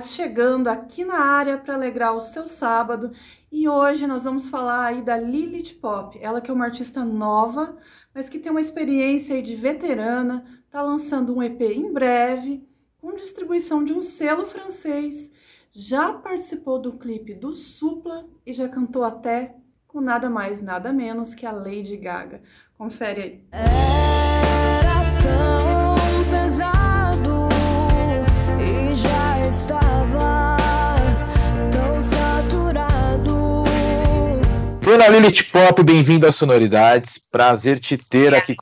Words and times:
chegando 0.00 0.68
aqui 0.68 1.04
na 1.04 1.18
área 1.18 1.58
para 1.58 1.74
alegrar 1.74 2.14
o 2.14 2.20
seu 2.20 2.46
sábado. 2.46 3.12
E 3.52 3.68
hoje 3.68 4.06
nós 4.06 4.24
vamos 4.24 4.48
falar 4.48 4.86
aí 4.86 5.02
da 5.02 5.16
Lilith 5.16 5.74
Pop, 5.80 6.18
ela 6.20 6.40
que 6.40 6.50
é 6.50 6.54
uma 6.54 6.64
artista 6.64 7.04
nova, 7.04 7.76
mas 8.14 8.28
que 8.28 8.38
tem 8.38 8.50
uma 8.50 8.60
experiência 8.60 9.36
aí 9.36 9.42
de 9.42 9.54
veterana, 9.54 10.44
tá 10.70 10.82
lançando 10.82 11.34
um 11.34 11.42
EP 11.42 11.60
em 11.60 11.92
breve, 11.92 12.66
com 12.98 13.14
distribuição 13.14 13.82
de 13.84 13.92
um 13.92 14.02
selo 14.02 14.46
francês. 14.46 15.30
Já 15.72 16.12
participou 16.12 16.80
do 16.80 16.98
clipe 16.98 17.34
do 17.34 17.52
Supla 17.52 18.26
e 18.44 18.52
já 18.52 18.68
cantou 18.68 19.04
até 19.04 19.54
com 19.86 20.00
nada 20.00 20.30
mais, 20.30 20.60
nada 20.60 20.92
menos 20.92 21.34
que 21.34 21.46
a 21.46 21.52
Lady 21.52 21.96
Gaga. 21.96 22.42
Confere 22.76 23.22
aí. 23.22 23.44
Era 23.52 23.62
tão 25.22 25.94
pesado 26.30 26.79
Dona 34.90 35.06
Lilith 35.06 35.44
Pop, 35.52 35.80
bem-vindo 35.84 36.26
às 36.26 36.34
Sonoridades. 36.34 37.16
Prazer 37.16 37.78
te 37.78 37.96
ter 37.96 38.34
aqui. 38.34 38.56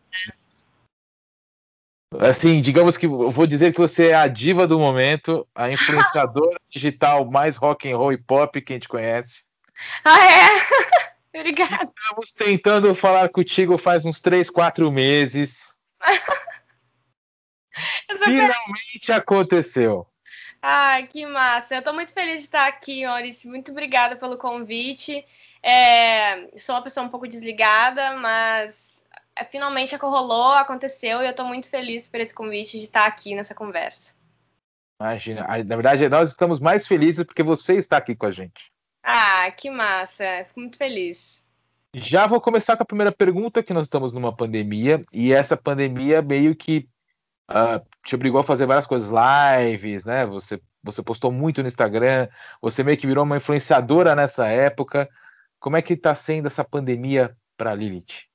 Assim, 2.19 2.61
digamos 2.61 2.99
que 2.99 3.07
eu 3.07 3.31
vou 3.31 3.47
dizer 3.47 3.73
que 3.73 3.81
você 3.81 4.09
é 4.09 4.15
a 4.15 4.29
diva 4.29 4.67
do 4.67 4.79
momento, 4.79 5.49
a 5.55 5.71
influenciadora 5.71 6.61
digital 6.69 7.25
mais 7.25 7.57
rock 7.57 7.91
and 7.91 7.97
roll 7.97 8.13
e 8.13 8.19
pop 8.19 8.61
que 8.61 8.75
a 8.75 8.77
gente 8.77 8.91
conhece. 8.91 9.45
Ah, 10.05 10.23
é? 10.23 10.49
Obrigada. 11.41 11.85
Estamos 11.85 12.33
tentando 12.33 12.95
falar 12.95 13.31
contigo 13.31 13.79
faz 13.79 14.05
uns 14.05 14.21
3, 14.21 14.51
4 14.51 14.93
meses. 14.93 15.75
Finalmente 18.23 19.13
aconteceu. 19.13 20.07
Ah, 20.61 21.01
que 21.09 21.25
massa. 21.25 21.77
Eu 21.77 21.79
estou 21.79 21.95
muito 21.95 22.13
feliz 22.13 22.41
de 22.41 22.47
estar 22.49 22.67
aqui, 22.67 23.07
Oris. 23.07 23.47
Muito 23.47 23.71
obrigada 23.71 24.15
pelo 24.15 24.37
convite. 24.37 25.25
É, 25.63 26.59
sou 26.59 26.75
uma 26.75 26.83
pessoa 26.83 27.07
um 27.07 27.09
pouco 27.09 27.27
desligada, 27.27 28.17
mas 28.17 29.03
é, 29.35 29.45
finalmente 29.45 29.95
rolou, 29.97 30.53
aconteceu 30.53 31.21
e 31.23 31.27
eu 31.27 31.31
estou 31.31 31.47
muito 31.47 31.69
feliz 31.69 32.07
por 32.07 32.21
esse 32.21 32.35
convite 32.35 32.79
de 32.79 32.85
estar 32.85 33.07
aqui 33.07 33.35
nessa 33.35 33.55
conversa. 33.55 34.15
Imagina. 35.01 35.47
Na 35.65 35.77
verdade, 35.77 36.09
nós 36.09 36.31
estamos 36.31 36.59
mais 36.59 36.87
felizes 36.87 37.25
porque 37.25 37.43
você 37.43 37.77
está 37.77 37.97
aqui 37.97 38.17
com 38.17 38.27
a 38.27 38.31
gente. 38.31 38.73
Ah, 39.03 39.51
que 39.51 39.71
massa. 39.71 40.45
Fico 40.49 40.61
muito 40.61 40.77
feliz. 40.77 41.43
Já 41.95 42.27
vou 42.27 42.41
começar 42.41 42.77
com 42.77 42.83
a 42.83 42.87
primeira 42.87 43.13
pergunta, 43.13 43.63
que 43.63 43.73
nós 43.73 43.87
estamos 43.87 44.13
numa 44.13 44.35
pandemia, 44.35 45.05
e 45.13 45.33
essa 45.33 45.57
pandemia 45.57 46.21
meio 46.21 46.55
que 46.55 46.89
uh, 47.51 47.85
te 48.05 48.15
obrigou 48.15 48.41
a 48.41 48.45
fazer 48.45 48.67
várias 48.67 48.87
coisas, 48.87 49.11
lives, 49.11 50.05
né? 50.05 50.27
Você, 50.27 50.61
você 50.83 51.03
postou 51.03 51.33
muito 51.33 51.63
no 51.63 51.69
Instagram, 51.69 52.29
você 52.61 52.83
meio 52.83 52.99
que 52.99 53.07
virou 53.07 53.25
uma 53.25 53.39
influenciadora 53.39 54.15
nessa 54.15 54.49
época. 54.49 55.09
Como 55.61 55.77
é 55.77 55.83
que 55.83 55.95
está 55.95 56.15
sendo 56.15 56.47
essa 56.47 56.65
pandemia 56.65 57.37
para 57.57 57.75
Lilith? 57.75 58.27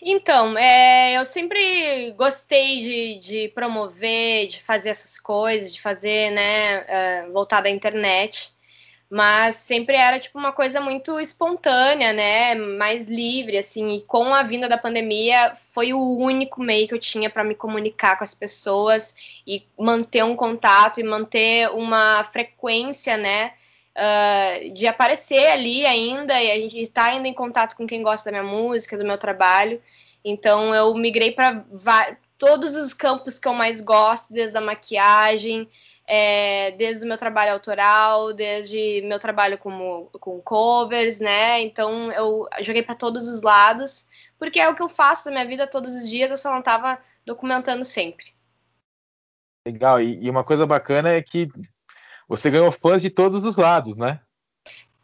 Então, 0.00 0.56
é, 0.56 1.14
eu 1.14 1.24
sempre 1.24 2.12
gostei 2.12 2.82
de, 2.82 3.20
de, 3.20 3.48
promover, 3.48 4.46
de 4.46 4.62
fazer 4.62 4.90
essas 4.90 5.18
coisas, 5.18 5.74
de 5.74 5.80
fazer, 5.80 6.30
né, 6.30 7.26
uh, 7.26 7.32
voltada 7.32 7.68
à 7.68 7.70
internet 7.70 8.56
mas 9.10 9.56
sempre 9.56 9.96
era 9.96 10.20
tipo 10.20 10.38
uma 10.38 10.52
coisa 10.52 10.80
muito 10.80 11.18
espontânea, 11.18 12.12
né? 12.12 12.54
Mais 12.54 13.08
livre, 13.08 13.56
assim. 13.56 13.96
E 13.96 14.02
com 14.02 14.34
a 14.34 14.42
vinda 14.42 14.68
da 14.68 14.76
pandemia, 14.76 15.54
foi 15.72 15.94
o 15.94 16.16
único 16.18 16.62
meio 16.62 16.86
que 16.86 16.94
eu 16.94 16.98
tinha 16.98 17.30
para 17.30 17.42
me 17.42 17.54
comunicar 17.54 18.18
com 18.18 18.24
as 18.24 18.34
pessoas 18.34 19.14
e 19.46 19.66
manter 19.78 20.22
um 20.24 20.36
contato 20.36 21.00
e 21.00 21.04
manter 21.04 21.70
uma 21.70 22.22
frequência, 22.24 23.16
né? 23.16 23.54
Uh, 23.96 24.72
de 24.74 24.86
aparecer 24.86 25.46
ali 25.46 25.84
ainda 25.84 26.40
e 26.40 26.52
a 26.52 26.54
gente 26.54 26.80
está 26.80 27.06
ainda 27.06 27.26
em 27.26 27.34
contato 27.34 27.74
com 27.74 27.84
quem 27.84 28.00
gosta 28.00 28.30
da 28.30 28.40
minha 28.40 28.52
música, 28.52 28.96
do 28.96 29.04
meu 29.04 29.18
trabalho. 29.18 29.82
Então 30.24 30.74
eu 30.74 30.94
migrei 30.94 31.32
para 31.32 31.64
todos 32.36 32.76
os 32.76 32.94
campos 32.94 33.38
que 33.38 33.48
eu 33.48 33.52
mais 33.52 33.80
gosto, 33.80 34.32
desde 34.32 34.56
a 34.56 34.60
maquiagem, 34.60 35.68
é, 36.06 36.70
desde 36.72 37.04
o 37.04 37.08
meu 37.08 37.18
trabalho 37.18 37.52
autoral, 37.52 38.32
desde 38.32 39.02
meu 39.04 39.18
trabalho 39.18 39.58
com 39.58 40.40
covers, 40.44 41.18
né? 41.18 41.60
Então 41.60 42.12
eu 42.12 42.48
joguei 42.60 42.82
para 42.82 42.94
todos 42.94 43.26
os 43.26 43.42
lados, 43.42 44.08
porque 44.38 44.60
é 44.60 44.68
o 44.68 44.74
que 44.74 44.82
eu 44.82 44.88
faço 44.88 45.28
na 45.28 45.32
minha 45.32 45.46
vida 45.46 45.66
todos 45.66 45.92
os 45.94 46.08
dias, 46.08 46.30
eu 46.30 46.36
só 46.36 46.50
não 46.50 46.60
estava 46.60 46.98
documentando 47.26 47.84
sempre. 47.84 48.26
Legal, 49.66 50.00
e, 50.00 50.24
e 50.24 50.30
uma 50.30 50.42
coisa 50.42 50.64
bacana 50.64 51.10
é 51.10 51.20
que 51.20 51.48
você 52.28 52.50
ganhou 52.50 52.70
fãs 52.70 53.00
de 53.00 53.08
todos 53.08 53.44
os 53.44 53.56
lados, 53.56 53.96
né? 53.96 54.20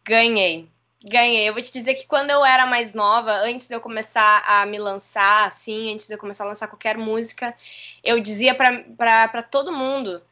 Ganhei, 0.04 0.68
ganhei. 1.02 1.48
Eu 1.48 1.54
vou 1.54 1.62
te 1.62 1.72
dizer 1.72 1.94
que 1.94 2.06
quando 2.06 2.30
eu 2.30 2.44
era 2.44 2.66
mais 2.66 2.92
nova, 2.92 3.32
antes 3.32 3.66
de 3.66 3.74
eu 3.74 3.80
começar 3.80 4.44
a 4.46 4.66
me 4.66 4.78
lançar, 4.78 5.48
assim, 5.48 5.94
antes 5.94 6.06
de 6.06 6.14
eu 6.14 6.18
começar 6.18 6.44
a 6.44 6.48
lançar 6.48 6.68
qualquer 6.68 6.98
música, 6.98 7.54
eu 8.02 8.20
dizia 8.20 8.54
para 8.54 9.42
todo 9.42 9.72
mundo 9.72 10.22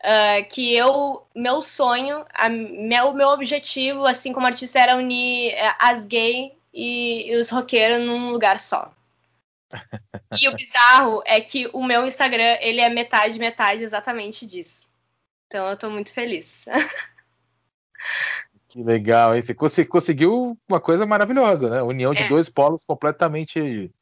Uh, 0.00 0.48
que 0.48 0.74
eu, 0.74 1.26
meu 1.34 1.60
sonho, 1.60 2.24
a, 2.32 2.48
meu, 2.48 3.12
meu 3.12 3.28
objetivo, 3.28 4.06
assim 4.06 4.32
como 4.32 4.46
artista, 4.46 4.78
era 4.78 4.96
unir 4.96 5.52
uh, 5.52 5.74
as 5.78 6.06
gays 6.06 6.52
e, 6.72 7.30
e, 7.30 7.36
os 7.36 7.50
roqueiros 7.50 8.06
num 8.06 8.30
lugar 8.30 8.58
só. 8.58 8.94
e 10.40 10.48
o 10.48 10.56
bizarro 10.56 11.22
é 11.26 11.38
que 11.38 11.68
o 11.74 11.84
meu 11.84 12.06
Instagram, 12.06 12.56
ele 12.62 12.80
é 12.80 12.88
metade, 12.88 13.38
metade 13.38 13.82
exatamente 13.82 14.46
disso. 14.46 14.88
Então 15.50 15.68
eu 15.68 15.76
tô 15.76 15.90
muito 15.90 16.14
feliz. 16.14 16.64
que 18.68 18.84
legal, 18.84 19.34
hein? 19.34 19.42
Você 19.42 19.84
conseguiu 19.84 20.56
uma 20.68 20.80
coisa 20.80 21.04
maravilhosa, 21.04 21.68
né? 21.68 21.82
União 21.82 22.14
de 22.14 22.22
é. 22.22 22.28
dois 22.28 22.48
polos 22.48 22.84
completamente 22.84 23.92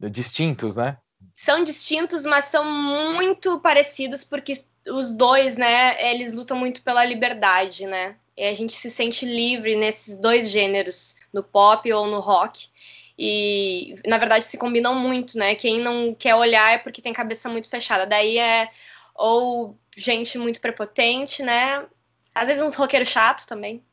distintos, 0.00 0.74
né? 0.74 0.96
São 1.34 1.62
distintos, 1.62 2.24
mas 2.24 2.46
são 2.46 2.64
muito 2.64 3.60
parecidos 3.60 4.24
porque 4.24 4.54
os 4.88 5.14
dois, 5.14 5.58
né, 5.58 6.10
eles 6.10 6.32
lutam 6.32 6.56
muito 6.56 6.82
pela 6.82 7.04
liberdade, 7.04 7.86
né? 7.86 8.16
E 8.34 8.42
a 8.44 8.54
gente 8.54 8.74
se 8.74 8.90
sente 8.90 9.26
livre 9.26 9.76
nesses 9.76 10.18
dois 10.18 10.50
gêneros, 10.50 11.16
no 11.34 11.42
pop 11.42 11.92
ou 11.92 12.06
no 12.06 12.18
rock. 12.18 12.70
E 13.18 13.94
na 14.06 14.16
verdade 14.16 14.44
se 14.44 14.56
combinam 14.56 14.94
muito, 14.94 15.36
né? 15.36 15.54
Quem 15.54 15.80
não 15.80 16.14
quer 16.14 16.34
olhar 16.34 16.72
é 16.72 16.78
porque 16.78 17.02
tem 17.02 17.12
cabeça 17.12 17.46
muito 17.50 17.68
fechada. 17.68 18.06
Daí 18.06 18.38
é 18.38 18.70
ou 19.14 19.78
gente 19.96 20.38
muito 20.38 20.60
prepotente, 20.60 21.42
né? 21.42 21.86
Às 22.34 22.48
vezes 22.48 22.62
uns 22.62 22.74
roqueiros 22.74 23.08
chatos 23.08 23.46
também. 23.46 23.84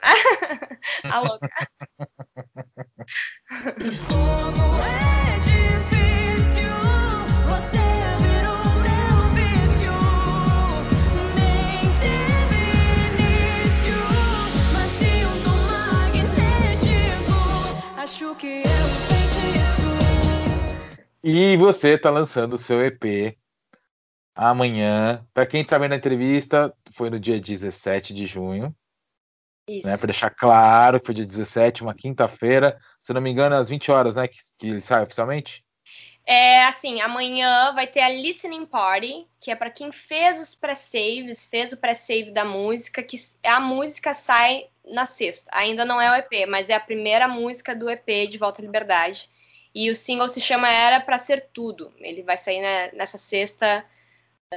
a 1.04 1.20
louca. 1.20 1.48
Como 4.08 4.82
é 4.82 5.38
difícil 5.38 6.68
você 7.48 7.98
que 18.38 18.46
é 18.46 18.60
um 18.60 18.88
feitiço. 19.08 19.88
E 21.24 21.56
você 21.56 21.94
está 21.94 22.10
lançando 22.10 22.54
o 22.54 22.58
seu 22.58 22.84
EP 22.84 23.36
amanhã. 24.38 25.26
Para 25.34 25.46
quem 25.46 25.62
está 25.62 25.76
vendo 25.76 25.92
a 25.92 25.96
entrevista, 25.96 26.72
foi 26.92 27.10
no 27.10 27.18
dia 27.18 27.40
17 27.40 28.14
de 28.14 28.24
junho. 28.24 28.74
Isso. 29.68 29.86
Né, 29.86 29.96
para 29.96 30.06
deixar 30.06 30.30
claro 30.30 31.00
que 31.00 31.06
foi 31.06 31.14
dia 31.16 31.26
17, 31.26 31.82
uma 31.82 31.92
quinta-feira. 31.92 32.78
Se 33.02 33.12
não 33.12 33.20
me 33.20 33.30
engano, 33.30 33.56
às 33.56 33.68
20 33.68 33.90
horas, 33.90 34.14
né? 34.14 34.28
Que, 34.28 34.38
que 34.56 34.66
ele 34.68 34.80
sai 34.80 35.02
oficialmente? 35.02 35.64
É 36.24 36.64
assim, 36.64 37.00
amanhã 37.00 37.72
vai 37.72 37.86
ter 37.86 38.00
a 38.00 38.08
listening 38.08 38.66
party, 38.66 39.26
que 39.40 39.50
é 39.50 39.56
para 39.56 39.70
quem 39.70 39.90
fez 39.90 40.40
os 40.40 40.54
pré-saves, 40.54 41.44
fez 41.46 41.72
o 41.72 41.76
pré-save 41.76 42.30
da 42.30 42.44
música, 42.44 43.02
que 43.02 43.16
a 43.42 43.58
música 43.58 44.14
sai 44.14 44.66
na 44.84 45.04
sexta. 45.04 45.50
Ainda 45.52 45.84
não 45.84 46.00
é 46.00 46.10
o 46.10 46.14
EP, 46.14 46.46
mas 46.48 46.68
é 46.68 46.74
a 46.74 46.80
primeira 46.80 47.26
música 47.26 47.74
do 47.74 47.90
EP 47.90 48.28
de 48.30 48.38
Volta 48.38 48.62
à 48.62 48.64
Liberdade. 48.64 49.28
E 49.74 49.90
o 49.90 49.96
single 49.96 50.28
se 50.28 50.40
chama 50.40 50.70
Era 50.70 51.00
para 51.00 51.18
Ser 51.18 51.48
Tudo. 51.52 51.92
Ele 51.98 52.22
vai 52.22 52.36
sair 52.36 52.60
né, 52.60 52.90
nessa 52.92 53.18
sexta, 53.18 53.84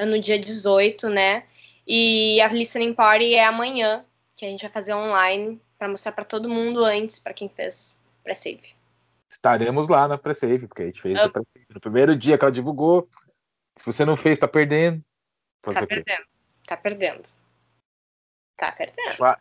no 0.05 0.19
dia 0.19 0.39
18, 0.39 1.09
né? 1.09 1.43
E 1.85 2.39
a 2.41 2.47
listening 2.47 2.93
party 2.93 3.35
é 3.35 3.45
amanhã, 3.45 4.05
que 4.35 4.45
a 4.45 4.49
gente 4.49 4.61
vai 4.61 4.71
fazer 4.71 4.93
online 4.93 5.61
para 5.77 5.87
mostrar 5.87 6.11
para 6.11 6.23
todo 6.23 6.49
mundo 6.49 6.83
antes, 6.83 7.19
para 7.19 7.33
quem 7.33 7.49
fez 7.49 8.01
pré-save 8.23 8.75
estaremos 9.31 9.87
lá 9.87 10.07
na 10.07 10.17
pre-save, 10.17 10.67
porque 10.67 10.83
a 10.83 10.85
gente 10.85 11.01
fez 11.01 11.19
a 11.19 11.29
pre-save 11.29 11.65
no 11.73 11.79
primeiro 11.79 12.15
dia 12.15 12.37
que 12.37 12.43
ela 12.43 12.51
divulgou. 12.51 13.09
Se 13.77 13.85
você 13.85 14.03
não 14.03 14.17
fez, 14.17 14.37
tá 14.37 14.47
perdendo. 14.47 15.03
tá 15.63 15.85
perdendo. 15.85 16.25
Tá 16.67 16.77
perdendo. 16.77 17.29
Tá 18.57 18.71
perdendo. 18.71 19.37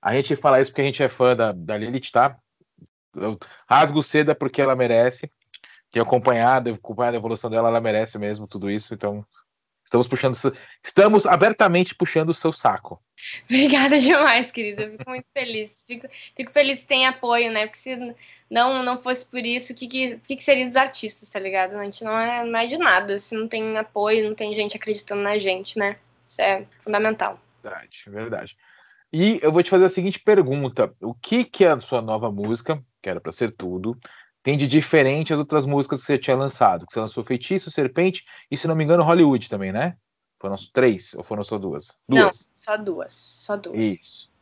A 0.00 0.14
gente 0.14 0.34
fala 0.34 0.60
isso 0.60 0.70
porque 0.70 0.82
a 0.82 0.86
gente 0.86 1.02
é 1.02 1.08
fã 1.08 1.36
da, 1.36 1.52
da 1.52 1.76
Lilith, 1.76 2.10
tá? 2.10 2.38
Eu 3.14 3.38
rasgo 3.68 4.02
seda 4.02 4.34
porque 4.34 4.62
ela 4.62 4.74
merece. 4.74 5.30
Que 5.90 5.98
acompanhado, 5.98 6.70
acompanhado 6.70 7.16
a 7.16 7.20
evolução 7.20 7.50
dela, 7.50 7.68
ela 7.68 7.80
merece 7.80 8.18
mesmo 8.18 8.46
tudo 8.46 8.70
isso. 8.70 8.94
Então, 8.94 9.24
Estamos 9.88 10.06
puxando, 10.06 10.36
estamos 10.84 11.24
abertamente 11.24 11.94
puxando 11.94 12.28
o 12.28 12.34
seu 12.34 12.52
saco. 12.52 13.02
Obrigada 13.44 13.98
demais, 13.98 14.52
querida. 14.52 14.82
Eu 14.82 14.90
fico 14.92 15.10
muito 15.10 15.26
feliz. 15.32 15.82
Fico, 15.86 16.06
fico 16.36 16.52
feliz 16.52 16.82
que 16.82 16.86
tem 16.86 17.06
apoio, 17.06 17.50
né? 17.50 17.66
Porque 17.66 17.78
se 17.78 18.14
não 18.50 18.82
não 18.82 19.02
fosse 19.02 19.24
por 19.24 19.40
isso, 19.40 19.72
o 19.72 19.76
que, 19.76 19.88
que, 19.88 20.36
que, 20.36 20.44
seria 20.44 20.66
dos 20.66 20.76
artistas, 20.76 21.30
tá 21.30 21.40
ligado? 21.40 21.74
A 21.74 21.84
gente 21.84 22.04
não 22.04 22.18
é, 22.18 22.44
não 22.44 22.60
é 22.60 22.66
de 22.66 22.76
nada. 22.76 23.18
Se 23.18 23.34
não 23.34 23.48
tem 23.48 23.78
apoio, 23.78 24.28
não 24.28 24.34
tem 24.34 24.54
gente 24.54 24.76
acreditando 24.76 25.22
na 25.22 25.38
gente, 25.38 25.78
né? 25.78 25.96
Isso 26.26 26.42
é 26.42 26.66
fundamental. 26.80 27.40
Verdade, 27.62 28.04
verdade. 28.08 28.56
E 29.10 29.40
eu 29.42 29.50
vou 29.50 29.62
te 29.62 29.70
fazer 29.70 29.86
a 29.86 29.90
seguinte 29.90 30.20
pergunta: 30.20 30.94
o 31.00 31.14
que 31.14 31.44
que 31.44 31.64
é 31.64 31.70
a 31.70 31.80
sua 31.80 32.02
nova 32.02 32.30
música, 32.30 32.78
que 33.00 33.08
era 33.08 33.22
para 33.22 33.32
ser 33.32 33.52
tudo, 33.52 33.98
tem 34.42 34.56
de 34.56 34.66
diferente 34.66 35.32
as 35.32 35.38
outras 35.38 35.66
músicas 35.66 36.00
que 36.00 36.06
você 36.06 36.18
tinha 36.18 36.36
lançado? 36.36 36.86
Que 36.86 36.92
você 36.92 37.00
lançou 37.00 37.24
Feitiço, 37.24 37.70
Serpente 37.70 38.24
e, 38.50 38.56
se 38.56 38.66
não 38.66 38.74
me 38.74 38.84
engano, 38.84 39.02
Hollywood 39.02 39.48
também, 39.48 39.72
né? 39.72 39.96
Foram 40.40 40.56
três 40.72 41.14
ou 41.14 41.24
foram 41.24 41.42
só 41.42 41.58
duas? 41.58 41.98
Duas. 42.08 42.22
Não, 42.22 42.30
só 42.56 42.76
duas. 42.76 43.12
Só 43.12 43.56
duas. 43.56 43.90
Isso. 43.90 44.32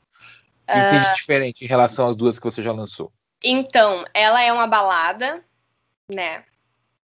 O 0.69 0.73
que 0.73 0.79
uh... 0.79 0.91
tem 0.91 1.01
de 1.01 1.15
diferente 1.15 1.65
em 1.65 1.69
relação 1.69 2.07
às 2.07 2.17
duas 2.17 2.39
que 2.39 2.45
você 2.45 2.63
já 2.63 2.73
lançou? 2.73 3.13
Então, 3.43 4.05
ela 4.13 4.43
é 4.43 4.53
uma 4.53 4.67
balada, 4.67 5.45
né? 6.11 6.45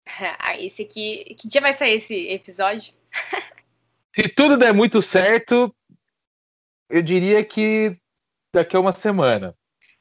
Ah, 0.38 0.56
esse 0.56 0.83
aqui. 0.83 1.35
Que 1.35 1.49
dia 1.49 1.61
vai 1.61 1.73
sair 1.73 1.94
esse 1.94 2.29
episódio? 2.29 2.94
Se 4.15 4.29
tudo 4.29 4.56
der 4.56 4.73
muito 4.73 5.03
certo, 5.03 5.75
eu 6.88 7.03
diria 7.03 7.44
que 7.44 7.99
daqui 8.55 8.77
a 8.77 8.81
uma 8.81 8.93
semana. 8.93 9.55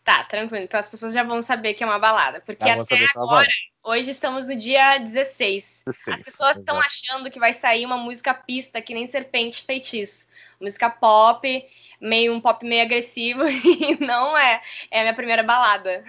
Tá, 0.06 0.24
tranquilo. 0.24 0.63
Então 0.63 0.80
as 0.80 0.88
pessoas 0.88 1.16
já 1.16 1.24
vão 1.24 1.42
saber 1.42 1.74
que 1.74 1.84
é 1.84 1.88
uma 1.88 1.98
balada. 1.98 2.40
Porque 2.40 2.69
até 2.69 2.96
é 2.96 3.07
agora, 3.16 3.48
hoje 3.84 4.12
estamos 4.12 4.46
no 4.46 4.56
dia 4.56 5.00
16. 5.00 5.81
16 5.84 6.19
as 6.19 6.24
pessoas 6.24 6.57
estão 6.57 6.78
achando 6.78 7.31
que 7.31 7.40
vai 7.40 7.52
sair 7.52 7.88
uma 7.88 7.98
música 7.98 8.31
pista, 8.31 8.80
que 8.80 8.94
nem 8.94 9.07
Serpente 9.07 9.63
Feitiço. 9.63 10.28
Música 10.62 10.92
pop, 10.92 11.66
meio 12.00 12.34
um 12.34 12.40
pop 12.40 12.63
meio 12.63 12.84
agressivo, 12.84 13.42
e 13.50 13.98
não 14.00 14.38
é. 14.38 14.62
É 14.92 15.00
a 15.00 15.02
minha 15.02 15.16
primeira 15.16 15.42
balada. 15.42 16.06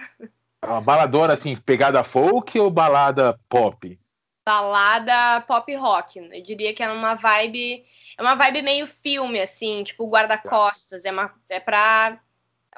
É 0.61 0.67
uma 0.67 0.79
baladona, 0.79 1.33
assim, 1.33 1.55
pegada 1.55 2.03
folk 2.03 2.57
ou 2.59 2.69
balada 2.69 3.39
pop? 3.49 3.99
Balada 4.45 5.41
pop 5.41 5.75
rock. 5.75 6.19
Eu 6.19 6.43
diria 6.43 6.71
que 6.71 6.83
é 6.83 6.91
uma 6.91 7.15
vibe. 7.15 7.83
É 8.15 8.21
uma 8.21 8.35
vibe 8.35 8.61
meio 8.61 8.85
filme, 8.85 9.41
assim, 9.41 9.83
tipo 9.83 10.07
guarda-costas. 10.07 11.03
É, 11.03 11.11
uma, 11.11 11.33
é 11.49 11.59
pra 11.59 12.19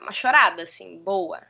uma 0.01 0.11
chorada, 0.11 0.63
assim, 0.63 0.99
boa. 1.03 1.41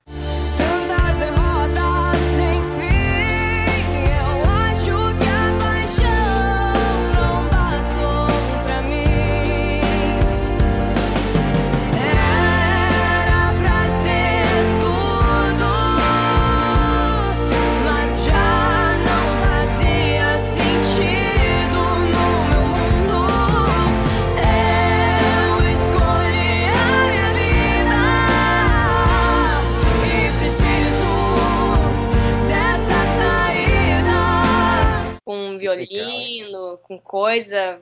Violino, 35.76 36.78
com 36.84 37.00
coisa. 37.00 37.82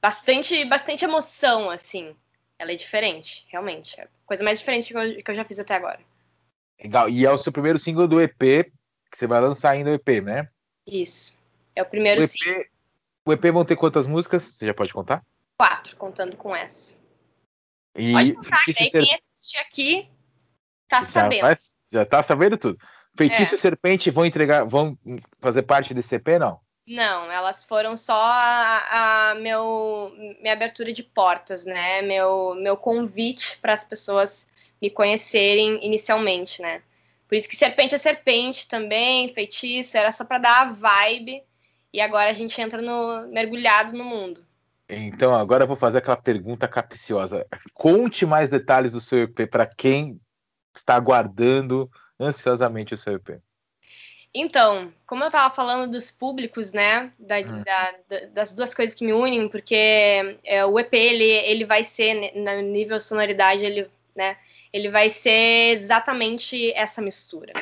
Bastante, 0.00 0.64
bastante 0.64 1.04
emoção, 1.04 1.70
assim. 1.70 2.14
Ela 2.58 2.72
é 2.72 2.76
diferente, 2.76 3.46
realmente. 3.48 4.00
É 4.00 4.04
a 4.04 4.08
coisa 4.26 4.44
mais 4.44 4.58
diferente 4.58 4.92
que 4.92 4.98
eu, 4.98 5.22
que 5.22 5.30
eu 5.30 5.34
já 5.34 5.44
fiz 5.44 5.58
até 5.58 5.74
agora. 5.74 6.00
Legal. 6.82 7.08
E 7.08 7.24
é 7.24 7.30
o 7.30 7.38
seu 7.38 7.52
primeiro 7.52 7.78
single 7.78 8.08
do 8.08 8.20
EP, 8.20 8.38
que 8.38 9.18
você 9.18 9.26
vai 9.26 9.40
lançar 9.40 9.70
ainda 9.70 9.90
o 9.90 9.94
EP, 9.94 10.22
né? 10.22 10.48
Isso. 10.86 11.38
É 11.74 11.82
o 11.82 11.86
primeiro 11.86 12.20
o 12.20 12.24
EP, 12.24 12.30
single. 12.30 12.64
O 13.26 13.32
EP 13.32 13.44
vão 13.52 13.64
ter 13.64 13.76
quantas 13.76 14.06
músicas? 14.06 14.42
Você 14.42 14.66
já 14.66 14.74
pode 14.74 14.92
contar? 14.92 15.24
Quatro, 15.56 15.96
contando 15.96 16.36
com 16.36 16.54
essa. 16.54 16.96
E 17.96 18.12
pode 18.12 18.32
contar, 18.34 18.62
né? 18.66 18.72
Ser... 18.72 19.04
Quem 19.04 19.20
assiste 19.38 19.58
aqui 19.58 20.10
tá 20.88 21.02
já 21.02 21.06
sabendo. 21.08 21.56
Já 21.90 22.06
tá 22.06 22.22
sabendo 22.22 22.56
tudo. 22.56 22.78
Feitiço 23.16 23.54
é. 23.54 23.58
e 23.58 23.60
Serpente 23.60 24.10
vão 24.10 24.24
entregar, 24.24 24.64
vão 24.64 24.96
fazer 25.40 25.62
parte 25.62 25.92
desse 25.92 26.14
EP, 26.14 26.28
não? 26.38 26.60
Não, 26.88 27.30
elas 27.30 27.64
foram 27.64 27.94
só 27.96 28.18
a, 28.18 29.30
a 29.30 29.34
meu, 29.34 30.10
minha 30.40 30.54
abertura 30.54 30.90
de 30.90 31.02
portas, 31.02 31.66
né? 31.66 32.00
Meu, 32.00 32.54
meu 32.54 32.78
convite 32.78 33.58
para 33.58 33.74
as 33.74 33.84
pessoas 33.84 34.50
me 34.80 34.88
conhecerem 34.88 35.84
inicialmente, 35.84 36.62
né? 36.62 36.82
Por 37.28 37.34
isso 37.34 37.48
que 37.48 37.56
Serpente 37.56 37.94
é 37.94 37.98
Serpente 37.98 38.66
também, 38.66 39.34
feitiço, 39.34 39.98
era 39.98 40.10
só 40.10 40.24
para 40.24 40.38
dar 40.38 40.62
a 40.62 40.72
vibe. 40.72 41.42
E 41.92 42.00
agora 42.00 42.30
a 42.30 42.34
gente 42.34 42.58
entra 42.58 42.80
no 42.80 43.28
mergulhado 43.28 43.92
no 43.92 44.04
mundo. 44.04 44.42
Então, 44.88 45.34
agora 45.34 45.64
eu 45.64 45.68
vou 45.68 45.76
fazer 45.76 45.98
aquela 45.98 46.16
pergunta 46.16 46.66
capciosa. 46.66 47.46
Conte 47.74 48.24
mais 48.24 48.48
detalhes 48.48 48.92
do 48.92 49.00
seu 49.00 49.24
EP 49.24 49.46
para 49.50 49.66
quem 49.66 50.18
está 50.74 50.94
aguardando 50.94 51.90
ansiosamente 52.18 52.94
o 52.94 52.96
seu 52.96 53.14
EP. 53.14 53.42
Então, 54.34 54.92
como 55.06 55.24
eu 55.24 55.28
estava 55.28 55.52
falando 55.54 55.90
dos 55.90 56.10
públicos, 56.10 56.72
né, 56.72 57.10
da, 57.18 57.38
hum. 57.38 57.62
da, 57.62 57.94
das 58.32 58.54
duas 58.54 58.74
coisas 58.74 58.96
que 58.96 59.04
me 59.04 59.12
unem, 59.12 59.48
porque 59.48 60.38
é, 60.44 60.64
o 60.64 60.78
EP 60.78 60.92
ele, 60.92 61.24
ele 61.24 61.64
vai 61.64 61.82
ser 61.82 62.32
no 62.34 62.60
nível 62.60 63.00
sonoridade, 63.00 63.64
ele, 63.64 63.90
né, 64.14 64.36
ele 64.72 64.90
vai 64.90 65.08
ser 65.08 65.72
exatamente 65.72 66.72
essa 66.74 67.00
mistura. 67.00 67.52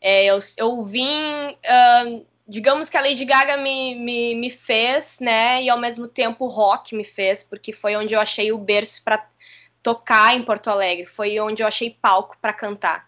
É, 0.00 0.24
eu, 0.24 0.38
eu 0.56 0.82
vim, 0.84 1.50
uh, 1.50 2.26
digamos 2.48 2.88
que 2.88 2.96
a 2.96 3.02
Lady 3.02 3.24
Gaga 3.24 3.56
me, 3.58 3.94
me, 3.94 4.34
me 4.34 4.50
fez, 4.50 5.20
né, 5.20 5.62
e 5.62 5.68
ao 5.68 5.78
mesmo 5.78 6.08
tempo 6.08 6.46
o 6.46 6.48
rock 6.48 6.94
me 6.94 7.04
fez, 7.04 7.44
porque 7.44 7.72
foi 7.72 7.94
onde 7.94 8.14
eu 8.14 8.20
achei 8.20 8.52
o 8.52 8.58
berço 8.58 9.02
para 9.04 9.28
tocar 9.82 10.34
em 10.34 10.42
Porto 10.42 10.68
Alegre, 10.68 11.06
foi 11.06 11.38
onde 11.38 11.62
eu 11.62 11.66
achei 11.66 11.90
palco 11.90 12.36
para 12.40 12.52
cantar. 12.52 13.05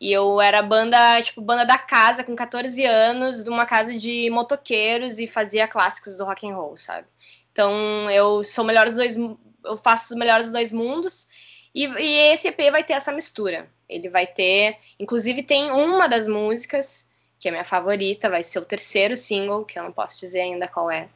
E 0.00 0.12
eu 0.12 0.40
era 0.40 0.62
banda, 0.62 1.20
tipo, 1.22 1.42
banda 1.42 1.64
da 1.64 1.76
casa, 1.78 2.24
com 2.24 2.34
14 2.34 2.84
anos, 2.84 3.44
de 3.44 3.50
uma 3.50 3.66
casa 3.66 3.94
de 3.96 4.30
motoqueiros 4.30 5.18
e 5.18 5.26
fazia 5.26 5.68
clássicos 5.68 6.16
do 6.16 6.24
rock 6.24 6.48
and 6.48 6.54
roll, 6.54 6.76
sabe? 6.76 7.06
Então, 7.52 8.10
eu 8.10 8.42
sou 8.44 8.64
melhor 8.64 8.86
dos 8.86 8.96
dois, 8.96 9.16
eu 9.16 9.76
faço 9.76 10.14
os 10.14 10.18
melhores 10.18 10.46
dos 10.46 10.52
dois 10.54 10.72
mundos. 10.72 11.28
E, 11.74 11.86
e 11.86 12.32
esse 12.32 12.48
EP 12.48 12.70
vai 12.72 12.82
ter 12.82 12.94
essa 12.94 13.12
mistura. 13.12 13.68
Ele 13.88 14.08
vai 14.08 14.26
ter, 14.26 14.78
inclusive 14.98 15.42
tem 15.42 15.70
uma 15.70 16.08
das 16.08 16.26
músicas 16.26 17.10
que 17.40 17.48
é 17.48 17.50
minha 17.50 17.64
favorita, 17.64 18.28
vai 18.28 18.42
ser 18.44 18.58
o 18.58 18.64
terceiro 18.64 19.16
single, 19.16 19.64
que 19.64 19.78
eu 19.78 19.82
não 19.82 19.90
posso 19.90 20.20
dizer 20.20 20.42
ainda 20.42 20.68
qual 20.68 20.90
é. 20.90 21.08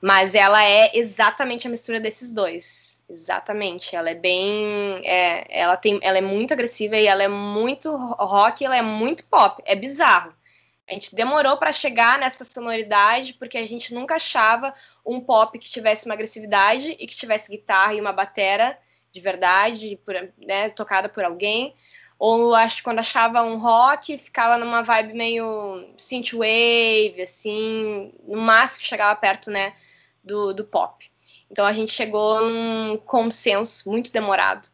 Mas 0.00 0.34
ela 0.34 0.62
é 0.64 0.96
exatamente 0.96 1.66
a 1.66 1.70
mistura 1.70 1.98
desses 1.98 2.32
dois. 2.32 2.85
Exatamente, 3.08 3.94
ela 3.94 4.10
é 4.10 4.14
bem, 4.14 5.00
é, 5.04 5.46
ela 5.60 5.76
tem, 5.76 6.00
ela 6.02 6.18
é 6.18 6.20
muito 6.20 6.52
agressiva 6.52 6.96
e 6.96 7.06
ela 7.06 7.22
é 7.22 7.28
muito 7.28 7.88
rock, 7.96 8.64
ela 8.64 8.76
é 8.76 8.82
muito 8.82 9.24
pop, 9.26 9.62
é 9.64 9.76
bizarro. 9.76 10.34
A 10.88 10.92
gente 10.94 11.14
demorou 11.14 11.56
para 11.56 11.72
chegar 11.72 12.18
nessa 12.18 12.44
sonoridade 12.44 13.34
porque 13.34 13.58
a 13.58 13.66
gente 13.66 13.94
nunca 13.94 14.16
achava 14.16 14.74
um 15.04 15.20
pop 15.20 15.56
que 15.58 15.70
tivesse 15.70 16.06
uma 16.06 16.14
agressividade 16.14 16.96
e 16.98 17.06
que 17.06 17.14
tivesse 17.14 17.50
guitarra 17.50 17.94
e 17.94 18.00
uma 18.00 18.12
batera 18.12 18.76
de 19.12 19.20
verdade, 19.20 19.96
por, 20.04 20.14
né, 20.38 20.70
tocada 20.70 21.08
por 21.08 21.24
alguém. 21.24 21.74
Ou 22.18 22.54
acho 22.54 22.78
que 22.78 22.82
quando 22.82 22.98
achava 23.00 23.42
um 23.42 23.58
rock, 23.58 24.18
ficava 24.18 24.58
numa 24.58 24.82
vibe 24.82 25.14
meio 25.14 25.94
synthwave, 25.96 27.22
assim, 27.22 28.12
no 28.24 28.38
máximo 28.40 28.84
chegava 28.84 29.14
perto, 29.18 29.50
né, 29.50 29.74
do, 30.24 30.52
do 30.52 30.64
pop. 30.64 31.08
Então 31.50 31.64
a 31.64 31.72
gente 31.72 31.92
chegou 31.92 32.40
num 32.40 32.96
consenso 32.98 33.88
muito 33.90 34.12
demorado. 34.12 34.68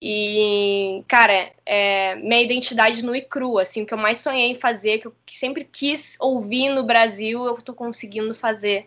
E, 0.00 1.02
cara, 1.08 1.52
é, 1.64 2.14
minha 2.16 2.42
identidade 2.42 3.02
no 3.02 3.16
e 3.16 3.22
cru, 3.22 3.58
assim, 3.58 3.82
o 3.82 3.86
que 3.86 3.94
eu 3.94 3.98
mais 3.98 4.18
sonhei 4.18 4.50
em 4.50 4.54
fazer, 4.54 4.98
que 4.98 5.06
eu 5.06 5.16
sempre 5.28 5.64
quis 5.64 6.16
ouvir 6.20 6.68
no 6.68 6.84
Brasil, 6.84 7.44
eu 7.44 7.56
tô 7.56 7.74
conseguindo 7.74 8.34
fazer 8.34 8.86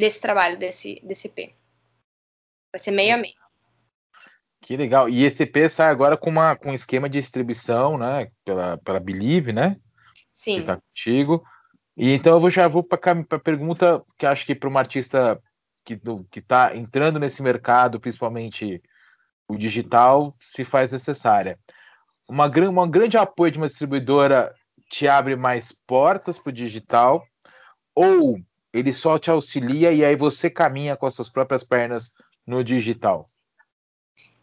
desse 0.00 0.20
trabalho, 0.20 0.58
desse, 0.58 1.00
desse 1.04 1.28
EP. 1.28 1.54
Vai 2.72 2.80
ser 2.80 2.90
meio 2.90 3.14
a 3.14 3.18
meio. 3.18 3.34
Que 4.60 4.76
legal. 4.76 5.10
E 5.10 5.24
esse 5.24 5.42
EP 5.42 5.68
sai 5.70 5.90
agora 5.90 6.16
com, 6.16 6.30
uma, 6.30 6.56
com 6.56 6.70
um 6.70 6.74
esquema 6.74 7.08
de 7.08 7.20
distribuição, 7.20 7.98
né? 7.98 8.30
Pela, 8.44 8.78
pela 8.78 8.98
Believe, 8.98 9.52
né? 9.52 9.78
Sim. 10.32 10.60
Que 10.60 10.64
tá 10.64 10.80
contigo. 10.80 11.44
E 11.96 12.12
então 12.12 12.42
eu 12.42 12.50
já 12.50 12.66
vou 12.66 12.82
para 12.82 12.98
a 13.30 13.38
pergunta 13.38 14.02
que 14.18 14.26
acho 14.26 14.44
que 14.46 14.54
para 14.54 14.68
uma 14.68 14.80
artista 14.80 15.40
que 15.84 16.00
está 16.38 16.74
entrando 16.74 17.18
nesse 17.18 17.42
mercado, 17.42 18.00
principalmente 18.00 18.82
o 19.46 19.56
digital, 19.56 20.34
se 20.40 20.64
faz 20.64 20.92
necessária. 20.92 21.58
Uma, 22.28 22.48
grande 22.48 23.18
apoio 23.18 23.52
de 23.52 23.58
uma 23.58 23.66
distribuidora 23.66 24.54
te 24.88 25.06
abre 25.06 25.36
mais 25.36 25.72
portas 25.72 26.38
para 26.38 26.50
o 26.50 26.52
digital, 26.52 27.26
ou 27.94 28.38
ele 28.72 28.92
só 28.92 29.18
te 29.18 29.30
auxilia 29.30 29.92
e 29.92 30.04
aí 30.04 30.16
você 30.16 30.48
caminha 30.50 30.96
com 30.96 31.06
as 31.06 31.14
suas 31.14 31.28
próprias 31.28 31.62
pernas 31.62 32.12
no 32.46 32.64
digital? 32.64 33.30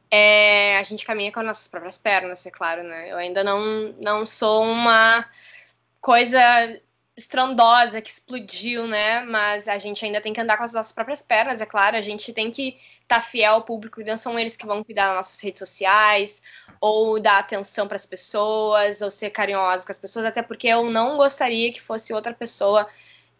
É, 0.10 0.78
a 0.78 0.84
gente 0.84 1.06
caminha 1.06 1.32
com 1.32 1.40
as 1.40 1.46
nossas 1.46 1.68
próprias 1.68 1.98
pernas, 1.98 2.46
é 2.46 2.52
claro, 2.52 2.84
né? 2.84 3.12
Eu 3.12 3.18
ainda 3.18 3.44
não, 3.44 3.94
não 4.00 4.26
sou 4.26 4.64
uma 4.64 5.26
coisa 6.02 6.40
estrondosa 7.16 8.02
que 8.02 8.10
explodiu, 8.10 8.88
né? 8.88 9.22
Mas 9.22 9.68
a 9.68 9.78
gente 9.78 10.04
ainda 10.06 10.22
tem 10.22 10.34
que 10.34 10.42
andar 10.42 10.58
com 10.58 10.64
as 10.64 10.74
nossas 10.74 10.92
próprias 10.92 11.22
pernas, 11.22 11.62
é 11.62 11.66
claro. 11.66 11.98
A 11.98 12.02
gente 12.02 12.34
tem 12.34 12.50
que 12.52 12.78
estar 13.02 13.20
tá 13.20 13.22
fiel 13.22 13.54
ao 13.54 13.64
público, 13.64 14.02
não 14.04 14.18
são 14.18 14.40
eles 14.40 14.56
que 14.56 14.66
vão 14.66 14.84
cuidar 14.84 15.08
das 15.08 15.18
nossas 15.18 15.40
redes 15.40 15.60
sociais, 15.60 16.42
ou 16.80 17.20
dar 17.20 17.40
atenção 17.40 17.88
para 17.88 17.98
as 17.98 18.06
pessoas, 18.06 19.02
ou 19.02 19.12
ser 19.12 19.30
carinhoso 19.32 19.86
com 19.86 19.92
as 19.92 20.00
pessoas, 20.00 20.26
até 20.26 20.42
porque 20.42 20.68
eu 20.68 20.90
não 20.90 21.18
gostaria 21.18 21.72
que 21.74 21.82
fosse 21.82 22.14
outra 22.14 22.34
pessoa. 22.34 22.88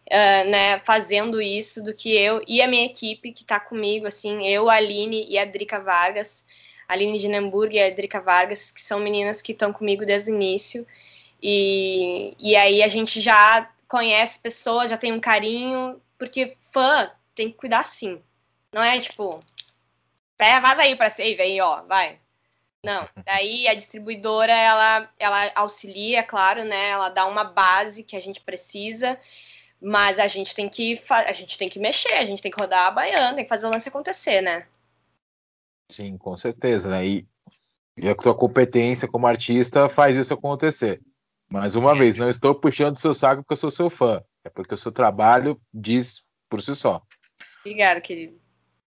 Uh, 0.04 0.50
né, 0.50 0.80
fazendo 0.80 1.40
isso 1.40 1.82
do 1.82 1.94
que 1.94 2.12
eu 2.12 2.42
e 2.46 2.60
a 2.60 2.66
minha 2.66 2.84
equipe 2.84 3.32
que 3.32 3.42
está 3.42 3.60
comigo, 3.60 4.06
assim, 4.06 4.46
eu, 4.48 4.68
a 4.68 4.74
Aline 4.74 5.26
e 5.30 5.38
a 5.38 5.44
Drica 5.44 5.78
Vargas, 5.78 6.44
Aline 6.88 7.18
de 7.18 7.28
Namburg 7.28 7.74
e 7.74 7.80
a 7.80 7.88
Drica 7.88 8.20
Vargas, 8.20 8.72
que 8.72 8.82
são 8.82 8.98
meninas 8.98 9.40
que 9.40 9.52
estão 9.52 9.72
comigo 9.72 10.04
desde 10.04 10.30
o 10.30 10.34
início. 10.34 10.86
E, 11.42 12.36
e 12.38 12.54
aí 12.54 12.82
a 12.82 12.88
gente 12.88 13.20
já 13.20 13.68
conhece 13.88 14.38
pessoas, 14.38 14.88
já 14.88 14.96
tem 14.96 15.12
um 15.12 15.20
carinho, 15.20 16.00
porque 16.16 16.56
fã 16.70 17.10
tem 17.34 17.50
que 17.50 17.56
cuidar 17.56 17.84
sim. 17.84 18.22
Não 18.72 18.82
é 18.82 19.00
tipo, 19.00 19.42
pé, 20.36 20.60
vaza 20.60 20.82
aí 20.82 20.94
para 20.94 21.10
save 21.10 21.42
aí, 21.42 21.60
ó, 21.60 21.82
vai. 21.82 22.18
Não, 22.84 23.08
daí 23.24 23.68
a 23.68 23.74
distribuidora 23.74 24.52
ela, 24.52 25.10
ela 25.18 25.52
auxilia, 25.54 26.20
é 26.20 26.22
claro, 26.22 26.64
né? 26.64 26.88
Ela 26.88 27.08
dá 27.08 27.26
uma 27.26 27.44
base 27.44 28.02
que 28.02 28.16
a 28.16 28.20
gente 28.20 28.40
precisa, 28.40 29.18
mas 29.80 30.18
a 30.18 30.26
gente 30.26 30.54
tem 30.54 30.68
que 30.68 31.00
a 31.08 31.32
gente 31.32 31.58
tem 31.58 31.68
que 31.68 31.78
mexer, 31.78 32.14
a 32.14 32.26
gente 32.26 32.42
tem 32.42 32.50
que 32.50 32.60
rodar 32.60 32.86
a 32.86 32.90
baiana, 32.90 33.34
tem 33.34 33.44
que 33.44 33.48
fazer 33.48 33.66
o 33.66 33.70
lance 33.70 33.88
acontecer, 33.88 34.40
né? 34.40 34.66
Sim, 35.90 36.16
com 36.16 36.36
certeza, 36.36 36.88
né? 36.88 37.06
E, 37.06 37.28
e 37.96 38.08
a 38.08 38.14
tua 38.14 38.34
competência 38.34 39.06
como 39.06 39.26
artista 39.26 39.88
faz 39.88 40.16
isso 40.16 40.34
acontecer. 40.34 41.00
Mais 41.52 41.76
uma 41.76 41.94
vez, 41.94 42.16
não 42.16 42.30
estou 42.30 42.54
puxando 42.54 42.94
o 42.94 42.98
seu 42.98 43.12
saco 43.12 43.42
porque 43.42 43.52
eu 43.52 43.58
sou 43.58 43.70
seu 43.70 43.90
fã. 43.90 44.22
É 44.42 44.48
porque 44.48 44.72
o 44.72 44.78
seu 44.78 44.90
trabalho 44.90 45.60
diz 45.72 46.22
por 46.48 46.62
si 46.62 46.74
só. 46.74 47.02
Obrigada, 47.60 48.00
querido. 48.00 48.40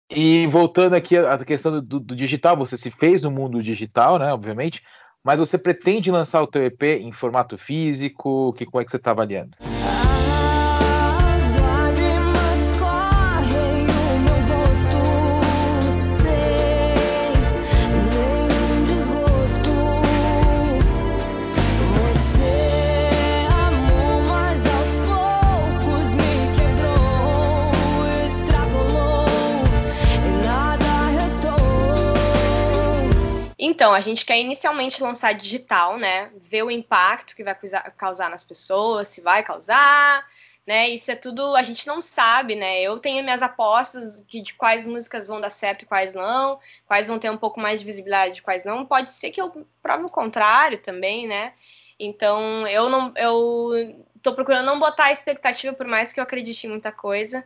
E 0.09 0.47
voltando 0.47 0.93
aqui 0.93 1.17
à 1.17 1.37
questão 1.43 1.81
do, 1.81 1.99
do, 1.99 2.15
digital, 2.15 2.55
você 2.55 2.77
se 2.77 2.89
fez 2.89 3.23
no 3.23 3.29
mundo 3.29 3.61
digital, 3.61 4.17
né? 4.17 4.31
Obviamente, 4.31 4.81
mas 5.21 5.37
você 5.37 5.57
pretende 5.57 6.09
lançar 6.09 6.41
o 6.41 6.47
teu 6.47 6.65
EP 6.65 6.81
em 6.83 7.11
formato 7.11 7.57
físico? 7.57 8.53
Que, 8.53 8.65
como 8.65 8.81
é 8.81 8.85
que 8.85 8.91
você 8.91 8.97
está 8.97 9.11
avaliando? 9.11 9.57
A 33.95 34.01
gente 34.01 34.25
quer 34.25 34.39
inicialmente 34.39 35.01
lançar 35.01 35.33
digital, 35.33 35.97
né? 35.97 36.31
Ver 36.35 36.63
o 36.63 36.71
impacto 36.71 37.35
que 37.35 37.43
vai 37.43 37.55
causar 37.97 38.29
nas 38.29 38.43
pessoas, 38.43 39.09
se 39.09 39.21
vai 39.21 39.43
causar, 39.43 40.27
né? 40.65 40.89
Isso 40.89 41.11
é 41.11 41.15
tudo, 41.15 41.55
a 41.55 41.63
gente 41.63 41.87
não 41.87 42.01
sabe, 42.01 42.55
né? 42.55 42.81
Eu 42.81 42.99
tenho 42.99 43.23
minhas 43.23 43.41
apostas 43.41 44.21
de, 44.27 44.41
de 44.41 44.53
quais 44.53 44.85
músicas 44.85 45.27
vão 45.27 45.39
dar 45.39 45.49
certo 45.49 45.83
e 45.83 45.85
quais 45.85 46.13
não, 46.13 46.59
quais 46.85 47.07
vão 47.07 47.19
ter 47.19 47.29
um 47.29 47.37
pouco 47.37 47.59
mais 47.59 47.79
de 47.79 47.85
visibilidade 47.85 48.39
e 48.39 48.41
quais 48.41 48.63
não. 48.63 48.85
Pode 48.85 49.11
ser 49.11 49.31
que 49.31 49.41
eu 49.41 49.65
prove 49.81 50.05
o 50.05 50.09
contrário 50.09 50.77
também, 50.77 51.27
né? 51.27 51.53
Então, 51.99 52.67
eu 52.67 52.89
não 52.89 53.13
eu 53.15 54.05
tô 54.21 54.33
procurando 54.33 54.65
não 54.65 54.79
botar 54.79 55.11
expectativa 55.11 55.73
por 55.73 55.87
mais 55.87 56.11
que 56.11 56.19
eu 56.19 56.23
acredite 56.23 56.67
em 56.67 56.71
muita 56.71 56.91
coisa. 56.91 57.45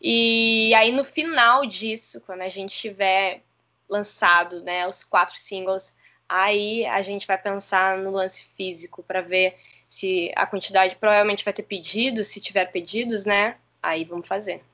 E 0.00 0.74
aí 0.74 0.92
no 0.92 1.04
final 1.04 1.64
disso, 1.64 2.20
quando 2.26 2.42
a 2.42 2.48
gente 2.48 2.76
tiver 2.76 3.42
lançado, 3.88 4.62
né, 4.62 4.86
os 4.86 5.04
quatro 5.04 5.36
singles, 5.38 5.96
aí 6.28 6.84
a 6.86 7.02
gente 7.02 7.26
vai 7.26 7.38
pensar 7.38 7.98
no 7.98 8.10
lance 8.10 8.44
físico 8.56 9.02
para 9.02 9.20
ver 9.20 9.56
se 9.88 10.32
a 10.36 10.46
quantidade 10.46 10.96
provavelmente 10.96 11.44
vai 11.44 11.54
ter 11.54 11.62
pedidos, 11.62 12.28
se 12.28 12.40
tiver 12.40 12.66
pedidos, 12.66 13.24
né, 13.24 13.56
aí 13.82 14.04
vamos 14.04 14.26
fazer. 14.26 14.64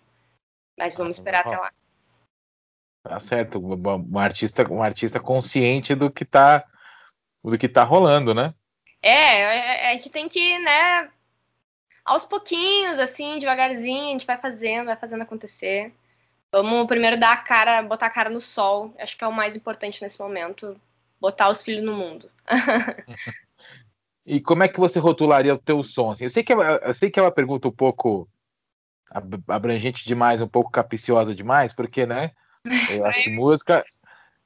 Mas 0.78 0.96
vamos 0.96 1.16
esperar 1.18 1.46
até 1.46 1.58
lá. 1.58 1.72
Tá 3.02 3.20
certo, 3.20 3.60
um 3.60 4.18
artista, 4.18 4.72
um 4.72 4.82
artista 4.82 5.18
consciente 5.18 5.94
do 5.94 6.10
que 6.10 6.24
tá 6.24 6.64
do 7.44 7.58
que 7.58 7.68
tá 7.68 7.82
rolando, 7.82 8.32
né? 8.32 8.54
É, 9.02 9.10
é, 9.10 9.84
é, 9.84 9.90
a 9.90 9.92
gente 9.94 10.08
tem 10.08 10.28
que, 10.28 10.58
né, 10.60 11.10
aos 12.04 12.24
pouquinhos, 12.24 12.98
assim, 12.98 13.38
devagarzinho, 13.38 14.08
a 14.08 14.12
gente 14.12 14.26
vai 14.26 14.38
fazendo, 14.38 14.86
vai 14.86 14.96
fazendo 14.96 15.22
acontecer. 15.22 15.92
Vamos 16.52 16.86
primeiro 16.86 17.18
dar 17.18 17.32
a 17.32 17.36
cara, 17.38 17.82
botar 17.82 18.06
a 18.06 18.10
cara 18.10 18.28
no 18.28 18.40
sol. 18.40 18.94
Acho 18.98 19.16
que 19.16 19.24
é 19.24 19.26
o 19.26 19.32
mais 19.32 19.56
importante 19.56 20.02
nesse 20.02 20.20
momento. 20.20 20.78
Botar 21.18 21.48
os 21.48 21.62
filhos 21.62 21.82
no 21.82 21.94
mundo. 21.94 22.30
e 24.26 24.38
como 24.38 24.62
é 24.62 24.68
que 24.68 24.78
você 24.78 24.98
rotularia 24.98 25.54
o 25.54 25.58
teu 25.58 25.82
som? 25.82 26.10
Assim, 26.10 26.24
eu, 26.24 26.30
sei 26.30 26.42
que 26.42 26.52
é, 26.52 26.56
eu 26.82 26.92
sei 26.92 27.10
que 27.10 27.18
é 27.18 27.22
uma 27.22 27.32
pergunta 27.32 27.68
um 27.68 27.72
pouco 27.72 28.28
abrangente 29.48 30.04
demais, 30.04 30.42
um 30.42 30.48
pouco 30.48 30.70
capiciosa 30.70 31.34
demais, 31.34 31.72
porque, 31.72 32.04
né? 32.04 32.32
Eu 32.90 33.06
acho 33.06 33.22
que 33.22 33.30
música. 33.34 33.82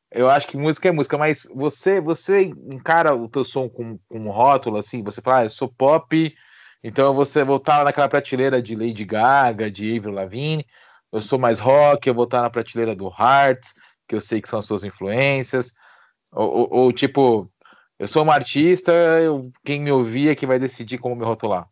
Eu 0.08 0.30
acho 0.30 0.46
que 0.46 0.56
música 0.56 0.88
é 0.88 0.92
música, 0.92 1.18
mas 1.18 1.48
você 1.52 2.00
você 2.00 2.42
encara 2.42 3.14
o 3.14 3.28
teu 3.28 3.42
som 3.42 3.68
com, 3.68 3.98
com 4.08 4.18
um 4.20 4.30
rótulo 4.30 4.78
assim, 4.78 5.02
você 5.02 5.20
fala, 5.20 5.38
ah, 5.38 5.44
eu 5.44 5.50
sou 5.50 5.68
pop, 5.68 6.34
então 6.82 7.12
você 7.12 7.42
voltar 7.42 7.84
naquela 7.84 8.08
prateleira 8.08 8.62
de 8.62 8.76
Lady 8.76 9.04
Gaga, 9.04 9.68
de 9.68 9.96
Avril 9.98 10.14
Lavigne, 10.14 10.64
eu 11.12 11.22
sou 11.22 11.38
mais 11.38 11.58
rock, 11.58 12.06
eu 12.06 12.14
vou 12.14 12.24
estar 12.24 12.42
na 12.42 12.50
prateleira 12.50 12.94
do 12.94 13.08
Hearts, 13.08 13.74
que 14.08 14.14
eu 14.14 14.20
sei 14.20 14.40
que 14.40 14.48
são 14.48 14.58
as 14.58 14.64
suas 14.64 14.84
influências, 14.84 15.72
ou, 16.32 16.48
ou, 16.48 16.68
ou 16.70 16.92
tipo, 16.92 17.50
eu 17.98 18.06
sou 18.06 18.22
uma 18.22 18.34
artista, 18.34 18.92
eu, 18.92 19.50
quem 19.64 19.80
me 19.80 19.90
ouvir 19.90 20.28
é 20.28 20.34
que 20.34 20.46
vai 20.46 20.58
decidir 20.58 20.98
como 20.98 21.16
me 21.16 21.24
rotular. 21.24 21.68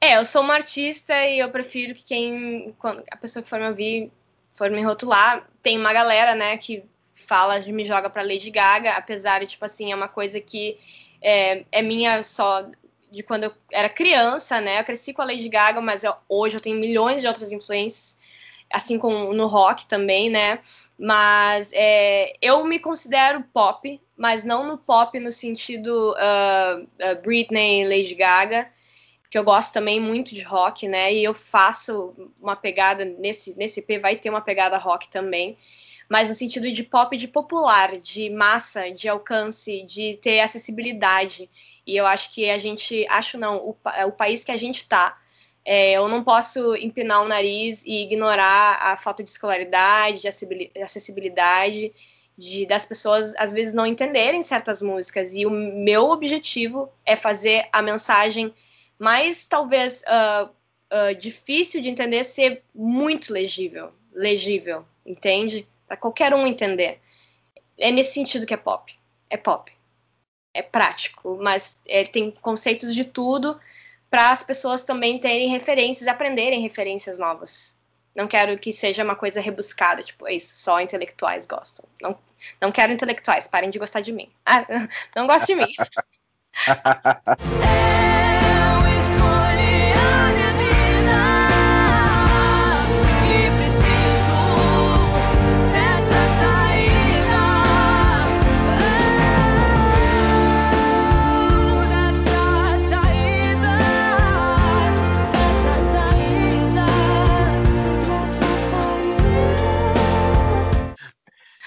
É, 0.00 0.18
eu 0.18 0.24
sou 0.24 0.42
uma 0.42 0.54
artista 0.54 1.24
e 1.24 1.38
eu 1.38 1.50
prefiro 1.50 1.94
que 1.94 2.04
quem, 2.04 2.74
a 3.10 3.16
pessoa 3.16 3.42
que 3.42 3.48
for 3.48 3.58
me 3.58 3.68
ouvir, 3.68 4.12
for 4.54 4.70
me 4.70 4.82
rotular, 4.82 5.48
tem 5.62 5.78
uma 5.78 5.92
galera, 5.92 6.34
né, 6.34 6.56
que 6.58 6.84
fala 7.26 7.58
de 7.58 7.72
me 7.72 7.84
joga 7.84 8.08
para 8.10 8.22
Lady 8.22 8.50
Gaga, 8.50 8.92
apesar 8.92 9.40
de, 9.40 9.46
tipo 9.46 9.64
assim, 9.64 9.90
é 9.90 9.96
uma 9.96 10.08
coisa 10.08 10.40
que 10.40 10.78
é, 11.20 11.64
é 11.72 11.82
minha 11.82 12.22
só 12.22 12.66
de 13.10 13.22
quando 13.22 13.44
eu 13.44 13.52
era 13.72 13.88
criança, 13.88 14.60
né? 14.60 14.80
Eu 14.80 14.84
cresci 14.84 15.12
com 15.12 15.22
a 15.22 15.24
Lady 15.24 15.48
Gaga, 15.48 15.80
mas 15.80 16.04
eu, 16.04 16.14
hoje 16.28 16.56
eu 16.56 16.60
tenho 16.60 16.78
milhões 16.78 17.22
de 17.22 17.28
outras 17.28 17.52
influências, 17.52 18.18
assim 18.70 18.98
como 18.98 19.32
no 19.32 19.46
rock 19.46 19.86
também, 19.86 20.30
né? 20.30 20.60
Mas 20.98 21.70
é, 21.72 22.32
eu 22.40 22.64
me 22.64 22.78
considero 22.78 23.44
pop, 23.52 24.00
mas 24.16 24.44
não 24.44 24.66
no 24.66 24.78
pop 24.78 25.18
no 25.20 25.30
sentido 25.30 26.14
uh, 26.14 26.82
uh, 26.82 27.22
Britney, 27.22 27.86
Lady 27.86 28.14
Gaga, 28.14 28.68
porque 29.22 29.38
eu 29.38 29.44
gosto 29.44 29.72
também 29.72 30.00
muito 30.00 30.34
de 30.34 30.42
rock, 30.42 30.88
né? 30.88 31.12
E 31.12 31.22
eu 31.24 31.34
faço 31.34 32.30
uma 32.40 32.56
pegada 32.56 33.04
nesse 33.04 33.56
nesse 33.56 33.80
EP 33.80 34.00
vai 34.00 34.16
ter 34.16 34.30
uma 34.30 34.40
pegada 34.40 34.78
rock 34.78 35.08
também, 35.08 35.58
mas 36.08 36.28
no 36.28 36.34
sentido 36.34 36.70
de 36.70 36.82
pop 36.82 37.16
de 37.16 37.28
popular, 37.28 37.98
de 37.98 38.30
massa, 38.30 38.90
de 38.90 39.08
alcance, 39.08 39.82
de 39.82 40.18
ter 40.22 40.40
acessibilidade. 40.40 41.50
E 41.86 41.96
eu 41.96 42.06
acho 42.06 42.32
que 42.34 42.50
a 42.50 42.58
gente, 42.58 43.06
acho 43.08 43.38
não, 43.38 43.58
o, 43.58 43.76
o 44.06 44.12
país 44.12 44.42
que 44.42 44.50
a 44.50 44.56
gente 44.56 44.78
está, 44.78 45.14
é, 45.64 45.92
eu 45.92 46.08
não 46.08 46.24
posso 46.24 46.74
empinar 46.76 47.22
o 47.22 47.28
nariz 47.28 47.84
e 47.84 48.02
ignorar 48.02 48.78
a 48.82 48.96
falta 48.96 49.22
de 49.22 49.30
escolaridade, 49.30 50.20
de 50.20 50.28
acessibilidade, 50.82 51.92
de, 52.36 52.66
das 52.66 52.84
pessoas 52.84 53.34
às 53.36 53.52
vezes 53.52 53.72
não 53.72 53.86
entenderem 53.86 54.42
certas 54.42 54.82
músicas. 54.82 55.32
E 55.34 55.46
o 55.46 55.50
meu 55.50 56.10
objetivo 56.10 56.92
é 57.04 57.14
fazer 57.14 57.68
a 57.72 57.80
mensagem 57.80 58.52
mais 58.98 59.46
talvez 59.46 60.02
uh, 60.02 60.48
uh, 60.92 61.14
difícil 61.14 61.80
de 61.80 61.88
entender 61.88 62.24
ser 62.24 62.62
muito 62.74 63.32
legível, 63.32 63.92
legível, 64.12 64.84
entende? 65.04 65.68
Para 65.86 65.96
qualquer 65.96 66.34
um 66.34 66.46
entender. 66.46 67.00
É 67.78 67.92
nesse 67.92 68.14
sentido 68.14 68.46
que 68.46 68.54
é 68.54 68.56
pop. 68.56 68.92
É 69.28 69.36
pop 69.36 69.75
é 70.56 70.62
prático, 70.62 71.38
mas 71.40 71.80
é, 71.86 72.04
tem 72.04 72.30
conceitos 72.30 72.94
de 72.94 73.04
tudo 73.04 73.58
para 74.10 74.30
as 74.30 74.42
pessoas 74.42 74.84
também 74.84 75.18
terem 75.18 75.48
referências, 75.48 76.08
aprenderem 76.08 76.60
referências 76.62 77.18
novas. 77.18 77.76
Não 78.14 78.26
quero 78.26 78.58
que 78.58 78.72
seja 78.72 79.04
uma 79.04 79.14
coisa 79.14 79.40
rebuscada, 79.40 80.02
tipo, 80.02 80.26
é 80.26 80.34
isso, 80.34 80.56
só 80.56 80.80
intelectuais 80.80 81.46
gostam. 81.46 81.84
Não, 82.00 82.18
não 82.60 82.72
quero 82.72 82.92
intelectuais, 82.92 83.46
parem 83.46 83.68
de 83.68 83.78
gostar 83.78 84.00
de 84.00 84.12
mim. 84.12 84.30
Ah, 84.44 84.64
não 85.14 85.26
gosto 85.26 85.46
de 85.46 85.54
mim. 85.54 85.72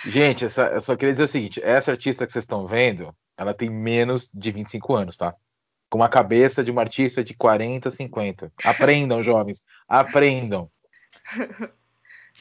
Gente, 0.09 0.45
essa, 0.45 0.67
eu 0.67 0.81
só 0.81 0.95
queria 0.95 1.13
dizer 1.13 1.25
o 1.25 1.27
seguinte: 1.27 1.61
essa 1.63 1.91
artista 1.91 2.25
que 2.25 2.31
vocês 2.31 2.43
estão 2.43 2.65
vendo, 2.65 3.15
ela 3.37 3.53
tem 3.53 3.69
menos 3.69 4.29
de 4.33 4.51
25 4.51 4.95
anos, 4.95 5.17
tá? 5.17 5.35
Com 5.89 6.03
a 6.03 6.09
cabeça 6.09 6.63
de 6.63 6.71
uma 6.71 6.81
artista 6.81 7.23
de 7.23 7.33
40, 7.35 7.91
50. 7.91 8.51
Aprendam, 8.63 9.21
jovens, 9.23 9.63
aprendam. 9.87 10.69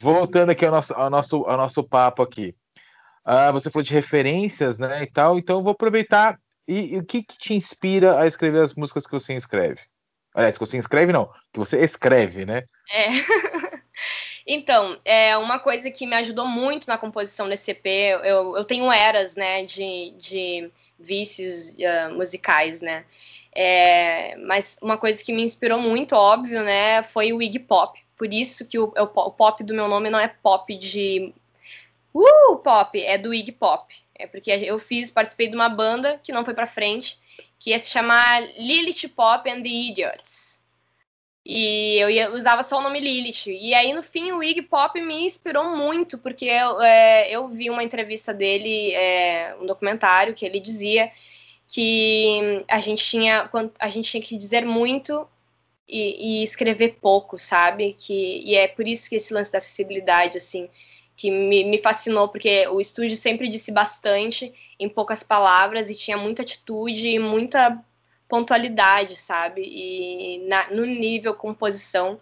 Voltando 0.00 0.50
aqui 0.50 0.64
ao 0.64 0.70
nosso, 0.70 0.94
ao 0.94 1.10
nosso, 1.10 1.36
ao 1.44 1.56
nosso 1.56 1.84
papo 1.84 2.22
aqui. 2.22 2.54
Uh, 3.26 3.52
você 3.52 3.70
falou 3.70 3.82
de 3.82 3.92
referências, 3.92 4.78
né, 4.78 5.02
e 5.02 5.06
tal, 5.06 5.38
então 5.38 5.58
eu 5.58 5.62
vou 5.62 5.72
aproveitar. 5.72 6.38
E, 6.66 6.94
e 6.94 6.98
o 6.98 7.04
que, 7.04 7.22
que, 7.22 7.36
te 7.36 7.54
inspira 7.54 8.18
a 8.20 8.26
escrever 8.26 8.62
as 8.62 8.74
músicas 8.74 9.06
que 9.06 9.12
você 9.12 9.34
escreve? 9.34 9.80
Aliás, 10.34 10.56
que 10.56 10.64
você 10.64 10.78
escreve 10.78 11.12
não, 11.12 11.30
que 11.52 11.58
você 11.58 11.80
escreve, 11.80 12.46
né? 12.46 12.64
É. 12.90 13.08
então, 14.48 14.98
é 15.04 15.36
uma 15.36 15.58
coisa 15.58 15.90
que 15.90 16.06
me 16.06 16.16
ajudou 16.16 16.46
muito 16.46 16.88
na 16.88 16.96
composição 16.96 17.48
desse 17.48 17.72
EP, 17.72 17.86
eu, 18.24 18.56
eu 18.56 18.64
tenho 18.64 18.90
eras, 18.90 19.36
né, 19.36 19.64
de, 19.64 20.14
de 20.18 20.70
vícios 20.98 21.74
uh, 21.74 22.14
musicais, 22.14 22.80
né? 22.80 23.04
É, 23.54 24.36
mas 24.36 24.78
uma 24.82 24.96
coisa 24.96 25.22
que 25.22 25.32
me 25.32 25.42
inspirou 25.42 25.78
muito, 25.78 26.14
óbvio, 26.14 26.62
né, 26.62 27.02
foi 27.02 27.32
o 27.32 27.42
Iggy 27.42 27.58
Pop. 27.58 28.00
Por 28.16 28.32
isso 28.32 28.66
que 28.66 28.78
o, 28.78 28.86
o, 28.86 29.02
o 29.02 29.30
pop 29.32 29.62
do 29.62 29.74
meu 29.74 29.86
nome 29.86 30.08
não 30.08 30.18
é 30.18 30.28
pop 30.28 30.74
de 30.76 31.32
Uh, 32.14 32.56
pop, 32.56 32.98
é 33.00 33.18
do 33.18 33.32
Iggy 33.32 33.52
Pop. 33.52 33.94
É 34.14 34.26
porque 34.26 34.50
eu 34.50 34.78
fiz, 34.78 35.10
participei 35.10 35.48
de 35.48 35.54
uma 35.54 35.68
banda 35.68 36.18
que 36.22 36.32
não 36.32 36.44
foi 36.44 36.54
pra 36.54 36.66
frente, 36.66 37.18
que 37.58 37.70
ia 37.70 37.78
se 37.78 37.90
chamar 37.90 38.42
Lilith 38.56 39.08
Pop 39.14 39.48
and 39.48 39.62
the 39.62 39.68
Idiots. 39.68 40.47
E 41.50 41.98
eu 41.98 42.10
ia, 42.10 42.30
usava 42.30 42.62
só 42.62 42.78
o 42.78 42.82
nome 42.82 43.00
Lilith. 43.00 43.46
E 43.46 43.72
aí, 43.74 43.94
no 43.94 44.02
fim, 44.02 44.32
o 44.32 44.42
Iggy 44.42 44.60
Pop 44.60 45.00
me 45.00 45.24
inspirou 45.24 45.74
muito, 45.74 46.18
porque 46.18 46.44
eu, 46.44 46.82
é, 46.82 47.30
eu 47.30 47.48
vi 47.48 47.70
uma 47.70 47.82
entrevista 47.82 48.34
dele, 48.34 48.92
é, 48.92 49.56
um 49.58 49.64
documentário, 49.64 50.34
que 50.34 50.44
ele 50.44 50.60
dizia 50.60 51.10
que 51.66 52.64
a 52.68 52.80
gente 52.80 53.02
tinha, 53.02 53.50
a 53.78 53.88
gente 53.88 54.10
tinha 54.10 54.22
que 54.22 54.36
dizer 54.36 54.66
muito 54.66 55.26
e, 55.88 56.40
e 56.40 56.42
escrever 56.42 56.98
pouco, 57.00 57.38
sabe? 57.38 57.94
Que, 57.94 58.42
e 58.44 58.54
é 58.54 58.68
por 58.68 58.86
isso 58.86 59.08
que 59.08 59.16
esse 59.16 59.32
lance 59.32 59.50
da 59.50 59.56
acessibilidade, 59.56 60.36
assim, 60.36 60.68
que 61.16 61.30
me, 61.30 61.64
me 61.64 61.78
fascinou, 61.78 62.28
porque 62.28 62.68
o 62.68 62.78
estúdio 62.78 63.16
sempre 63.16 63.48
disse 63.48 63.72
bastante 63.72 64.52
em 64.78 64.88
poucas 64.88 65.22
palavras 65.22 65.88
e 65.88 65.94
tinha 65.94 66.18
muita 66.18 66.42
atitude 66.42 67.08
e 67.08 67.18
muita 67.18 67.82
pontualidade, 68.28 69.16
sabe? 69.16 69.62
E 69.64 70.46
na, 70.46 70.70
no 70.70 70.84
nível 70.84 71.34
composição, 71.34 72.20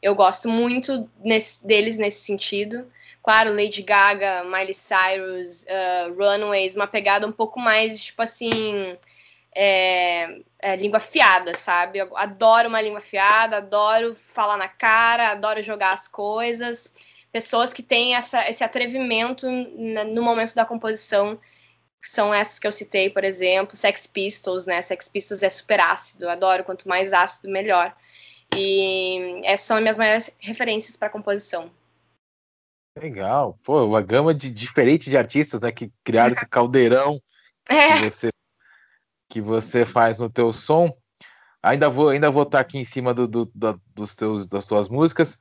eu 0.00 0.14
gosto 0.14 0.48
muito 0.48 1.08
nesse, 1.22 1.66
deles 1.66 1.98
nesse 1.98 2.22
sentido. 2.24 2.90
Claro, 3.22 3.54
Lady 3.54 3.82
Gaga, 3.82 4.42
Miley 4.44 4.74
Cyrus, 4.74 5.64
uh, 5.64 6.12
Runaways, 6.14 6.74
uma 6.74 6.86
pegada 6.88 7.26
um 7.26 7.32
pouco 7.32 7.60
mais, 7.60 8.02
tipo 8.02 8.22
assim, 8.22 8.96
é, 9.54 10.40
é, 10.58 10.76
língua 10.76 10.98
fiada, 10.98 11.54
sabe? 11.54 11.98
Eu 11.98 12.16
adoro 12.16 12.68
uma 12.68 12.80
língua 12.80 13.00
fiada, 13.00 13.58
adoro 13.58 14.16
falar 14.32 14.56
na 14.56 14.68
cara, 14.68 15.30
adoro 15.30 15.62
jogar 15.62 15.92
as 15.92 16.08
coisas 16.08 16.94
pessoas 17.32 17.72
que 17.72 17.82
têm 17.82 18.14
essa, 18.14 18.48
esse 18.48 18.62
atrevimento 18.62 19.50
no 19.50 20.22
momento 20.22 20.54
da 20.54 20.66
composição 20.66 21.40
são 22.08 22.34
essas 22.34 22.58
que 22.58 22.66
eu 22.66 22.72
citei, 22.72 23.08
por 23.10 23.24
exemplo, 23.24 23.76
Sex 23.76 24.06
Pistols, 24.06 24.66
né? 24.66 24.82
Sex 24.82 25.08
Pistols 25.08 25.42
é 25.42 25.50
super 25.50 25.80
ácido, 25.80 26.28
adoro, 26.28 26.64
quanto 26.64 26.88
mais 26.88 27.12
ácido, 27.12 27.52
melhor. 27.52 27.94
E 28.56 29.40
essas 29.44 29.66
são 29.66 29.76
as 29.76 29.82
minhas 29.82 29.96
maiores 29.96 30.36
referências 30.40 30.96
para 30.96 31.10
composição. 31.10 31.70
Legal, 32.98 33.58
pô, 33.62 33.84
uma 33.86 34.02
gama 34.02 34.34
de 34.34 34.50
diferente 34.50 35.08
de 35.08 35.16
artistas, 35.16 35.62
né, 35.62 35.72
que 35.72 35.90
criaram 36.04 36.32
esse 36.32 36.46
caldeirão 36.46 37.20
é. 37.68 37.94
que 37.94 38.10
você 38.10 38.32
que 39.30 39.40
você 39.40 39.86
faz 39.86 40.18
no 40.18 40.28
teu 40.28 40.52
som. 40.52 40.94
Ainda 41.62 41.88
vou 41.88 42.10
ainda 42.10 42.30
vou 42.30 42.42
estar 42.42 42.60
aqui 42.60 42.76
em 42.76 42.84
cima 42.84 43.14
do, 43.14 43.26
do, 43.26 43.46
do 43.54 43.80
dos 43.94 44.14
teus 44.14 44.46
das 44.46 44.66
suas 44.66 44.90
músicas. 44.90 45.40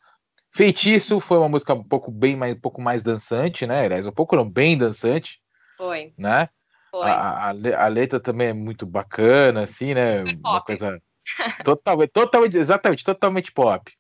Feitiço 0.54 1.20
foi 1.20 1.38
uma 1.38 1.50
música 1.50 1.74
um 1.74 1.84
pouco 1.84 2.10
bem 2.10 2.38
mais, 2.38 2.56
um 2.56 2.60
pouco 2.60 2.82
mais 2.82 3.04
dançante, 3.04 3.68
né? 3.68 3.84
Aliás, 3.86 4.06
um 4.08 4.12
pouco 4.12 4.36
não, 4.36 4.50
bem 4.50 4.78
dançante. 4.78 5.42
Foi. 5.82 6.14
Né? 6.16 6.48
Foi. 6.92 7.10
A, 7.10 7.50
a, 7.50 7.86
a 7.86 7.88
letra 7.88 8.20
também 8.20 8.50
é 8.50 8.54
muito 8.54 8.86
bacana, 8.86 9.64
assim, 9.64 9.96
né? 9.96 10.22
Uma 10.24 10.62
coisa 10.62 11.02
totalmente, 11.66 12.10
totalmente, 12.12 12.56
exatamente, 12.56 13.04
totalmente 13.04 13.52
pop. 13.52 13.92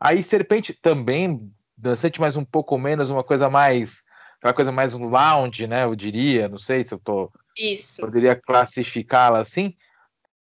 Aí 0.00 0.22
Serpente 0.22 0.72
também 0.72 1.52
dançante, 1.76 2.18
mas 2.18 2.38
um 2.38 2.44
pouco 2.44 2.78
menos, 2.78 3.10
uma 3.10 3.22
coisa 3.22 3.50
mais, 3.50 4.02
aquela 4.38 4.54
coisa 4.54 4.72
mais 4.72 4.94
lounge, 4.94 5.66
né? 5.66 5.84
Eu 5.84 5.94
diria, 5.94 6.48
não 6.48 6.56
sei 6.56 6.84
se 6.84 6.94
eu 6.94 6.98
tô, 6.98 7.30
isso, 7.54 8.00
poderia 8.00 8.34
classificá-la 8.34 9.40
assim. 9.40 9.76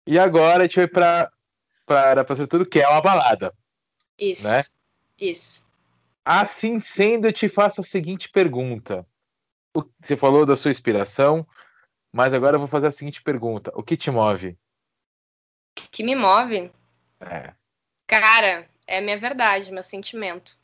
E 0.05 0.19
agora 0.19 0.59
a 0.59 0.67
gente 0.67 0.75
vai 0.75 0.87
para 0.87 1.31
para 1.83 2.23
para 2.23 2.47
tudo 2.47 2.63
que 2.63 2.79
é 2.79 2.87
uma 2.87 3.01
balada. 3.01 3.51
Isso. 4.19 4.43
Né? 4.43 4.61
Isso. 5.19 5.65
Assim 6.23 6.77
sendo, 6.79 7.27
eu 7.27 7.33
te 7.33 7.49
faço 7.49 7.81
a 7.81 7.83
seguinte 7.83 8.29
pergunta. 8.29 9.03
Você 10.01 10.17
falou 10.17 10.45
da 10.45 10.55
sua 10.55 10.71
inspiração, 10.71 11.47
mas 12.11 12.33
agora 12.33 12.55
eu 12.55 12.59
vou 12.59 12.67
fazer 12.67 12.87
a 12.87 12.91
seguinte 12.91 13.21
pergunta: 13.21 13.71
o 13.75 13.83
que 13.83 13.95
te 13.95 14.09
move? 14.09 14.57
O 15.77 15.89
que 15.91 16.03
me 16.03 16.15
move? 16.15 16.71
É. 17.19 17.53
Cara, 18.07 18.67
é 18.87 18.97
a 18.97 19.01
minha 19.01 19.17
verdade, 19.17 19.71
meu 19.71 19.83
sentimento. 19.83 20.57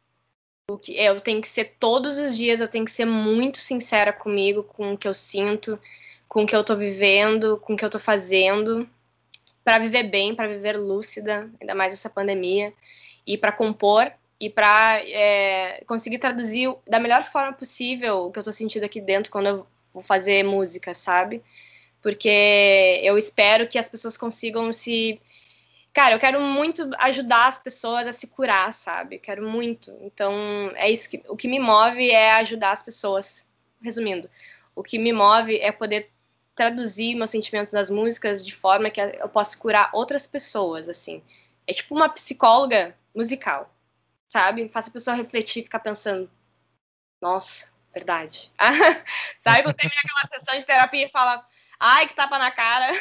O 0.69 0.79
que 0.79 0.97
eu 0.97 1.21
tenho 1.21 1.41
que 1.41 1.47
ser 1.47 1.75
todos 1.79 2.17
os 2.17 2.35
dias, 2.35 2.59
eu 2.59 2.67
tenho 2.67 2.85
que 2.85 2.91
ser 2.91 3.05
muito 3.05 3.59
sincera 3.59 4.11
comigo, 4.11 4.63
com 4.63 4.93
o 4.93 4.97
que 4.97 5.07
eu 5.07 5.13
sinto, 5.13 5.79
com 6.27 6.43
o 6.43 6.47
que 6.47 6.55
eu 6.55 6.63
tô 6.63 6.75
vivendo, 6.75 7.57
com 7.59 7.73
o 7.73 7.77
que 7.77 7.85
eu 7.85 7.89
tô 7.89 7.99
fazendo, 7.99 8.89
para 9.63 9.77
viver 9.77 10.03
bem, 10.03 10.33
para 10.33 10.47
viver 10.47 10.75
lúcida, 10.75 11.51
ainda 11.61 11.75
mais 11.75 11.93
essa 11.93 12.09
pandemia, 12.09 12.73
e 13.27 13.37
para 13.37 13.51
compor 13.51 14.11
e 14.39 14.49
para 14.49 15.01
é, 15.05 15.83
conseguir 15.85 16.19
traduzir 16.19 16.73
da 16.87 16.99
melhor 16.99 17.23
forma 17.25 17.53
possível 17.53 18.25
o 18.25 18.31
que 18.31 18.39
eu 18.39 18.43
tô 18.43 18.51
sentindo 18.51 18.83
aqui 18.83 18.99
dentro 18.99 19.31
quando 19.31 19.47
eu 19.47 19.67
vou 19.93 20.03
fazer 20.03 20.43
música, 20.43 20.93
sabe? 20.93 21.41
Porque 22.01 23.01
eu 23.03 23.17
espero 23.17 23.67
que 23.67 23.79
as 23.79 23.89
pessoas 23.89 24.17
consigam 24.17 24.71
se. 24.73 25.19
Cara, 25.93 26.13
eu 26.13 26.19
quero 26.19 26.41
muito 26.41 26.89
ajudar 26.99 27.47
as 27.47 27.57
pessoas 27.59 28.05
a 28.05 28.11
se 28.11 28.27
curar, 28.27 28.73
sabe? 28.73 29.17
quero 29.17 29.49
muito. 29.49 29.97
Então, 30.01 30.33
é 30.75 30.91
isso 30.91 31.09
que. 31.09 31.23
O 31.27 31.37
que 31.37 31.47
me 31.47 31.59
move 31.59 32.11
é 32.11 32.33
ajudar 32.33 32.73
as 32.73 32.83
pessoas. 32.83 33.45
Resumindo, 33.81 34.29
o 34.75 34.83
que 34.83 34.97
me 34.97 35.13
move 35.13 35.57
é 35.59 35.71
poder 35.71 36.09
traduzir 36.55 37.15
meus 37.15 37.29
sentimentos 37.29 37.71
nas 37.71 37.89
músicas 37.89 38.45
de 38.45 38.53
forma 38.53 38.89
que 38.89 38.99
eu 38.99 39.29
possa 39.29 39.57
curar 39.57 39.89
outras 39.93 40.27
pessoas, 40.27 40.89
assim. 40.89 41.23
É 41.67 41.73
tipo 41.73 41.95
uma 41.95 42.09
psicóloga 42.09 42.95
musical 43.13 43.74
sabe? 44.27 44.67
Faça 44.69 44.89
a 44.89 44.93
pessoa 44.93 45.15
refletir, 45.15 45.63
ficar 45.63 45.79
pensando, 45.79 46.29
nossa, 47.21 47.73
verdade. 47.93 48.51
sabe? 49.39 49.63
Quando 49.63 49.75
termina 49.75 50.01
aquela 50.03 50.27
sessão 50.27 50.57
de 50.57 50.65
terapia 50.65 51.05
e 51.05 51.11
fala, 51.11 51.45
ai, 51.79 52.07
que 52.07 52.15
tapa 52.15 52.37
na 52.37 52.51
cara. 52.51 52.91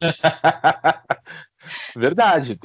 verdade, 1.96 2.58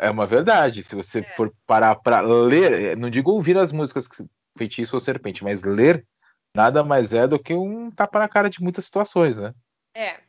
é, 0.00 0.06
é 0.06 0.10
uma 0.10 0.26
verdade. 0.26 0.82
Se 0.82 0.94
você 0.94 1.20
é. 1.20 1.36
for 1.36 1.52
parar 1.66 1.94
para 1.96 2.20
ler, 2.20 2.96
não 2.96 3.10
digo 3.10 3.30
ouvir 3.30 3.56
as 3.58 3.72
músicas 3.72 4.08
Feitiço 4.56 4.96
ou 4.96 5.00
Serpente, 5.00 5.44
mas 5.44 5.62
ler 5.62 6.04
nada 6.54 6.82
mais 6.82 7.12
é 7.12 7.28
do 7.28 7.38
que 7.38 7.54
um 7.54 7.90
tapa 7.90 8.18
na 8.18 8.28
cara 8.28 8.48
de 8.48 8.62
muitas 8.62 8.86
situações, 8.86 9.38
né? 9.38 9.52
É, 9.94 10.20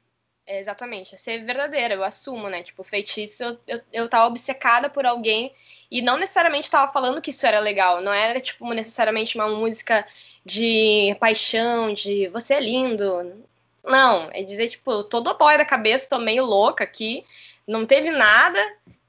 é 0.48 0.60
exatamente. 0.60 1.14
É 1.14 1.18
ser 1.18 1.44
verdadeira, 1.44 1.94
eu 1.94 2.04
assumo, 2.04 2.50
né? 2.50 2.64
Tipo, 2.64 2.84
feitiço, 2.84 3.44
eu, 3.44 3.60
eu, 3.68 3.82
eu 3.92 4.10
tava 4.10 4.28
obcecada 4.28 4.90
por 4.90 5.06
alguém 5.06 5.54
e 5.92 6.02
não 6.02 6.18
necessariamente 6.18 6.66
estava 6.66 6.92
falando 6.92 7.22
que 7.22 7.30
isso 7.32 7.46
era 7.46 7.60
legal, 7.60 8.02
não 8.02 8.14
era 8.14 8.42
tipo 8.42 8.74
necessariamente 8.74 9.38
uma 9.38 9.48
música 9.50 10.06
de 10.46 11.16
paixão, 11.20 11.94
de 11.94 12.28
você 12.30 12.56
é 12.56 12.60
lindo. 12.60 13.46
Não, 13.84 14.30
é 14.34 14.42
dizer 14.44 14.70
tipo, 14.70 14.92
eu 14.92 15.04
tô 15.04 15.20
dodói 15.22 15.58
da 15.58 15.66
cabeça, 15.66 16.10
tô 16.10 16.20
meio 16.20 16.46
louca 16.46 16.84
aqui, 16.84 17.26
não 17.68 17.86
teve 17.86 18.12
nada, 18.12 18.60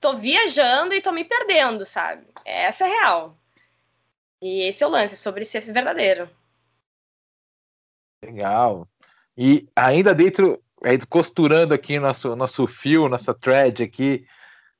tô 0.01 0.17
viajando 0.17 0.95
e 0.95 1.01
tô 1.01 1.13
me 1.13 1.25
perdendo, 1.25 1.87
sabe? 1.87 2.27
Essa 2.45 2.87
é 2.87 2.91
real. 2.91 3.37
E 4.41 4.63
esse 4.63 4.85
é 4.85 4.87
o 4.87 4.91
lance, 4.91 5.17
sobre 5.17 5.45
ser 5.45 5.61
verdadeiro. 5.63 6.29
Legal. 8.25 8.89
E 9.37 9.69
ainda 9.75 10.15
dentro, 10.15 10.63
costurando 11.09 11.75
aqui 11.75 11.99
nosso, 11.99 12.35
nosso 12.37 12.67
fio, 12.67 13.09
nossa 13.09 13.35
thread 13.35 13.83
aqui, 13.83 14.25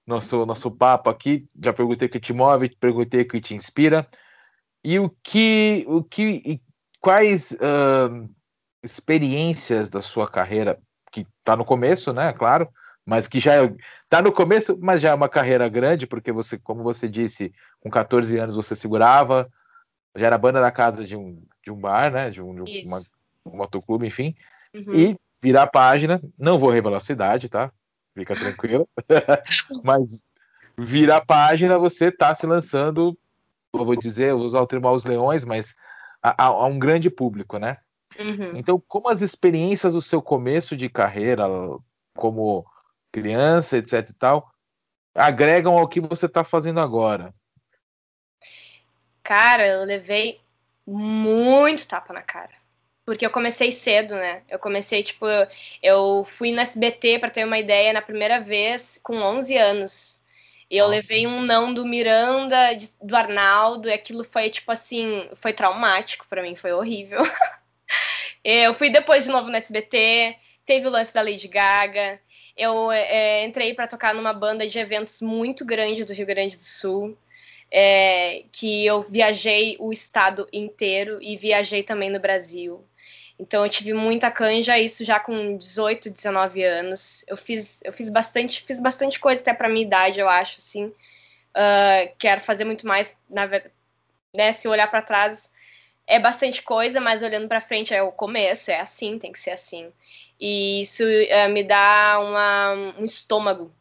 nosso, 0.07 0.47
nosso 0.47 0.71
papo 0.71 1.11
aqui. 1.11 1.47
Já 1.63 1.73
perguntei 1.73 2.09
o 2.09 2.11
que 2.11 2.21
te 2.21 2.33
move, 2.33 2.75
perguntei 2.77 3.23
o 3.23 3.29
que 3.29 3.41
te 3.41 3.55
inspira. 3.55 4.07
E 4.85 4.99
o 4.99 5.11
que, 5.23 5.85
o 5.89 6.03
que 6.03 6.61
quais 7.01 7.53
uh, 7.53 8.29
experiências 8.83 9.89
da 9.89 10.01
sua 10.01 10.29
carreira, 10.29 10.79
que 11.11 11.27
está 11.39 11.57
no 11.57 11.65
começo, 11.65 12.13
né? 12.13 12.33
Claro, 12.33 12.69
mas 13.05 13.27
que 13.27 13.41
já 13.41 13.65
está 14.05 14.23
no 14.23 14.33
começo, 14.33 14.79
mas 14.81 15.01
já 15.01 15.11
é 15.11 15.15
uma 15.15 15.29
carreira 15.29 15.69
grande, 15.69 16.07
porque 16.07 16.31
você, 16.31 16.59
como 16.59 16.83
você 16.83 17.09
disse, 17.09 17.53
com 17.81 17.91
14 17.91 18.39
anos 18.39 18.55
você 18.55 18.75
segurava, 18.75 19.51
já 20.17 20.27
era 20.27 20.39
banda 20.39 20.61
da 20.61 20.71
casa 20.71 21.05
de 21.05 21.17
um, 21.17 21.43
de 21.65 21.71
um 21.71 21.77
bar, 21.77 22.13
né? 22.13 22.31
De 22.31 22.41
um, 22.41 22.65
de 22.65 22.83
uma, 22.87 23.01
um 23.47 23.57
motoclube, 23.57 24.07
enfim. 24.07 24.35
Uhum. 24.75 24.95
E 24.95 25.19
virar 25.43 25.65
a 25.65 25.67
página. 25.67 26.21
Não 26.39 26.59
vou 26.59 26.71
revelar 26.71 26.99
a 26.99 27.01
cidade, 27.01 27.49
tá? 27.49 27.73
Fica 28.15 28.35
tranquila. 28.35 28.87
Mas 29.83 30.25
virar 30.77 31.17
a 31.19 31.25
página, 31.25 31.79
você 31.79 32.11
tá 32.11 32.35
se 32.35 32.47
lançando, 32.47 33.19
eu 33.75 33.85
vou 33.85 33.97
dizer, 33.97 34.33
vou 34.33 34.45
usar 34.45 34.61
o 34.61 34.67
termo 34.67 34.87
aos 34.87 35.05
leões, 35.05 35.45
mas 35.45 35.75
a, 36.23 36.45
a, 36.45 36.67
um 36.67 36.79
grande 36.79 37.11
público, 37.11 37.59
né? 37.59 37.79
Uhum. 38.19 38.57
Então, 38.57 38.83
como 38.87 39.09
as 39.09 39.21
experiências 39.21 39.93
do 39.93 40.01
seu 40.01 40.23
começo 40.23 40.77
de 40.77 40.89
carreira, 40.89 41.45
como 42.17 42.65
criança, 43.13 43.79
etc 43.79 44.09
e 44.09 44.13
tal, 44.15 44.53
agregam 45.15 45.77
ao 45.77 45.89
que 45.89 46.01
você 46.01 46.27
está 46.27 46.45
fazendo 46.45 46.81
agora? 46.81 47.35
Cara, 49.23 49.67
eu 49.67 49.85
levei 49.85 50.41
muito 50.87 51.87
tapa 51.87 52.13
na 52.13 52.23
cara. 52.23 52.58
Porque 53.09 53.25
eu 53.25 53.31
comecei 53.31 53.73
cedo, 53.73 54.15
né? 54.17 54.43
Eu 54.51 54.59
comecei, 54.59 55.03
tipo, 55.03 55.25
eu 55.83 56.27
fui 56.27 56.53
no 56.53 56.61
SBT, 56.61 57.19
para 57.19 57.31
ter 57.31 57.43
uma 57.43 57.59
ideia, 57.59 57.91
na 57.91 58.03
primeira 58.03 58.39
vez 58.39 59.01
com 59.03 59.17
11 59.17 59.57
anos. 59.57 60.23
E 60.71 60.77
eu 60.77 60.85
Nossa. 60.85 60.97
levei 60.97 61.27
um 61.27 61.41
não 61.41 61.73
do 61.73 61.87
Miranda, 61.87 62.79
do 63.01 63.17
Arnaldo, 63.17 63.89
e 63.89 63.95
aquilo 63.95 64.25
foi, 64.25 64.51
tipo 64.51 64.71
assim, 64.71 65.27
foi 65.37 65.55
traumático 65.55 66.27
para 66.29 66.43
mim, 66.43 66.55
foi 66.55 66.71
horrível. 66.75 67.23
eu 68.45 68.75
fui 68.75 68.91
depois 68.91 69.25
de 69.25 69.31
novo 69.31 69.49
no 69.49 69.57
SBT, 69.57 70.37
teve 70.67 70.87
o 70.87 70.91
lance 70.91 71.15
da 71.15 71.23
Lady 71.23 71.49
Gaga. 71.49 72.21
Eu 72.55 72.93
é, 72.93 73.43
entrei 73.43 73.73
para 73.73 73.89
tocar 73.89 74.15
numa 74.15 74.35
banda 74.35 74.69
de 74.69 74.79
eventos 74.79 75.23
muito 75.23 75.65
grande 75.65 76.05
do 76.05 76.13
Rio 76.13 76.27
Grande 76.27 76.59
do 76.59 76.63
Sul 76.63 77.17
é, 77.71 78.45
que 78.53 78.85
eu 78.85 79.03
viajei 79.03 79.77
o 79.79 79.93
estado 79.93 80.49
inteiro 80.53 81.19
e 81.23 81.37
viajei 81.37 81.83
também 81.83 82.11
no 82.11 82.21
Brasil. 82.21 82.85
Então 83.39 83.65
eu 83.65 83.71
tive 83.71 83.95
muita 83.95 84.31
canja, 84.31 84.79
isso 84.79 85.05
já 85.05 85.21
com 85.21 85.57
18, 85.57 86.11
19 86.11 86.63
anos. 86.65 87.25
Eu 87.29 87.37
fiz, 87.37 87.81
eu 87.85 87.93
fiz 87.93 88.09
bastante, 88.09 88.65
fiz 88.65 88.81
bastante 88.81 89.21
coisa 89.21 89.41
até 89.41 89.55
para 89.55 89.69
minha 89.69 89.87
idade, 89.87 90.19
eu 90.19 90.29
acho, 90.29 90.59
assim. 90.59 90.87
Uh, 90.87 92.13
quero 92.19 92.41
fazer 92.41 92.65
muito 92.65 92.87
mais, 92.87 93.17
na 93.31 93.47
né, 94.35 94.53
se 94.53 94.69
olhar 94.69 94.89
para 94.91 95.03
trás 95.03 95.53
é 96.07 96.19
bastante 96.19 96.63
coisa, 96.63 97.01
mas 97.01 97.23
olhando 97.23 97.49
para 97.49 97.61
frente 97.61 97.93
é 97.95 98.03
o 98.03 98.11
começo, 98.11 98.71
é 98.71 98.81
assim, 98.81 99.19
tem 99.19 99.31
que 99.31 99.39
ser 99.39 99.51
assim. 99.51 99.93
E 100.41 100.81
isso 100.81 101.05
uh, 101.05 101.49
me 101.51 101.63
dá 101.63 102.19
uma, 102.21 102.73
um 102.99 103.05
estômago 103.05 103.73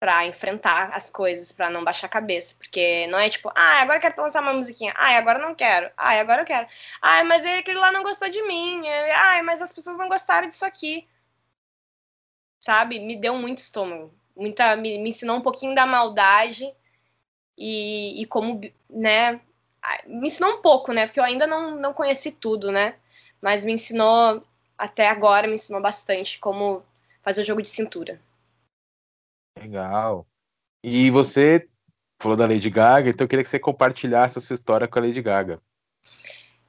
para 0.00 0.26
enfrentar 0.26 0.90
as 0.94 1.10
coisas, 1.10 1.52
para 1.52 1.68
não 1.70 1.84
baixar 1.84 2.06
a 2.06 2.10
cabeça, 2.10 2.56
porque 2.56 3.06
não 3.08 3.18
é 3.18 3.28
tipo, 3.28 3.50
ah, 3.54 3.82
agora 3.82 3.98
eu 3.98 4.00
quero 4.00 4.22
lançar 4.22 4.42
uma 4.42 4.54
musiquinha, 4.54 4.94
ah, 4.96 5.16
agora 5.18 5.38
não 5.38 5.54
quero, 5.54 5.90
ah, 5.96 6.18
agora 6.18 6.42
eu 6.42 6.46
quero, 6.46 6.66
ah, 7.02 7.22
mas 7.24 7.44
aquele 7.44 7.78
lá 7.78 7.92
não 7.92 8.02
gostou 8.02 8.30
de 8.30 8.42
mim, 8.44 8.82
ah, 8.88 9.42
mas 9.44 9.60
as 9.60 9.72
pessoas 9.72 9.98
não 9.98 10.08
gostaram 10.08 10.48
disso 10.48 10.64
aqui, 10.64 11.06
sabe? 12.58 12.98
Me 12.98 13.16
deu 13.20 13.34
muito 13.36 13.58
estômago, 13.58 14.12
muita, 14.34 14.74
me, 14.76 14.98
me 14.98 15.10
ensinou 15.10 15.36
um 15.36 15.42
pouquinho 15.42 15.74
da 15.74 15.84
maldade 15.86 16.72
e, 17.56 18.22
e 18.22 18.26
como, 18.26 18.60
né, 18.88 19.40
me 20.06 20.28
ensinou 20.28 20.52
um 20.54 20.62
pouco, 20.62 20.92
né, 20.92 21.06
porque 21.06 21.20
eu 21.20 21.24
ainda 21.24 21.46
não, 21.46 21.76
não 21.76 21.92
conheci 21.94 22.32
tudo, 22.32 22.72
né, 22.72 22.96
mas 23.40 23.64
me 23.66 23.72
ensinou, 23.74 24.40
até 24.78 25.08
agora, 25.08 25.46
me 25.46 25.54
ensinou 25.54 25.80
bastante 25.82 26.38
como 26.38 26.82
fazer 27.22 27.42
o 27.42 27.44
jogo 27.44 27.62
de 27.62 27.70
cintura. 27.70 28.20
Legal. 29.58 30.26
E 30.82 31.10
você 31.10 31.68
falou 32.20 32.36
da 32.36 32.46
Lady 32.46 32.70
Gaga, 32.70 33.10
então 33.10 33.24
eu 33.24 33.28
queria 33.28 33.42
que 33.42 33.50
você 33.50 33.58
compartilhasse 33.58 34.38
a 34.38 34.42
sua 34.42 34.54
história 34.54 34.86
com 34.86 34.98
a 34.98 35.02
Lady 35.02 35.22
Gaga. 35.22 35.60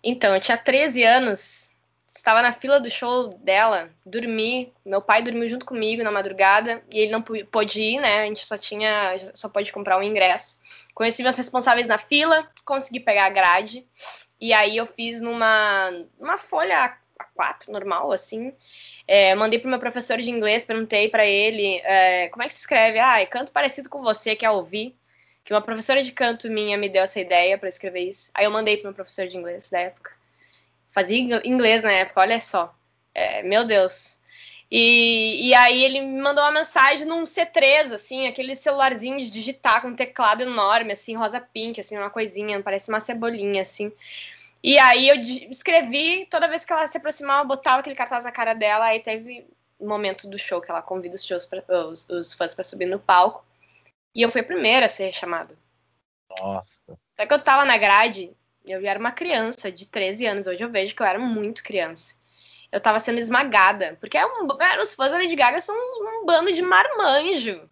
Então, 0.03 0.33
eu 0.33 0.41
tinha 0.41 0.57
13 0.57 1.03
anos, 1.03 1.71
estava 2.09 2.41
na 2.41 2.51
fila 2.51 2.79
do 2.79 2.89
show 2.89 3.29
dela, 3.39 3.89
dormi, 4.05 4.73
meu 4.85 5.01
pai 5.01 5.21
dormiu 5.21 5.47
junto 5.47 5.65
comigo 5.65 6.03
na 6.03 6.11
madrugada 6.11 6.83
e 6.89 6.99
ele 6.99 7.11
não 7.11 7.21
pôde 7.21 7.79
ir, 7.79 7.99
né? 7.99 8.21
A 8.21 8.25
gente 8.25 8.45
só 8.45 8.57
tinha, 8.57 9.15
só 9.33 9.47
pode 9.47 9.71
comprar 9.71 9.97
um 9.97 10.03
ingresso. 10.03 10.59
Conheci 10.93 11.21
meus 11.23 11.37
responsáveis 11.37 11.87
na 11.87 11.97
fila, 11.97 12.47
consegui 12.65 12.99
pegar 12.99 13.25
a 13.25 13.29
grade 13.29 13.85
e 14.39 14.53
aí 14.53 14.75
eu 14.75 14.87
fiz 14.87 15.21
numa, 15.21 15.91
uma 16.19 16.37
folha 16.37 16.97
A4 17.23 17.67
normal, 17.69 18.11
assim, 18.11 18.53
é, 19.07 19.33
mandei 19.35 19.59
pro 19.59 19.69
meu 19.69 19.79
professor 19.79 20.17
de 20.17 20.29
inglês, 20.29 20.65
perguntei 20.65 21.09
para 21.09 21.25
ele 21.25 21.77
é, 21.83 22.29
como 22.29 22.43
é 22.43 22.47
que 22.47 22.53
se 22.53 22.61
escreve. 22.61 22.99
Ah, 22.99 23.21
é 23.21 23.25
canto 23.25 23.51
parecido 23.51 23.89
com 23.89 24.01
você, 24.01 24.35
quer 24.35 24.49
ouvir? 24.49 24.95
Que 25.43 25.53
uma 25.53 25.61
professora 25.61 26.03
de 26.03 26.11
canto 26.11 26.49
minha 26.49 26.77
me 26.77 26.87
deu 26.89 27.03
essa 27.03 27.19
ideia 27.19 27.57
para 27.57 27.69
escrever 27.69 28.09
isso. 28.09 28.31
Aí 28.33 28.45
eu 28.45 28.51
mandei 28.51 28.77
pro 28.77 28.85
meu 28.85 28.93
professor 28.93 29.27
de 29.27 29.37
inglês 29.37 29.69
da 29.69 29.79
época. 29.79 30.11
Fazia 30.91 31.17
inglês 31.43 31.83
na 31.83 31.91
época, 31.91 32.21
olha 32.21 32.39
só. 32.39 32.73
É, 33.13 33.43
meu 33.43 33.65
Deus. 33.65 34.19
E, 34.71 35.49
e 35.49 35.53
aí 35.53 35.83
ele 35.83 35.99
me 35.99 36.21
mandou 36.21 36.41
uma 36.41 36.51
mensagem 36.51 37.05
num 37.05 37.23
C3, 37.23 37.93
assim, 37.93 38.27
aquele 38.27 38.55
celularzinho 38.55 39.19
de 39.19 39.29
digitar 39.29 39.81
com 39.81 39.89
um 39.89 39.95
teclado 39.95 40.43
enorme, 40.43 40.93
assim, 40.93 41.13
rosa 41.17 41.41
pink, 41.41 41.81
assim, 41.81 41.97
uma 41.97 42.09
coisinha, 42.09 42.61
parece 42.61 42.89
uma 42.89 43.01
cebolinha, 43.01 43.61
assim. 43.61 43.91
E 44.63 44.77
aí 44.77 45.09
eu 45.09 45.15
escrevi, 45.49 46.27
toda 46.29 46.47
vez 46.47 46.63
que 46.63 46.71
ela 46.71 46.85
se 46.85 46.97
aproximava, 46.97 47.43
eu 47.43 47.47
botava 47.47 47.79
aquele 47.79 47.95
cartaz 47.95 48.23
na 48.23 48.31
cara 48.31 48.53
dela, 48.53 48.85
aí 48.85 48.99
teve 48.99 49.47
um 49.79 49.87
momento 49.87 50.29
do 50.29 50.37
show 50.37 50.61
que 50.61 50.69
ela 50.69 50.81
convida 50.81 51.15
os, 51.15 51.25
shows 51.25 51.45
pra, 51.45 51.63
os, 51.87 52.07
os 52.09 52.33
fãs 52.33 52.53
para 52.53 52.63
subir 52.63 52.85
no 52.85 52.99
palco. 52.99 53.43
E 54.13 54.21
eu 54.21 54.31
fui 54.31 54.41
a 54.41 54.43
primeira 54.43 54.85
a 54.85 54.89
ser 54.89 55.11
chamada. 55.13 55.57
Nossa. 56.39 56.99
Só 57.15 57.25
que 57.25 57.33
eu 57.33 57.43
tava 57.43 57.65
na 57.65 57.77
grade, 57.77 58.31
eu 58.63 58.85
era 58.85 58.99
uma 58.99 59.11
criança 59.11 59.71
de 59.71 59.87
13 59.87 60.27
anos, 60.27 60.47
hoje 60.47 60.61
eu 60.61 60.69
vejo 60.69 60.95
que 60.95 61.01
eu 61.01 61.07
era 61.07 61.17
muito 61.17 61.63
criança. 61.63 62.15
Eu 62.71 62.79
tava 62.79 62.99
sendo 62.99 63.19
esmagada, 63.19 63.97
porque 63.99 64.17
é 64.17 64.25
um, 64.25 64.47
os 64.81 64.93
fãs 64.93 65.11
da 65.11 65.17
Lady 65.17 65.35
Gaga 65.35 65.59
são 65.59 65.75
um, 65.75 66.21
um 66.21 66.25
bando 66.25 66.53
de 66.53 66.61
marmanjo. 66.61 67.67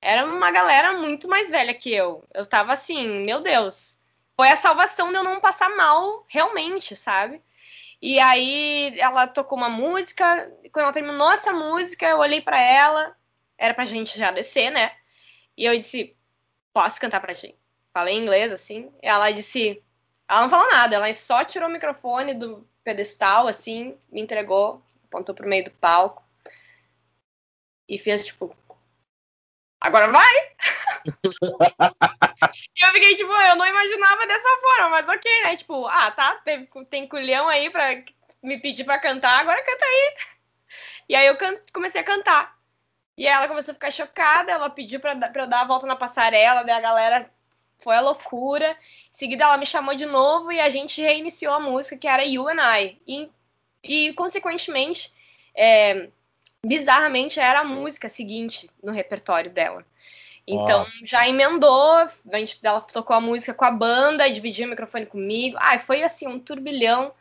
Era 0.00 0.24
uma 0.24 0.50
galera 0.50 0.92
muito 0.94 1.28
mais 1.28 1.50
velha 1.50 1.74
que 1.74 1.92
eu. 1.92 2.24
Eu 2.32 2.46
tava 2.46 2.72
assim, 2.72 3.24
meu 3.24 3.40
Deus, 3.40 3.97
foi 4.38 4.50
a 4.50 4.56
salvação 4.56 5.10
de 5.10 5.16
eu 5.16 5.24
não 5.24 5.40
passar 5.40 5.68
mal 5.70 6.24
realmente, 6.28 6.94
sabe? 6.94 7.42
E 8.00 8.20
aí 8.20 8.96
ela 9.00 9.26
tocou 9.26 9.58
uma 9.58 9.68
música, 9.68 10.24
quando 10.72 10.84
ela 10.84 10.92
terminou 10.92 11.32
essa 11.32 11.52
música, 11.52 12.06
eu 12.06 12.18
olhei 12.18 12.40
para 12.40 12.60
ela, 12.60 13.16
era 13.58 13.74
pra 13.74 13.84
gente 13.84 14.16
já 14.16 14.30
descer, 14.30 14.70
né? 14.70 14.92
E 15.56 15.64
eu 15.64 15.76
disse: 15.76 16.16
"Posso 16.72 17.00
cantar 17.00 17.20
pra 17.20 17.34
ti?". 17.34 17.56
Falei 17.92 18.14
em 18.14 18.22
inglês 18.22 18.52
assim. 18.52 18.92
Ela 19.02 19.32
disse: 19.32 19.82
ela 20.28 20.42
não 20.42 20.50
falou 20.50 20.70
nada, 20.70 20.94
ela 20.94 21.12
só 21.14 21.44
tirou 21.44 21.68
o 21.68 21.72
microfone 21.72 22.34
do 22.34 22.64
pedestal 22.84 23.48
assim, 23.48 23.98
me 24.12 24.20
entregou, 24.20 24.82
apontou 25.06 25.34
pro 25.34 25.48
meio 25.48 25.64
do 25.64 25.72
palco. 25.72 26.22
E 27.88 27.98
fez 27.98 28.26
tipo: 28.26 28.54
"Agora 29.80 30.12
vai!" 30.12 30.56
E 31.04 32.84
eu 32.84 32.92
fiquei, 32.92 33.16
tipo, 33.16 33.32
eu 33.32 33.56
não 33.56 33.66
imaginava 33.66 34.26
dessa 34.26 34.48
forma, 34.60 34.90
mas 34.90 35.08
ok, 35.08 35.42
né? 35.42 35.56
Tipo, 35.56 35.86
ah, 35.86 36.10
tá, 36.10 36.36
tem, 36.44 36.68
tem 36.90 37.08
culhão 37.08 37.48
aí 37.48 37.70
pra 37.70 38.02
me 38.42 38.58
pedir 38.60 38.84
pra 38.84 38.98
cantar, 38.98 39.40
agora 39.40 39.64
canta 39.64 39.84
aí. 39.84 40.16
E 41.08 41.14
aí 41.14 41.26
eu 41.26 41.36
can 41.36 41.56
comecei 41.72 42.00
a 42.00 42.04
cantar. 42.04 42.56
E 43.16 43.26
ela 43.26 43.48
começou 43.48 43.72
a 43.72 43.74
ficar 43.74 43.90
chocada, 43.90 44.52
ela 44.52 44.70
pediu 44.70 45.00
pra, 45.00 45.16
pra 45.16 45.42
eu 45.42 45.48
dar 45.48 45.62
a 45.62 45.66
volta 45.66 45.86
na 45.86 45.96
passarela, 45.96 46.62
daí 46.62 46.76
a 46.76 46.80
galera 46.80 47.30
foi 47.78 47.96
a 47.96 48.00
loucura. 48.00 48.76
Em 49.10 49.12
seguida 49.12 49.44
ela 49.44 49.56
me 49.56 49.66
chamou 49.66 49.94
de 49.94 50.06
novo 50.06 50.52
e 50.52 50.60
a 50.60 50.70
gente 50.70 51.02
reiniciou 51.02 51.54
a 51.54 51.60
música, 51.60 51.96
que 51.96 52.06
era 52.06 52.24
You 52.24 52.48
and 52.48 52.60
I. 52.60 53.00
E, 53.06 53.30
e 53.82 54.12
consequentemente, 54.12 55.12
é, 55.54 56.08
bizarramente, 56.64 57.40
era 57.40 57.60
a 57.60 57.64
música 57.64 58.08
seguinte 58.08 58.70
no 58.82 58.92
repertório 58.92 59.50
dela. 59.50 59.84
Então 60.48 60.80
Nossa. 60.80 61.06
já 61.06 61.28
emendou, 61.28 61.92
a 61.92 62.38
gente, 62.38 62.58
ela 62.62 62.80
tocou 62.80 63.14
a 63.14 63.20
música 63.20 63.52
com 63.52 63.64
a 63.64 63.70
banda, 63.70 64.30
dividiu 64.30 64.66
o 64.66 64.70
microfone 64.70 65.04
comigo. 65.04 65.56
Ai, 65.60 65.78
foi 65.78 66.02
assim, 66.02 66.26
um 66.26 66.38
turbilhão. 66.40 67.12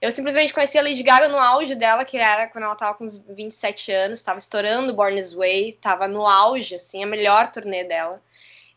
Eu 0.00 0.12
simplesmente 0.12 0.52
conheci 0.52 0.78
a 0.78 0.82
Lady 0.82 1.02
Gaga 1.02 1.28
no 1.28 1.38
auge 1.38 1.74
dela, 1.74 2.04
que 2.04 2.18
era 2.18 2.46
quando 2.48 2.64
ela 2.64 2.76
tava 2.76 2.94
com 2.94 3.04
uns 3.04 3.16
27 3.16 3.90
anos, 3.90 4.20
tava 4.20 4.38
estourando 4.38 4.92
Born 4.92 5.16
This 5.16 5.32
Way, 5.32 5.78
tava 5.80 6.06
no 6.06 6.26
auge, 6.26 6.74
assim, 6.74 7.02
a 7.02 7.06
melhor 7.06 7.50
turnê 7.50 7.84
dela. 7.84 8.20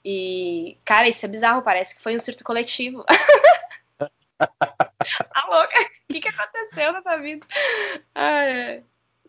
E, 0.06 0.78
cara, 0.86 1.10
isso 1.10 1.26
é 1.26 1.30
bizarro, 1.30 1.62
parece 1.62 1.96
que 1.96 2.02
foi 2.02 2.16
um 2.16 2.20
surto 2.20 2.44
coletivo. 2.44 3.04
tá 4.40 5.46
louca? 5.50 5.80
O 6.10 6.14
que, 6.14 6.22
que 6.22 6.30
aconteceu 6.30 6.94
nessa 6.94 7.18
vida? 7.18 7.46
Ai. 8.16 8.84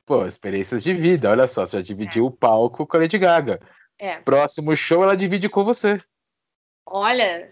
Pô, 0.07 0.25
experiências 0.25 0.83
de 0.83 0.95
vida, 0.95 1.31
olha 1.31 1.47
só, 1.49 1.67
você 1.67 1.79
já 1.79 1.83
dividiu 1.83 2.25
é. 2.25 2.29
o 2.29 2.31
palco 2.31 2.87
com 2.87 2.97
a 2.97 3.01
Lady 3.01 3.19
Gaga. 3.19 3.61
É. 3.99 4.21
Próximo 4.21 4.77
show 4.77 5.03
ela 5.03 5.17
divide 5.17 5.49
com 5.49 5.65
você. 5.65 6.01
Olha, 6.87 7.49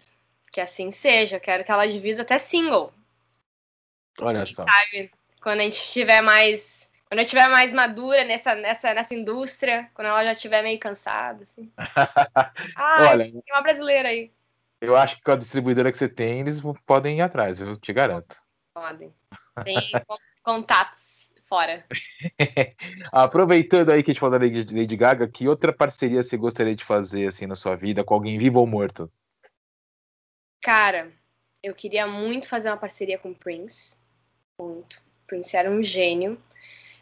que 0.53 0.61
assim 0.61 0.91
seja. 0.91 1.37
Eu 1.37 1.41
quero 1.41 1.65
que 1.65 1.73
ela 1.73 1.87
divida 1.87 2.23
até 2.23 2.39
single. 2.39 2.93
Olha 4.21 4.47
só. 4.47 4.63
Sabe? 4.63 5.11
Quando 5.43 5.61
a 5.61 5.65
gente 5.65 5.91
tiver 5.91 6.21
mais. 6.21 6.91
Quando 7.09 7.21
eu 7.21 7.25
estiver 7.25 7.49
mais 7.49 7.73
madura 7.73 8.25
nessa, 8.25 8.55
nessa, 8.55 8.93
nessa 8.93 9.15
indústria, 9.15 9.89
quando 9.95 10.09
ela 10.09 10.25
já 10.25 10.33
estiver 10.33 10.63
meio 10.63 10.79
cansada, 10.79 11.45
assim. 11.45 11.71
Olha, 12.77 13.25
tem 13.25 13.43
uma 13.51 13.63
brasileira 13.63 14.09
aí. 14.09 14.33
Eu 14.81 14.97
acho 14.97 15.17
que 15.17 15.23
com 15.23 15.31
a 15.31 15.37
distribuidora 15.37 15.93
que 15.93 15.99
você 15.99 16.09
tem, 16.09 16.41
eles 16.41 16.61
podem 16.85 17.19
ir 17.19 17.23
atrás, 17.23 17.61
eu 17.61 17.77
te 17.77 17.93
garanto. 17.93 18.37
podem. 18.75 19.15
Tem 19.65 19.93
contatos 20.43 21.16
fora. 21.47 21.85
Aproveitando 23.13 23.91
aí 23.91 24.03
que 24.03 24.11
a 24.11 24.15
gente 24.15 24.21
falou 24.21 24.39
da 24.39 24.45
Lady 24.45 24.97
Gaga, 24.97 25.27
que 25.29 25.49
outra 25.49 25.73
parceria 25.73 26.23
você 26.23 26.37
gostaria 26.37 26.75
de 26.75 26.85
fazer 26.85 27.29
assim 27.29 27.47
na 27.47 27.57
sua 27.57 27.75
vida 27.75 28.05
com 28.05 28.15
alguém 28.15 28.39
vivo 28.39 28.61
ou 28.61 28.67
morto? 28.67 29.11
Cara, 30.61 31.13
eu 31.63 31.75
queria 31.75 32.07
muito 32.07 32.49
fazer 32.49 32.71
uma 32.71 32.77
parceria 32.77 33.19
com 33.19 33.31
o 33.31 33.35
Prince. 33.35 33.97
Muito. 34.61 35.01
Prince 35.27 35.57
era 35.57 35.71
um 35.71 35.83
gênio. 35.83 36.41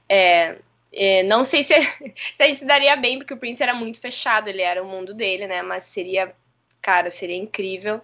É, 0.08 0.58
é, 0.92 1.22
não 1.22 1.44
sei 1.44 1.62
se, 1.62 1.74
se 2.36 2.54
se 2.54 2.64
daria 2.64 2.96
bem, 2.96 3.18
porque 3.18 3.34
o 3.34 3.38
Prince 3.38 3.62
era 3.62 3.74
muito 3.74 4.00
fechado, 4.00 4.48
ele 4.48 4.62
era 4.62 4.82
o 4.82 4.86
mundo 4.86 5.14
dele, 5.14 5.46
né? 5.46 5.62
Mas 5.62 5.84
seria, 5.84 6.34
cara, 6.80 7.10
seria 7.10 7.36
incrível. 7.36 8.00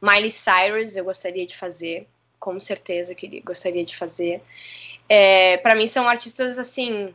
Miley 0.00 0.30
Cyrus 0.30 0.96
eu 0.96 1.04
gostaria 1.04 1.46
de 1.46 1.56
fazer, 1.56 2.08
com 2.40 2.58
certeza 2.58 3.14
que 3.14 3.40
gostaria 3.40 3.84
de 3.84 3.96
fazer. 3.96 4.42
É, 5.08 5.56
para 5.58 5.74
mim 5.74 5.86
são 5.86 6.08
artistas 6.08 6.58
assim 6.58 7.14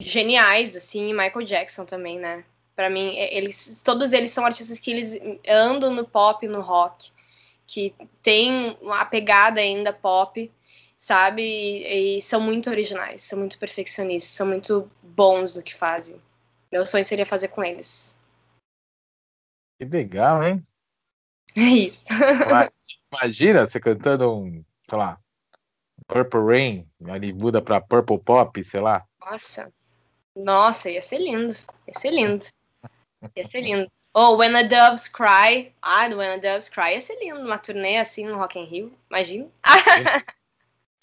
geniais, 0.00 0.74
assim, 0.74 1.12
Michael 1.12 1.44
Jackson 1.44 1.84
também, 1.84 2.18
né? 2.18 2.44
Para 2.74 2.88
mim, 2.88 3.14
eles, 3.16 3.82
todos 3.84 4.12
eles 4.12 4.32
são 4.32 4.46
artistas 4.46 4.80
que 4.80 4.90
eles 4.90 5.20
andam 5.46 5.94
no 5.94 6.06
pop, 6.06 6.46
no 6.48 6.62
rock, 6.62 7.12
que 7.66 7.94
tem 8.22 8.76
uma 8.80 9.04
pegada 9.04 9.60
ainda 9.60 9.92
pop, 9.92 10.50
sabe? 10.96 11.42
E, 11.42 12.18
e 12.18 12.22
são 12.22 12.40
muito 12.40 12.70
originais, 12.70 13.22
são 13.22 13.38
muito 13.38 13.58
perfeccionistas, 13.58 14.32
são 14.32 14.46
muito 14.46 14.90
bons 15.02 15.56
no 15.56 15.62
que 15.62 15.74
fazem. 15.74 16.20
Meu 16.72 16.86
sonho 16.86 17.04
seria 17.04 17.26
fazer 17.26 17.48
com 17.48 17.62
eles. 17.62 18.16
Que 19.78 19.84
legal, 19.84 20.42
hein? 20.42 20.66
É 21.56 21.62
isso. 21.62 22.06
Imagina 23.12 23.66
você 23.66 23.80
cantando 23.80 24.32
um, 24.32 24.64
sei 24.88 24.96
lá, 24.96 25.20
Purple 26.06 26.40
Rain, 26.40 26.86
ali 27.08 27.32
muda 27.32 27.60
pra 27.62 27.80
Purple 27.80 28.18
Pop, 28.18 28.62
sei 28.64 28.80
lá. 28.80 29.04
Nossa. 29.20 29.72
Nossa, 30.34 30.90
ia 30.90 31.02
ser 31.02 31.18
lindo. 31.18 31.54
Ia 31.86 32.00
ser 32.00 32.10
lindo. 32.10 32.46
Ia 33.36 33.44
ser 33.44 33.60
lindo. 33.60 33.90
Ou 34.12 34.34
oh, 34.34 34.36
When 34.38 34.52
the 34.52 34.64
Doves 34.64 35.08
Cry. 35.08 35.72
Ah, 35.80 36.08
do 36.08 36.16
When 36.16 36.40
the 36.40 36.52
Doves 36.52 36.68
Cry 36.68 36.94
ia 36.94 37.00
ser 37.00 37.16
lindo. 37.20 37.40
Uma 37.40 37.58
turnê 37.58 37.98
assim 37.98 38.26
no 38.26 38.36
Rock 38.36 38.58
in 38.58 38.64
Rio. 38.64 38.92
Imagina. 39.08 39.48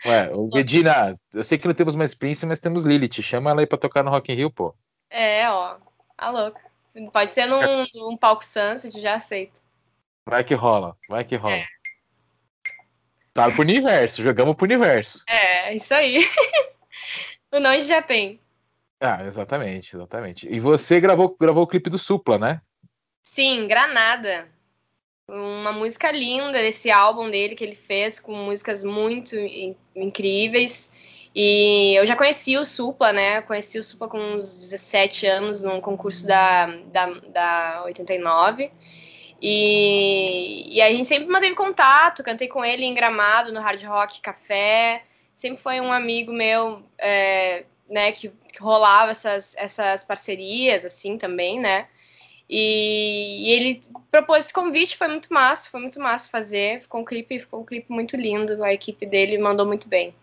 Ué, 0.05 0.29
o 0.33 0.47
Medina, 0.53 1.19
eu 1.33 1.43
sei 1.43 1.57
que 1.57 1.67
não 1.67 1.73
temos 1.73 1.95
mais 1.95 2.13
Prince, 2.13 2.45
mas 2.45 2.59
temos 2.59 2.85
Lilith. 2.85 3.21
Chama 3.21 3.51
ela 3.51 3.61
aí 3.61 3.67
pra 3.67 3.77
tocar 3.77 4.03
no 4.03 4.11
Rock 4.11 4.31
in 4.31 4.35
Rio, 4.35 4.51
pô. 4.51 4.75
É, 5.09 5.49
ó. 5.49 5.77
A 6.17 6.29
louca. 6.29 6.61
Pode 7.13 7.31
ser 7.31 7.45
num, 7.45 7.85
num 7.93 8.17
palco 8.17 8.45
Sunset, 8.45 8.99
já 8.99 9.15
aceito. 9.15 9.61
Vai 10.25 10.43
que 10.43 10.53
rola, 10.53 10.97
vai 11.07 11.23
que 11.23 11.35
rola. 11.35 11.55
É. 11.55 11.65
Tá 13.37 13.51
pro 13.51 13.61
universo, 13.61 14.23
jogamos 14.23 14.55
pro 14.55 14.65
universo. 14.65 15.23
É, 15.29 15.75
isso 15.75 15.93
aí. 15.93 16.27
o 17.53 17.57
gente 17.73 17.87
já 17.87 18.01
tem. 18.01 18.41
Ah, 18.99 19.23
exatamente, 19.27 19.95
exatamente. 19.95 20.47
E 20.51 20.59
você 20.59 20.99
gravou, 20.99 21.37
gravou 21.39 21.61
o 21.61 21.67
clipe 21.67 21.87
do 21.87 21.99
Supla, 21.99 22.39
né? 22.39 22.61
Sim, 23.21 23.67
Granada. 23.67 24.47
Uma 25.29 25.71
música 25.71 26.11
linda 26.11 26.53
desse 26.53 26.89
álbum 26.89 27.29
dele 27.29 27.53
que 27.53 27.63
ele 27.63 27.75
fez, 27.75 28.19
com 28.19 28.33
músicas 28.33 28.83
muito 28.83 29.35
incríveis. 29.95 30.91
E 31.35 31.93
eu 31.95 32.07
já 32.07 32.15
conheci 32.15 32.57
o 32.57 32.65
Supla, 32.65 33.13
né? 33.13 33.43
Conheci 33.43 33.77
o 33.77 33.83
Supla 33.83 34.07
com 34.07 34.17
uns 34.17 34.57
17 34.57 35.27
anos 35.27 35.61
num 35.61 35.79
concurso 35.79 36.25
da, 36.25 36.65
da, 36.91 37.05
da 37.31 37.83
89. 37.85 38.71
E, 39.41 40.75
e 40.75 40.81
a 40.81 40.89
gente 40.89 41.05
sempre 41.05 41.27
manteve 41.27 41.55
contato, 41.55 42.23
cantei 42.23 42.47
com 42.47 42.65
ele 42.65 42.83
em 42.83 42.93
Gramado, 42.93 43.53
no 43.53 43.61
Hard 43.61 43.83
Rock 43.83 44.21
Café. 44.21 45.03
Sempre 45.35 45.61
foi 45.61 45.79
um 45.79 45.91
amigo 45.91 46.33
meu, 46.33 46.83
é, 46.97 47.65
né, 47.87 48.11
que, 48.11 48.29
que, 48.29 48.59
rolava 48.59 49.11
essas, 49.11 49.55
essas 49.57 50.03
parcerias, 50.03 50.83
assim, 50.83 51.17
também, 51.17 51.59
né? 51.59 51.87
E, 52.49 53.49
e, 53.49 53.51
ele 53.51 53.81
propôs 54.09 54.45
esse 54.45 54.53
convite, 54.53 54.97
foi 54.97 55.09
muito 55.09 55.31
massa, 55.33 55.69
foi 55.69 55.81
muito 55.81 55.99
massa 55.99 56.29
fazer. 56.29 56.81
Ficou 56.81 57.01
um 57.01 57.05
clipe, 57.05 57.39
ficou 57.39 57.61
um 57.61 57.65
clipe 57.65 57.91
muito 57.91 58.15
lindo. 58.15 58.63
A 58.63 58.73
equipe 58.73 59.05
dele 59.05 59.37
mandou 59.37 59.65
muito 59.65 59.87
bem. 59.87 60.15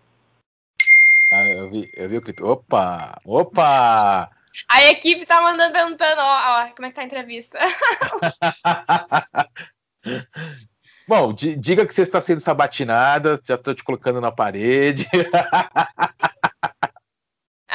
Ah, 1.30 1.46
eu 1.46 1.70
vi, 1.70 1.90
eu 1.94 2.08
vi 2.08 2.16
o 2.16 2.22
clipe. 2.22 2.42
Opa! 2.42 3.20
Opa! 3.24 4.30
A 4.68 4.84
equipe 4.84 5.26
tá 5.26 5.40
mandando 5.40 5.72
perguntando, 5.72 6.20
ó, 6.20 6.62
ó 6.62 6.68
como 6.74 6.86
é 6.86 6.90
que 6.90 6.94
tá 6.94 7.02
a 7.02 7.04
entrevista. 7.04 7.58
Bom, 11.06 11.34
diga 11.34 11.86
que 11.86 11.94
você 11.94 12.02
está 12.02 12.20
sendo 12.20 12.40
sabatinada, 12.40 13.40
já 13.44 13.58
tô 13.58 13.74
te 13.74 13.84
colocando 13.84 14.20
na 14.20 14.32
parede. 14.32 15.06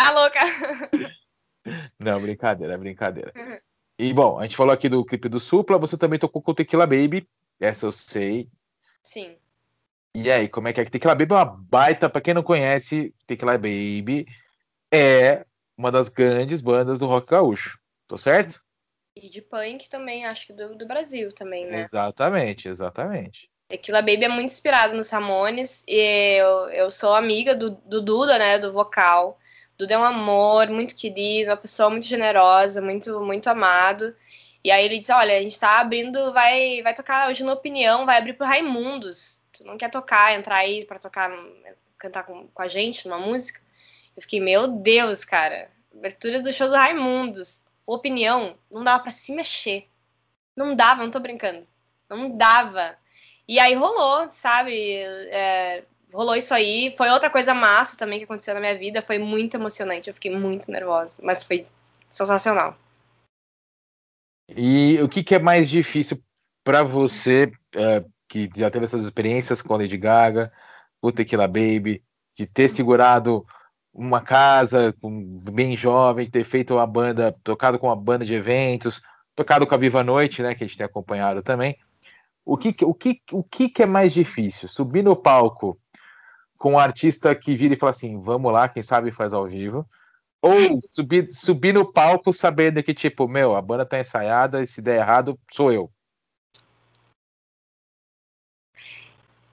Ah, 0.01 0.11
louca! 0.11 0.39
Não, 1.99 2.21
brincadeira, 2.21 2.77
brincadeira. 2.77 3.33
E 3.97 4.13
bom, 4.13 4.39
a 4.39 4.43
gente 4.43 4.55
falou 4.55 4.73
aqui 4.73 4.87
do 4.87 5.03
clipe 5.03 5.27
do 5.27 5.41
Supla, 5.41 5.77
você 5.77 5.97
também 5.97 6.17
tocou 6.17 6.41
com 6.41 6.51
o 6.51 6.55
Tequila 6.55 6.87
Baby, 6.87 7.27
essa 7.59 7.85
eu 7.85 7.91
sei. 7.91 8.49
Sim. 9.03 9.35
E 10.15 10.31
aí, 10.31 10.47
como 10.47 10.69
é 10.69 10.73
que 10.73 10.79
é? 10.79 10.85
Tequila 10.85 11.13
Baby 11.13 11.33
é 11.33 11.35
uma 11.35 11.45
baita, 11.45 12.09
pra 12.09 12.21
quem 12.21 12.33
não 12.33 12.41
conhece, 12.41 13.13
Tequila 13.27 13.57
Baby 13.57 14.25
é 14.89 15.45
uma 15.79 15.89
das 15.89 16.09
grandes 16.09 16.59
bandas 16.59 16.99
do 16.99 17.07
rock 17.07 17.27
gaúcho. 17.27 17.79
Tô 18.05 18.17
certo? 18.17 18.61
E 19.15 19.29
de 19.29 19.41
punk 19.41 19.89
também, 19.89 20.25
acho 20.25 20.45
que 20.45 20.51
do, 20.51 20.75
do 20.75 20.85
Brasil 20.85 21.31
também, 21.31 21.65
né? 21.65 21.83
Exatamente, 21.83 22.67
exatamente. 22.67 23.49
Tequila 23.69 24.01
Baby 24.01 24.25
é 24.25 24.27
muito 24.27 24.51
inspirado 24.51 24.93
nos 24.93 25.09
Ramones. 25.09 25.85
E 25.87 26.35
eu, 26.37 26.69
eu 26.71 26.91
sou 26.91 27.15
amiga 27.15 27.55
do, 27.55 27.71
do 27.85 28.01
Duda, 28.01 28.37
né? 28.37 28.59
Do 28.59 28.73
vocal. 28.73 29.39
Duda 29.77 29.93
é 29.93 29.97
um 29.97 30.03
amor, 30.03 30.67
muito 30.67 30.97
querido, 30.97 31.51
uma 31.51 31.55
pessoa 31.55 31.89
muito 31.89 32.07
generosa, 32.07 32.81
muito, 32.81 33.21
muito 33.21 33.47
amado. 33.47 34.13
E 34.61 34.71
aí 34.71 34.83
ele 34.83 34.99
diz: 34.99 35.09
Olha, 35.09 35.37
a 35.37 35.41
gente 35.41 35.57
tá 35.57 35.79
abrindo, 35.79 36.33
vai, 36.33 36.81
vai 36.81 36.93
tocar 36.93 37.29
hoje 37.29 37.41
na 37.41 37.53
opinião, 37.53 38.05
vai 38.05 38.17
abrir 38.17 38.33
pro 38.33 38.45
Raimundos. 38.45 39.41
Tu 39.53 39.63
não 39.63 39.77
quer 39.77 39.89
tocar, 39.89 40.33
entrar 40.33 40.57
aí 40.57 40.83
pra 40.83 40.99
tocar, 40.99 41.31
cantar 41.97 42.25
com, 42.25 42.49
com 42.49 42.61
a 42.61 42.67
gente 42.67 43.07
numa 43.07 43.17
música? 43.19 43.61
Eu 44.19 44.21
fiquei, 44.21 44.41
meu 44.41 44.67
Deus, 44.67 45.23
cara. 45.23 45.69
Abertura 45.95 46.41
do 46.41 46.51
show 46.51 46.67
do 46.67 46.75
Raimundos. 46.75 47.63
Opinião, 47.85 48.57
não 48.69 48.83
dava 48.83 49.01
para 49.01 49.13
se 49.13 49.33
mexer. 49.33 49.87
Não 50.57 50.75
dava, 50.75 51.03
não 51.03 51.09
tô 51.09 51.21
brincando. 51.21 51.65
Não 52.09 52.35
dava. 52.35 52.97
E 53.47 53.57
aí 53.61 53.73
rolou, 53.75 54.29
sabe? 54.29 54.73
É, 54.73 55.85
rolou 56.11 56.35
isso 56.35 56.53
aí. 56.53 56.93
Foi 56.97 57.09
outra 57.09 57.29
coisa 57.29 57.53
massa 57.53 57.95
também 57.95 58.19
que 58.19 58.25
aconteceu 58.25 58.53
na 58.53 58.59
minha 58.59 58.77
vida. 58.77 59.01
Foi 59.01 59.17
muito 59.17 59.55
emocionante. 59.55 60.09
Eu 60.09 60.13
fiquei 60.13 60.35
muito 60.35 60.69
nervosa, 60.69 61.21
mas 61.23 61.41
foi 61.41 61.65
sensacional. 62.11 62.77
E 64.49 65.01
o 65.01 65.07
que, 65.07 65.23
que 65.23 65.35
é 65.35 65.39
mais 65.39 65.69
difícil 65.69 66.21
para 66.61 66.83
você, 66.83 67.49
é, 67.73 68.03
que 68.27 68.49
já 68.53 68.69
teve 68.69 68.83
essas 68.83 69.05
experiências 69.05 69.61
com 69.61 69.73
a 69.73 69.77
Lady 69.77 69.95
Gaga, 69.95 70.51
o 71.01 71.09
Tequila 71.09 71.47
Baby, 71.47 72.03
de 72.35 72.45
ter 72.45 72.69
segurado 72.69 73.45
uma 73.99 74.21
casa 74.21 74.95
bem 75.51 75.75
jovem, 75.75 76.29
ter 76.29 76.45
feito 76.45 76.73
uma 76.73 76.87
banda, 76.87 77.35
tocado 77.43 77.77
com 77.77 77.87
uma 77.87 77.95
banda 77.97 78.23
de 78.23 78.33
eventos, 78.33 79.01
tocado 79.35 79.67
com 79.67 79.75
a 79.75 79.77
Viva 79.77 80.01
Noite, 80.01 80.41
né, 80.41 80.55
que 80.55 80.63
a 80.63 80.67
gente 80.67 80.77
tem 80.77 80.85
acompanhado 80.85 81.43
também. 81.43 81.77
O 82.45 82.57
que, 82.57 82.73
o 82.85 82.93
que, 82.93 83.21
o 83.33 83.43
que, 83.43 83.67
que 83.67 83.83
é 83.83 83.85
mais 83.85 84.13
difícil? 84.13 84.69
Subir 84.69 85.03
no 85.03 85.17
palco 85.17 85.77
com 86.57 86.73
um 86.73 86.79
artista 86.79 87.35
que 87.35 87.57
vira 87.57 87.73
e 87.73 87.77
fala 87.77 87.89
assim, 87.89 88.21
vamos 88.21 88.53
lá, 88.53 88.69
quem 88.69 88.81
sabe 88.81 89.11
faz 89.11 89.33
ao 89.33 89.45
vivo, 89.45 89.85
ou 90.41 90.79
subir, 90.91 91.27
subir 91.33 91.73
no 91.73 91.91
palco 91.91 92.31
sabendo 92.31 92.81
que, 92.81 92.93
tipo, 92.93 93.27
meu, 93.27 93.53
a 93.53 93.61
banda 93.61 93.85
tá 93.85 93.99
ensaiada 93.99 94.63
e 94.63 94.67
se 94.67 94.81
der 94.81 94.99
errado, 94.99 95.37
sou 95.51 95.73
eu. 95.73 95.91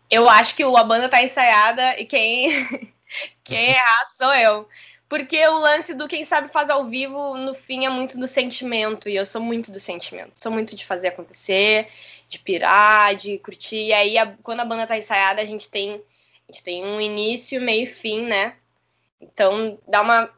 Eu 0.09 0.29
acho 0.29 0.55
que 0.55 0.63
a 0.63 0.85
banda 0.85 1.09
tá 1.09 1.21
ensaiada 1.21 2.01
e 2.01 2.07
quem 2.07 2.95
Quem 3.45 3.71
errar 3.71 4.05
sou 4.07 4.35
eu. 4.35 4.69
Porque 5.09 5.47
o 5.47 5.59
lance 5.59 5.95
do 5.95 6.09
quem 6.09 6.25
sabe 6.25 6.49
faz 6.49 6.69
ao 6.69 6.87
vivo, 6.89 7.37
no 7.37 7.55
fim, 7.55 7.87
é 7.87 7.89
muito 7.89 8.19
do 8.19 8.27
sentimento. 8.27 9.09
E 9.09 9.15
eu 9.15 9.25
sou 9.25 9.41
muito 9.41 9.71
do 9.71 9.79
sentimento. 9.79 10.39
Sou 10.39 10.51
muito 10.51 10.75
de 10.75 10.85
fazer 10.85 11.09
acontecer, 11.09 11.89
de 12.29 12.39
pirar, 12.41 13.15
de 13.15 13.39
curtir. 13.39 13.87
E 13.87 13.93
aí, 13.93 14.19
a, 14.19 14.35
quando 14.43 14.61
a 14.61 14.65
banda 14.65 14.87
tá 14.87 14.99
ensaiada, 14.99 15.41
a 15.41 15.45
gente 15.45 15.71
tem, 15.71 16.03
a 16.49 16.53
gente 16.53 16.65
tem 16.65 16.85
um 16.85 17.01
início, 17.01 17.61
meio 17.61 17.85
e 17.85 17.87
fim, 17.87 18.25
né? 18.27 18.57
Então, 19.21 19.79
dá 19.87 20.03
uma. 20.03 20.29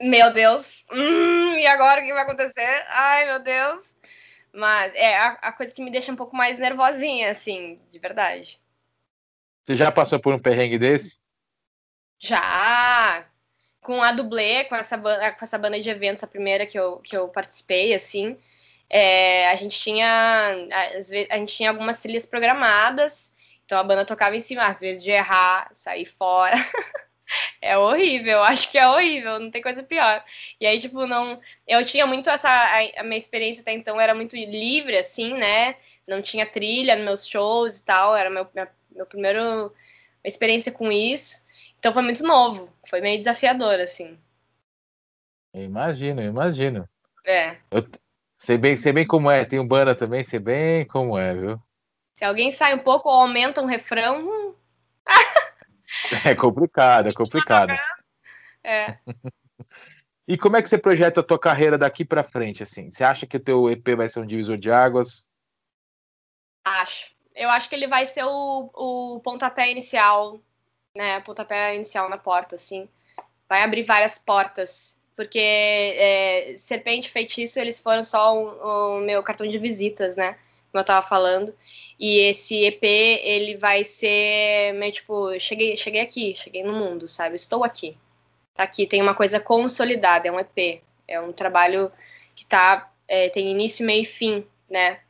Meu 0.00 0.32
Deus! 0.32 0.84
Hum, 0.92 1.54
e 1.56 1.66
agora 1.66 2.00
o 2.00 2.04
que 2.04 2.12
vai 2.12 2.22
acontecer? 2.22 2.84
Ai, 2.88 3.26
meu 3.26 3.38
Deus! 3.40 3.86
Mas 4.52 4.92
é 4.94 5.16
a, 5.16 5.28
a 5.42 5.52
coisa 5.52 5.74
que 5.74 5.82
me 5.82 5.90
deixa 5.90 6.10
um 6.10 6.16
pouco 6.16 6.36
mais 6.36 6.58
nervosinha, 6.58 7.30
assim, 7.30 7.80
de 7.90 7.98
verdade. 7.98 8.60
Você 9.64 9.76
já 9.76 9.92
passou 9.92 10.18
por 10.18 10.34
um 10.34 10.38
perrengue 10.38 10.78
desse? 10.78 11.18
Já! 12.18 13.26
Com 13.80 14.02
a 14.02 14.12
dublê, 14.12 14.64
com 14.64 14.76
essa, 14.76 14.96
banda, 14.96 15.32
com 15.32 15.44
essa 15.44 15.58
banda 15.58 15.80
de 15.80 15.88
eventos, 15.88 16.22
a 16.22 16.26
primeira 16.26 16.66
que 16.66 16.78
eu, 16.78 16.98
que 16.98 17.16
eu 17.16 17.28
participei, 17.28 17.94
assim, 17.94 18.36
é, 18.90 19.48
a 19.48 19.56
gente 19.56 19.78
tinha 19.78 20.06
a, 20.72 21.34
a 21.34 21.38
gente 21.38 21.56
tinha 21.56 21.70
algumas 21.70 22.00
trilhas 22.00 22.24
programadas 22.26 23.34
Então 23.64 23.78
a 23.78 23.82
banda 23.82 24.04
tocava 24.04 24.36
em 24.36 24.40
cima, 24.40 24.66
às 24.66 24.80
vezes 24.80 25.02
de 25.02 25.10
errar, 25.10 25.70
sair 25.74 26.06
fora. 26.06 26.56
é 27.60 27.76
horrível, 27.78 28.42
acho 28.42 28.70
que 28.70 28.78
é 28.78 28.88
horrível, 28.88 29.38
não 29.40 29.50
tem 29.50 29.62
coisa 29.62 29.82
pior. 29.82 30.24
E 30.60 30.66
aí, 30.66 30.80
tipo, 30.80 31.06
não. 31.06 31.40
Eu 31.66 31.84
tinha 31.84 32.06
muito 32.06 32.30
essa. 32.30 32.48
A, 32.96 33.02
minha 33.04 33.18
experiência 33.18 33.62
até 33.62 33.72
então 33.72 34.00
era 34.00 34.14
muito 34.14 34.36
livre, 34.36 34.96
assim, 34.98 35.34
né? 35.34 35.76
Não 36.06 36.22
tinha 36.22 36.46
trilha 36.46 36.96
nos 36.96 37.04
meus 37.04 37.26
shows 37.28 37.78
e 37.78 37.84
tal, 37.84 38.16
era 38.16 38.30
meu, 38.30 38.46
minha, 38.54 38.68
meu 38.90 39.06
primeiro 39.06 39.72
experiência 40.24 40.72
com 40.72 40.90
isso. 40.92 41.46
Então 41.78 41.92
foi 41.92 42.02
muito 42.02 42.22
novo, 42.22 42.72
foi 42.88 43.00
meio 43.00 43.18
desafiador, 43.18 43.80
assim. 43.80 44.18
Eu 45.52 45.62
imagino, 45.62 46.20
eu 46.20 46.28
imagino. 46.28 46.88
É. 47.24 47.56
Eu 47.70 47.88
sei 48.38 48.58
bem, 48.58 48.76
sei 48.76 48.92
bem 48.92 49.06
como 49.06 49.30
é, 49.30 49.44
tem 49.44 49.58
um 49.58 49.66
banda 49.66 49.94
também, 49.94 50.24
sei 50.24 50.38
bem 50.38 50.86
como 50.86 51.18
é, 51.18 51.34
viu? 51.34 51.62
Se 52.14 52.24
alguém 52.24 52.50
sai 52.50 52.74
um 52.74 52.80
pouco 52.80 53.08
ou 53.08 53.14
aumenta 53.14 53.62
um 53.62 53.66
refrão. 53.66 54.28
Hum. 54.28 54.54
é 56.24 56.34
complicado, 56.34 57.08
é 57.08 57.12
complicado. 57.12 57.72
É. 58.64 58.98
E 60.26 60.36
como 60.36 60.56
é 60.56 60.62
que 60.62 60.68
você 60.68 60.76
projeta 60.76 61.20
a 61.20 61.24
tua 61.24 61.38
carreira 61.38 61.78
daqui 61.78 62.04
para 62.04 62.22
frente, 62.22 62.62
assim? 62.62 62.90
Você 62.90 63.02
acha 63.02 63.26
que 63.26 63.36
o 63.36 63.40
teu 63.40 63.70
EP 63.70 63.94
vai 63.96 64.08
ser 64.08 64.20
um 64.20 64.26
divisor 64.26 64.58
de 64.58 64.70
águas? 64.70 65.26
Acho. 66.64 67.10
Eu 67.34 67.48
acho 67.48 67.68
que 67.68 67.74
ele 67.74 67.86
vai 67.86 68.04
ser 68.04 68.24
o, 68.24 68.70
o 68.74 69.20
pontapé 69.20 69.70
inicial, 69.70 70.40
né? 70.98 71.20
Pontapé 71.20 71.76
inicial 71.76 72.10
na 72.10 72.18
porta, 72.18 72.56
assim. 72.56 72.88
Vai 73.48 73.62
abrir 73.62 73.84
várias 73.84 74.18
portas. 74.18 75.00
Porque 75.14 75.38
é, 75.38 76.54
Serpente 76.58 77.08
Feitiço, 77.08 77.58
eles 77.60 77.80
foram 77.80 78.02
só 78.02 78.36
o, 78.36 78.96
o 78.96 79.00
meu 79.00 79.22
cartão 79.22 79.48
de 79.48 79.58
visitas, 79.58 80.16
né? 80.16 80.36
Como 80.72 80.80
eu 80.80 80.84
tava 80.84 81.06
falando. 81.06 81.54
E 81.98 82.18
esse 82.18 82.64
EP, 82.64 82.82
ele 82.82 83.56
vai 83.56 83.84
ser 83.84 84.72
meio 84.74 84.92
tipo, 84.92 85.38
cheguei, 85.38 85.76
cheguei 85.76 86.00
aqui, 86.00 86.34
cheguei 86.36 86.64
no 86.64 86.72
mundo, 86.72 87.06
sabe? 87.06 87.36
Estou 87.36 87.64
aqui. 87.64 87.96
Tá 88.54 88.64
aqui, 88.64 88.86
tem 88.86 89.00
uma 89.00 89.14
coisa 89.14 89.38
consolidada, 89.38 90.26
é 90.28 90.32
um 90.32 90.40
EP. 90.40 90.82
É 91.06 91.20
um 91.20 91.32
trabalho 91.32 91.92
que 92.34 92.44
tá, 92.44 92.92
é, 93.06 93.28
tem 93.28 93.50
início, 93.50 93.86
meio 93.86 94.02
e 94.02 94.06
fim, 94.06 94.44
né? 94.68 95.00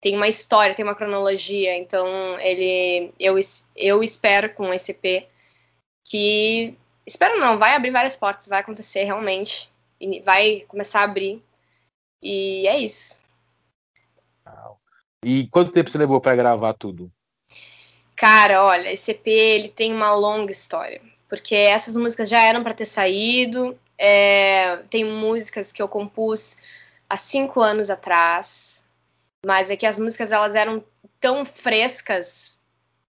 Tem 0.00 0.14
uma 0.16 0.28
história, 0.28 0.74
tem 0.74 0.84
uma 0.84 0.94
cronologia, 0.94 1.76
então 1.76 2.06
ele, 2.40 3.12
eu, 3.18 3.34
eu 3.74 4.02
espero 4.02 4.52
com 4.54 4.72
esse 4.72 4.92
EP 4.92 5.28
que, 6.04 6.76
espero 7.06 7.38
não, 7.38 7.58
vai 7.58 7.74
abrir 7.74 7.90
várias 7.90 8.16
portas, 8.16 8.46
vai 8.46 8.60
acontecer 8.60 9.04
realmente, 9.04 9.68
vai 10.24 10.64
começar 10.68 11.00
a 11.00 11.04
abrir, 11.04 11.42
e 12.22 12.66
é 12.68 12.78
isso. 12.78 13.18
E 15.24 15.48
quanto 15.48 15.72
tempo 15.72 15.90
você 15.90 15.98
levou 15.98 16.20
para 16.20 16.36
gravar 16.36 16.72
tudo? 16.74 17.10
Cara, 18.14 18.64
olha, 18.64 18.92
esse 18.92 19.12
EP 19.12 19.26
ele 19.26 19.68
tem 19.68 19.92
uma 19.92 20.14
longa 20.14 20.50
história, 20.50 21.00
porque 21.28 21.54
essas 21.54 21.96
músicas 21.96 22.28
já 22.28 22.40
eram 22.42 22.62
para 22.62 22.74
ter 22.74 22.86
saído. 22.86 23.78
É, 23.96 24.76
tem 24.90 25.04
músicas 25.04 25.72
que 25.72 25.82
eu 25.82 25.88
compus 25.88 26.56
há 27.08 27.16
cinco 27.16 27.60
anos 27.60 27.90
atrás, 27.90 28.77
mas 29.44 29.70
é 29.70 29.76
que 29.76 29.86
as 29.86 29.98
músicas 29.98 30.32
elas 30.32 30.54
eram 30.54 30.84
tão 31.20 31.44
frescas 31.44 32.58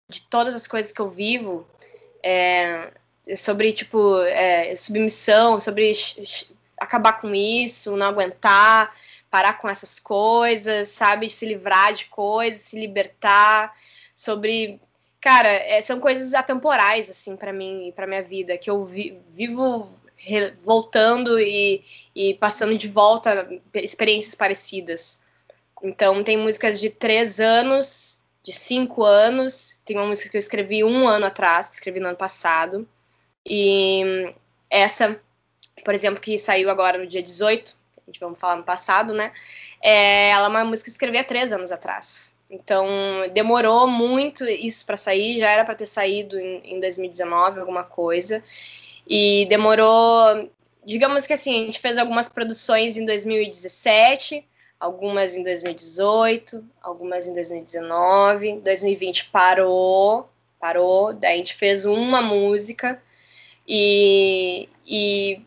de 0.09 0.23
todas 0.23 0.55
as 0.55 0.67
coisas 0.67 0.93
que 0.93 1.01
eu 1.01 1.11
vivo, 1.11 1.67
é, 2.23 2.93
sobre 3.37 3.73
tipo 3.73 4.23
é, 4.23 4.75
submissão, 4.75 5.61
sobre 5.61 5.93
acabar 6.79 7.21
com 7.21 7.35
isso, 7.35 7.97
não 7.97 8.07
aguentar 8.07 8.93
parar 9.31 9.55
com 9.55 9.69
essas 9.69 9.99
coisas, 10.01 10.88
sabe? 10.91 11.31
Se 11.31 11.47
livrar 11.47 11.93
de 11.93 12.07
coisas, 12.07 12.62
se 12.62 12.79
libertar, 12.79 13.75
sobre. 14.14 14.81
Cara, 15.21 15.49
é, 15.49 15.83
são 15.83 16.01
coisas 16.01 16.35
atemporais, 16.35 17.11
assim, 17.11 17.37
para 17.37 17.53
mim 17.53 17.88
e 17.88 17.93
pra 17.93 18.07
minha 18.07 18.23
vida, 18.23 18.57
que 18.57 18.71
eu 18.71 18.85
vi, 18.85 19.19
vivo 19.31 19.91
voltando 20.64 21.38
e, 21.38 21.85
e 22.14 22.35
passando 22.35 22.77
de 22.77 22.88
volta 22.88 23.49
experiências 23.75 24.35
parecidas. 24.35 25.23
Então, 25.83 26.25
tem 26.25 26.37
músicas 26.37 26.81
de 26.81 26.91
três 26.91 27.41
anos, 27.41 28.23
de 28.43 28.53
cinco 28.53 29.05
anos, 29.05 29.81
tem 29.85 29.97
uma 29.97 30.07
música 30.07 30.31
que 30.31 30.37
eu 30.37 30.41
escrevi 30.41 30.83
um 30.83 31.07
ano 31.07 31.27
atrás, 31.27 31.69
que 31.69 31.75
escrevi 31.75 32.01
no 32.01 32.09
ano 32.09 32.17
passado, 32.17 32.88
e 33.45 34.33
essa, 34.71 35.21
por 35.85 35.95
exemplo, 35.95 36.21
que 36.21 36.38
saiu 36.38 36.71
agora 36.71 36.99
no 36.99 37.07
dia 37.07 37.23
18, 37.23 37.79
a 37.97 38.01
gente 38.07 38.21
vamos 38.21 38.38
falar 38.38 38.57
no 38.57 38.64
passado, 38.64 39.12
né? 39.12 39.33
É, 39.83 40.31
ela 40.31 40.47
é 40.47 40.49
uma 40.49 40.64
música 40.64 40.85
que 40.85 40.91
eu 40.91 40.95
escrevi 40.95 41.19
há 41.19 41.25
três 41.25 41.53
anos 41.53 41.71
atrás. 41.71 42.35
Então, 42.51 42.87
demorou 43.35 43.87
muito 43.87 44.45
isso 44.47 44.85
para 44.87 44.97
sair, 44.97 45.38
já 45.38 45.51
era 45.51 45.64
para 45.64 45.75
ter 45.75 45.87
saído 45.87 46.38
em, 46.38 46.77
em 46.77 46.81
2019, 46.81 47.61
alguma 47.61 47.85
coisa. 47.85 48.43
E 49.07 49.47
demorou, 49.47 50.51
digamos 50.85 51.27
que 51.27 51.33
assim, 51.35 51.62
a 51.62 51.67
gente 51.67 51.81
fez 51.81 51.99
algumas 51.99 52.29
produções 52.29 52.97
em 52.97 53.05
2017, 53.05 54.45
algumas 54.79 55.35
em 55.35 55.43
2018, 55.43 56.64
algumas 56.81 57.27
em 57.27 57.35
2019, 57.35 58.61
2020 58.61 59.31
parou, 59.31 60.29
parou, 60.59 61.12
daí 61.12 61.35
a 61.35 61.37
gente 61.38 61.55
fez 61.55 61.85
uma 61.85 62.23
música 62.23 63.03
e, 63.67 64.69
e 64.85 65.43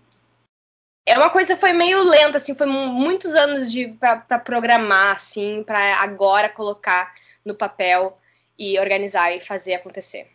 é 1.06 1.18
uma 1.18 1.30
coisa 1.30 1.58
foi 1.58 1.74
meio 1.74 2.04
lenta, 2.04 2.38
assim, 2.38 2.54
foi 2.56 2.68
muitos 2.68 3.34
anos 3.34 3.72
de 3.72 3.88
para 3.88 4.40
programar, 4.40 5.16
assim, 5.16 5.64
para 5.64 6.02
agora 6.02 6.50
colocar 6.50 7.14
no 7.44 7.56
papel 7.56 8.18
e 8.58 8.80
organizar 8.80 9.32
e 9.32 9.42
fazer 9.42 9.74
acontecer. 9.74 10.30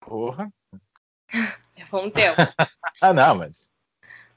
Porra. 0.00 0.50
Foi 1.90 2.06
um 2.06 2.10
tempo. 2.10 2.36
ah, 3.00 3.12
não, 3.12 3.34
mas 3.34 3.70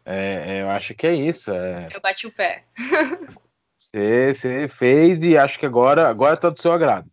é, 0.06 0.58
é, 0.58 0.62
eu 0.62 0.70
acho 0.70 0.94
que 0.96 1.08
é 1.08 1.14
isso. 1.14 1.52
É... 1.52 1.88
Eu 1.94 2.02
bati 2.02 2.28
o 2.28 2.32
pé. 2.32 2.64
Você, 3.80 4.36
você 4.36 4.68
fez 4.68 5.24
e 5.24 5.36
acho 5.36 5.58
que 5.58 5.66
agora, 5.66 6.08
agora 6.08 6.38
tá 6.38 6.50
do 6.50 6.62
seu 6.62 6.72
agrado. 6.72 7.10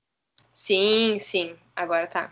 Sim, 0.52 1.18
sim. 1.18 1.56
Agora 1.74 2.06
tá. 2.06 2.30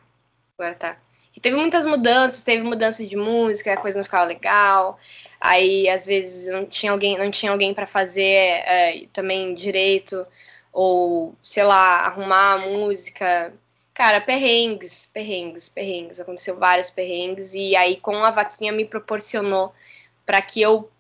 Agora 0.59 0.75
tá 0.75 0.99
que 1.35 1.41
teve 1.41 1.57
muitas 1.57 1.85
mudanças, 1.85 2.45
teve 2.45 2.63
mudança 2.63 3.05
de 3.05 3.17
música, 3.17 3.73
a 3.73 3.77
coisa 3.77 3.99
não 3.99 4.05
ficava 4.05 4.25
legal. 4.25 5.01
Aí 5.41 5.89
às 5.89 6.07
vezes 6.07 6.47
não 6.47 6.65
tinha 6.65 6.93
alguém, 6.93 7.19
não 7.19 7.29
tinha 7.29 7.51
alguém 7.51 7.75
para 7.75 7.89
fazer 7.89 8.23
é, 8.23 9.07
também 9.13 9.53
direito 9.53 10.25
ou 10.73 11.35
sei 11.43 11.65
lá, 11.65 12.07
arrumar 12.07 12.53
a 12.55 12.59
música. 12.59 13.53
Cara, 13.93 14.21
perrengues, 14.21 15.11
perrengues, 15.13 15.69
perrengues. 15.69 16.21
Aconteceu 16.21 16.57
vários 16.57 16.89
perrengues 16.89 17.53
e 17.53 17.75
aí 17.75 17.97
com 17.97 18.15
a 18.25 18.31
vaquinha 18.31 18.71
me 18.71 18.85
proporcionou 18.85 19.75
para 20.25 20.41
que 20.43 20.61
eu, 20.61 20.91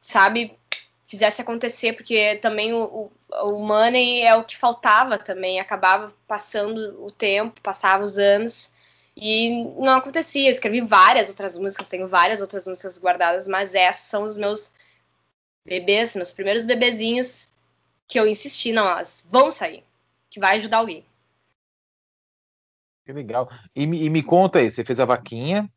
sabe, 0.00 0.58
fizesse 1.06 1.42
acontecer, 1.42 1.92
porque 1.92 2.36
também 2.36 2.72
o, 2.72 2.84
o, 2.84 3.12
o 3.50 3.58
money 3.66 4.22
é 4.22 4.34
o 4.34 4.44
que 4.44 4.56
faltava 4.56 5.18
também, 5.18 5.60
acabava 5.60 6.12
passando 6.26 7.04
o 7.04 7.10
tempo, 7.10 7.60
passava 7.60 8.02
os 8.02 8.18
anos 8.18 8.74
e 9.14 9.64
não 9.78 9.94
acontecia. 9.96 10.48
Eu 10.48 10.52
escrevi 10.52 10.80
várias 10.80 11.28
outras 11.28 11.58
músicas, 11.58 11.88
tenho 11.88 12.08
várias 12.08 12.40
outras 12.40 12.66
músicas 12.66 12.98
guardadas, 12.98 13.46
mas 13.46 13.74
essas 13.74 14.06
são 14.06 14.22
os 14.22 14.38
meus 14.38 14.72
bebês, 15.66 16.16
meus 16.16 16.32
primeiros 16.32 16.64
bebezinhos 16.64 17.52
que 18.08 18.18
eu 18.18 18.26
insisti, 18.26 18.72
não, 18.72 18.88
elas 18.88 19.26
vão 19.30 19.50
sair, 19.50 19.84
que 20.30 20.40
vai 20.40 20.58
ajudar 20.58 20.78
alguém. 20.78 21.04
Que 23.04 23.12
legal. 23.12 23.50
E, 23.74 23.82
e 23.82 24.10
me 24.10 24.22
conta 24.22 24.60
aí, 24.60 24.70
você 24.70 24.84
fez 24.84 24.98
a 25.00 25.04
vaquinha, 25.04 25.70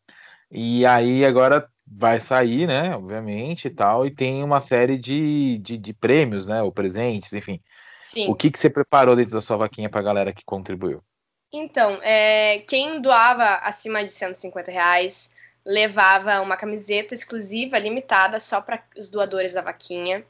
e 0.50 0.86
aí 0.86 1.26
agora 1.26 1.70
vai 1.88 2.20
sair, 2.20 2.68
né, 2.68 2.96
obviamente, 2.96 3.68
e 3.68 3.72
tal, 3.72 4.06
e 4.06 4.12
tem 4.12 4.44
uma 4.44 4.60
série 4.60 4.98
de, 4.98 5.60
de, 5.60 5.78
de 5.78 5.94
prêmios, 5.94 6.46
né, 6.46 6.62
ou 6.62 6.72
presentes, 6.72 7.32
enfim. 7.34 7.62
Sim. 8.00 8.30
O 8.30 8.36
que, 8.36 8.52
que 8.52 8.60
você 8.60 8.70
preparou 8.70 9.16
dentro 9.16 9.34
da 9.34 9.42
sua 9.42 9.58
vaquinha 9.58 9.90
para 9.90 10.00
a 10.00 10.04
galera 10.04 10.34
que 10.34 10.44
contribuiu? 10.46 11.04
Então, 11.52 12.00
é, 12.02 12.60
quem 12.68 13.02
doava 13.02 13.56
acima 13.58 14.04
de 14.04 14.12
150 14.12 14.72
reais 14.72 15.34
levava 15.66 16.42
uma 16.42 16.58
camiseta 16.58 17.14
exclusiva, 17.14 17.80
limitada, 17.80 18.40
só 18.40 18.62
para 18.62 18.84
os 18.98 19.10
doadores 19.10 19.54
da 19.54 19.62
vaquinha. 19.62 20.24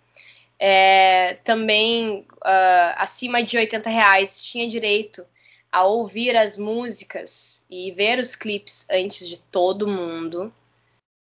É, 0.57 1.33
também, 1.43 2.25
uh, 2.35 2.95
acima 2.95 3.43
de 3.43 3.57
80 3.57 3.89
reais, 3.89 4.41
tinha 4.41 4.67
direito 4.69 5.25
a 5.69 5.83
ouvir 5.83 6.37
as 6.37 6.57
músicas 6.57 7.65
e 7.69 7.91
ver 7.91 8.19
os 8.19 8.35
clipes 8.35 8.87
antes 8.89 9.27
de 9.27 9.37
todo 9.37 9.87
mundo. 9.87 10.53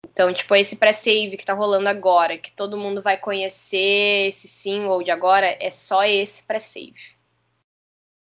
Então, 0.05 0.33
tipo, 0.33 0.55
esse 0.55 0.77
pré-save 0.77 1.37
que 1.37 1.45
tá 1.45 1.55
rolando 1.55 1.89
agora, 1.89 2.37
que 2.37 2.53
todo 2.53 2.77
mundo 2.77 3.01
vai 3.01 3.17
conhecer 3.17 4.29
esse 4.29 4.49
single 4.49 5.03
de 5.03 5.11
agora, 5.11 5.57
é 5.61 5.71
só 5.71 6.05
esse 6.05 6.43
pré-save. 6.43 7.17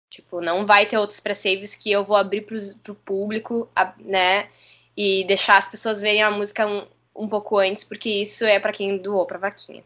Tipo, 0.09 0.41
não 0.41 0.65
vai 0.65 0.87
ter 0.87 0.97
outros 0.97 1.21
pré-saves 1.21 1.75
que 1.75 1.91
eu 1.91 2.05
vou 2.05 2.17
abrir 2.17 2.43
pro, 2.43 2.59
pro 2.83 2.95
público, 2.95 3.69
né? 3.99 4.49
E 4.97 5.25
deixar 5.25 5.59
as 5.59 5.69
pessoas 5.69 6.01
verem 6.01 6.23
a 6.23 6.31
música 6.31 6.67
um, 6.67 6.87
um 7.17 7.29
pouco 7.29 7.59
antes, 7.59 7.83
porque 7.85 8.09
isso 8.09 8.45
é 8.45 8.61
para 8.61 8.73
quem 8.73 8.97
doou 8.97 9.27
pra 9.27 9.39
vaquinha. 9.39 9.85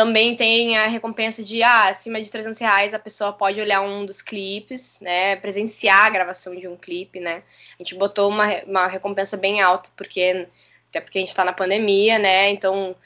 Também 0.00 0.34
tem 0.34 0.78
a 0.78 0.86
recompensa 0.86 1.44
de, 1.44 1.62
ah, 1.62 1.88
acima 1.88 2.22
de 2.22 2.30
300 2.30 2.58
reais 2.58 2.94
a 2.94 2.98
pessoa 2.98 3.34
pode 3.34 3.60
olhar 3.60 3.82
um 3.82 4.06
dos 4.06 4.22
clipes, 4.22 4.98
né? 4.98 5.36
Presenciar 5.36 6.06
a 6.06 6.08
gravação 6.08 6.56
de 6.56 6.66
um 6.66 6.74
clipe, 6.74 7.20
né? 7.20 7.42
A 7.78 7.82
gente 7.82 7.94
botou 7.94 8.30
uma, 8.30 8.46
uma 8.64 8.86
recompensa 8.86 9.36
bem 9.36 9.60
alta, 9.60 9.90
porque 9.94 10.48
até 10.88 11.02
porque 11.02 11.18
a 11.18 11.20
gente 11.20 11.28
está 11.28 11.44
na 11.44 11.52
pandemia, 11.52 12.18
né? 12.18 12.48
Então, 12.48 12.96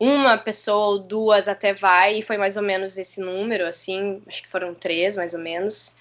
uma 0.00 0.36
pessoa 0.36 0.86
ou 0.86 0.98
duas 0.98 1.46
até 1.46 1.72
vai, 1.72 2.18
e 2.18 2.22
foi 2.22 2.36
mais 2.36 2.56
ou 2.56 2.62
menos 2.64 2.98
esse 2.98 3.20
número, 3.20 3.64
assim, 3.64 4.20
acho 4.26 4.42
que 4.42 4.48
foram 4.48 4.74
três, 4.74 5.16
mais 5.16 5.32
ou 5.32 5.38
menos. 5.38 5.96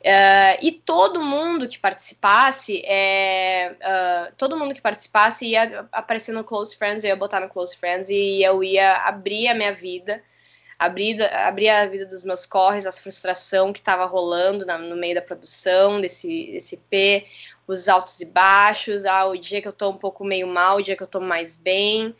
Uh, 0.00 0.56
e 0.62 0.72
todo 0.72 1.20
mundo 1.20 1.68
que 1.68 1.78
participasse, 1.78 2.82
é, 2.86 3.76
uh, 3.82 4.34
todo 4.34 4.56
mundo 4.56 4.74
que 4.74 4.80
participasse 4.80 5.44
ia 5.44 5.86
aparecer 5.92 6.32
no 6.32 6.42
Close 6.42 6.74
Friends, 6.74 7.04
eu 7.04 7.10
ia 7.10 7.16
botar 7.16 7.38
no 7.38 7.50
Close 7.50 7.76
Friends 7.76 8.08
e 8.08 8.42
eu 8.42 8.64
ia 8.64 8.96
abrir 8.96 9.48
a 9.48 9.54
minha 9.54 9.72
vida, 9.74 10.22
abrir, 10.78 11.22
abrir 11.22 11.68
a 11.68 11.84
vida 11.84 12.06
dos 12.06 12.24
meus 12.24 12.46
corres, 12.46 12.86
a 12.86 12.92
frustração 12.92 13.74
que 13.74 13.78
estava 13.78 14.06
rolando 14.06 14.64
na, 14.64 14.78
no 14.78 14.96
meio 14.96 15.16
da 15.16 15.20
produção 15.20 16.00
desse, 16.00 16.50
desse 16.52 16.76
EP, 16.76 17.26
os 17.66 17.86
altos 17.86 18.18
e 18.20 18.24
baixos, 18.24 19.04
ah, 19.04 19.26
o 19.26 19.36
dia 19.36 19.60
que 19.60 19.68
eu 19.68 19.72
tô 19.72 19.90
um 19.90 19.98
pouco 19.98 20.24
meio 20.24 20.46
mal, 20.46 20.78
o 20.78 20.82
dia 20.82 20.96
que 20.96 21.02
eu 21.02 21.06
tô 21.06 21.20
mais 21.20 21.58
bem. 21.58 22.16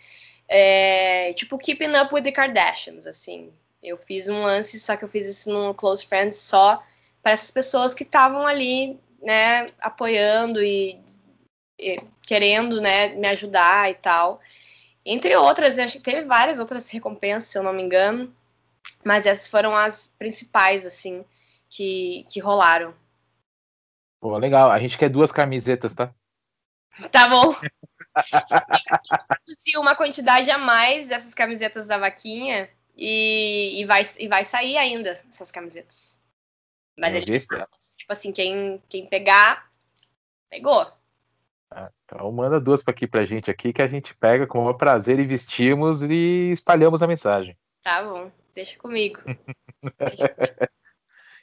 É, 0.46 1.32
tipo, 1.32 1.56
Keeping 1.56 1.96
Up 1.96 2.14
with 2.14 2.24
the 2.24 2.32
Kardashians, 2.32 3.06
assim. 3.06 3.50
Eu 3.82 3.96
fiz 3.96 4.28
um 4.28 4.42
lance, 4.42 4.78
só 4.78 4.96
que 4.98 5.04
eu 5.04 5.08
fiz 5.08 5.26
isso 5.26 5.50
no 5.50 5.72
Close 5.72 6.04
Friends 6.04 6.36
só 6.36 6.82
para 7.22 7.32
essas 7.32 7.50
pessoas 7.50 7.94
que 7.94 8.02
estavam 8.02 8.46
ali, 8.46 8.98
né, 9.22 9.66
apoiando 9.80 10.62
e, 10.62 10.98
e, 11.78 11.96
querendo, 12.22 12.80
né, 12.80 13.14
me 13.14 13.28
ajudar 13.28 13.90
e 13.90 13.94
tal. 13.94 14.40
Entre 15.04 15.34
outras, 15.36 15.78
acho 15.78 15.98
que 15.98 16.04
teve 16.04 16.24
várias 16.24 16.58
outras 16.58 16.88
recompensas, 16.90 17.50
se 17.50 17.58
eu 17.58 17.62
não 17.62 17.72
me 17.72 17.82
engano, 17.82 18.34
mas 19.04 19.26
essas 19.26 19.48
foram 19.48 19.76
as 19.76 20.14
principais, 20.18 20.84
assim, 20.86 21.24
que, 21.68 22.26
que 22.30 22.40
rolaram. 22.40 22.94
Pô, 24.20 24.36
legal. 24.36 24.70
A 24.70 24.78
gente 24.78 24.98
quer 24.98 25.08
duas 25.08 25.32
camisetas, 25.32 25.94
tá? 25.94 26.12
Tá 27.10 27.28
bom. 27.28 27.54
Se 29.58 29.76
uma 29.78 29.94
quantidade 29.94 30.50
a 30.50 30.58
mais 30.58 31.08
dessas 31.08 31.32
camisetas 31.32 31.86
da 31.86 31.96
vaquinha 31.96 32.68
e, 32.96 33.80
e, 33.80 33.84
vai, 33.86 34.02
e 34.18 34.28
vai 34.28 34.44
sair 34.44 34.76
ainda 34.76 35.12
essas 35.30 35.50
camisetas. 35.50 36.18
Mas 37.00 37.14
ele, 37.14 37.40
tipo 37.40 38.12
assim, 38.12 38.30
quem, 38.30 38.82
quem 38.86 39.06
pegar, 39.06 39.70
pegou. 40.50 40.86
Ah, 41.70 41.90
então 42.04 42.30
manda 42.30 42.60
duas 42.60 42.82
para 42.82 42.92
aqui 42.92 43.06
pra 43.06 43.24
gente 43.24 43.50
aqui 43.50 43.72
que 43.72 43.80
a 43.80 43.86
gente 43.86 44.14
pega 44.14 44.46
com 44.46 44.66
o 44.66 44.74
prazer 44.74 45.18
e 45.18 45.24
vestimos 45.24 46.02
e 46.02 46.50
espalhamos 46.50 47.02
a 47.02 47.06
mensagem. 47.06 47.56
Tá 47.82 48.02
bom, 48.02 48.30
deixa 48.54 48.76
comigo. 48.76 49.18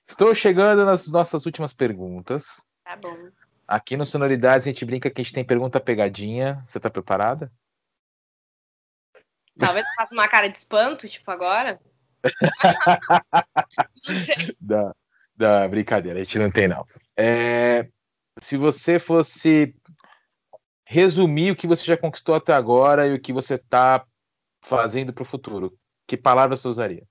Estou 0.07 0.35
chegando 0.35 0.85
nas 0.85 1.07
nossas 1.07 1.43
últimas 1.47 1.73
perguntas. 1.73 2.63
Tá 2.83 2.95
bom. 2.95 3.31
Aqui 3.67 3.97
no 3.97 4.05
Sonoridades 4.05 4.67
a 4.67 4.69
gente 4.69 4.85
brinca 4.85 5.09
que 5.09 5.19
a 5.19 5.23
gente 5.23 5.33
tem 5.33 5.43
pergunta 5.43 5.79
pegadinha. 5.79 6.63
Você 6.67 6.79
tá 6.79 6.89
preparada? 6.89 7.51
Talvez 9.57 9.83
eu 9.87 9.93
faça 9.95 10.13
uma 10.13 10.27
cara 10.27 10.47
de 10.47 10.55
espanto, 10.55 11.09
tipo 11.09 11.31
agora. 11.31 11.79
Não 14.07 14.15
sei. 14.15 14.55
Dá. 14.61 14.93
Da 15.37 15.67
brincadeira, 15.67 16.19
a 16.19 16.23
gente 16.23 16.39
não 16.39 16.49
tem, 16.49 16.67
não. 16.67 16.83
É, 17.15 17.87
se 18.41 18.57
você 18.57 18.99
fosse 18.99 19.75
resumir 20.83 21.51
o 21.51 21.55
que 21.55 21.67
você 21.67 21.85
já 21.85 21.95
conquistou 21.95 22.33
até 22.33 22.53
agora 22.53 23.05
e 23.05 23.13
o 23.13 23.21
que 23.21 23.31
você 23.31 23.53
está 23.53 24.03
fazendo 24.63 25.13
para 25.13 25.21
o 25.21 25.25
futuro, 25.25 25.77
que 26.07 26.17
palavras 26.17 26.59
você 26.59 26.67
usaria? 26.67 27.07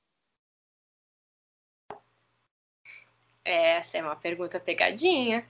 Essa 3.45 3.99
é 3.99 4.03
uma 4.03 4.17
pergunta 4.17 4.59
pegadinha. 4.59 5.47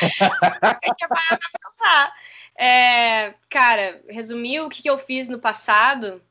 Eu 0.00 0.94
tinha 0.94 1.08
parado 1.08 1.40
pra 1.40 1.50
pensar. 1.60 2.14
É, 2.56 3.34
cara, 3.50 4.00
resumir 4.08 4.60
o 4.60 4.68
que 4.68 4.88
eu 4.88 4.96
fiz 4.96 5.28
no 5.28 5.40
passado 5.40 6.22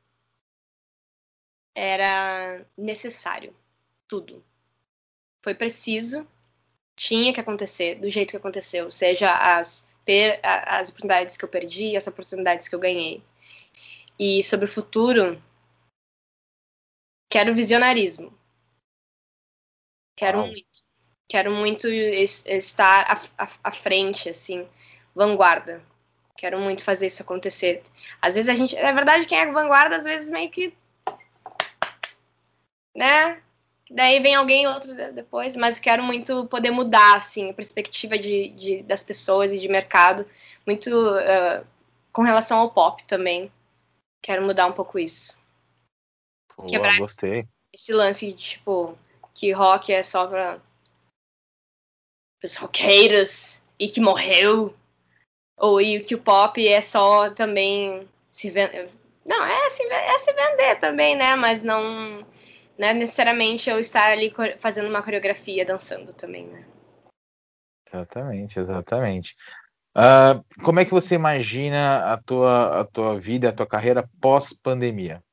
era 1.75 2.65
necessário. 2.78 3.53
Tudo 4.07 4.41
foi 5.47 5.55
preciso, 5.55 6.27
tinha 6.93 7.33
que 7.33 7.39
acontecer 7.39 7.95
do 7.95 8.09
jeito 8.09 8.31
que 8.31 8.35
aconteceu, 8.35 8.91
seja 8.91 9.31
as, 9.31 9.87
as 10.43 10.89
oportunidades 10.89 11.37
que 11.37 11.45
eu 11.45 11.47
perdi, 11.47 11.95
as 11.95 12.05
oportunidades 12.05 12.67
que 12.67 12.75
eu 12.75 12.79
ganhei. 12.79 13.23
E 14.19 14.43
sobre 14.43 14.65
o 14.65 14.69
futuro, 14.69 15.41
quero 17.31 17.55
visionarismo. 17.55 18.37
Quero 20.17 20.47
muito. 20.47 20.85
Quero 21.29 21.51
muito 21.51 21.87
estar 21.87 23.09
à, 23.09 23.45
à, 23.45 23.49
à 23.63 23.71
frente, 23.71 24.27
assim, 24.27 24.67
vanguarda. 25.15 25.81
Quero 26.35 26.59
muito 26.59 26.83
fazer 26.83 27.05
isso 27.07 27.21
acontecer. 27.21 27.85
Às 28.21 28.35
vezes 28.35 28.49
a 28.49 28.53
gente. 28.53 28.75
É 28.75 28.91
verdade, 28.91 29.25
quem 29.25 29.39
é 29.39 29.49
vanguarda, 29.49 29.95
às 29.95 30.03
vezes 30.03 30.29
meio 30.29 30.51
que. 30.51 30.75
Né? 32.93 33.41
Daí 33.89 34.19
vem 34.19 34.35
alguém 34.35 34.67
outro 34.67 34.93
depois, 35.13 35.55
mas 35.55 35.79
quero 35.79 36.03
muito 36.03 36.45
poder 36.47 36.71
mudar 36.71 37.17
assim 37.17 37.49
a 37.49 37.53
perspectiva 37.53 38.17
de, 38.17 38.49
de 38.49 38.83
das 38.83 39.01
pessoas 39.01 39.53
e 39.53 39.59
de 39.59 39.67
mercado, 39.69 40.25
muito 40.65 40.89
uh, 40.89 41.65
com 42.11 42.21
relação 42.21 42.59
ao 42.59 42.71
pop 42.71 43.03
também. 43.05 43.51
Quero 44.21 44.45
mudar 44.45 44.65
um 44.65 44.73
pouco 44.73 44.99
isso. 44.99 45.39
Boa, 46.57 46.69
Quebrar 46.69 46.97
gostei. 46.97 47.31
Esse, 47.31 47.49
esse, 47.73 47.93
lance 47.93 48.27
de 48.27 48.33
tipo 48.33 48.97
que 49.33 49.51
rock 49.51 49.93
é 49.93 50.03
só 50.03 50.27
para 50.27 50.59
os 52.43 52.57
roqueiros 52.57 53.63
e 53.79 53.88
que 53.88 54.01
morreu, 54.01 54.75
ou 55.55 55.79
e 55.79 56.03
que 56.03 56.15
o 56.15 56.21
pop 56.21 56.67
é 56.67 56.81
só 56.81 57.29
também 57.29 58.07
se 58.29 58.49
vender. 58.49 58.89
Não, 59.25 59.45
é 59.45 59.69
se, 59.69 59.83
é 59.83 60.19
se 60.19 60.33
vender 60.33 60.79
também, 60.79 61.15
né? 61.15 61.35
Mas 61.35 61.61
não 61.61 62.25
não 62.78 62.88
é 62.88 62.93
necessariamente 62.93 63.69
eu 63.69 63.80
estar 63.80 64.11
ali 64.11 64.34
fazendo 64.59 64.88
uma 64.88 65.01
coreografia, 65.01 65.65
dançando 65.65 66.13
também, 66.13 66.45
né? 66.45 66.65
Exatamente, 67.88 68.59
exatamente. 68.59 69.36
Uh, 69.95 70.43
como 70.63 70.80
é 70.80 70.86
que 70.86 70.91
você 70.91 71.15
imagina 71.15 72.13
a 72.13 72.17
tua, 72.21 72.82
a 72.82 72.86
tua 72.86 73.19
vida, 73.19 73.49
a 73.49 73.53
tua 73.53 73.65
carreira 73.65 74.07
pós-pandemia? 74.21 75.23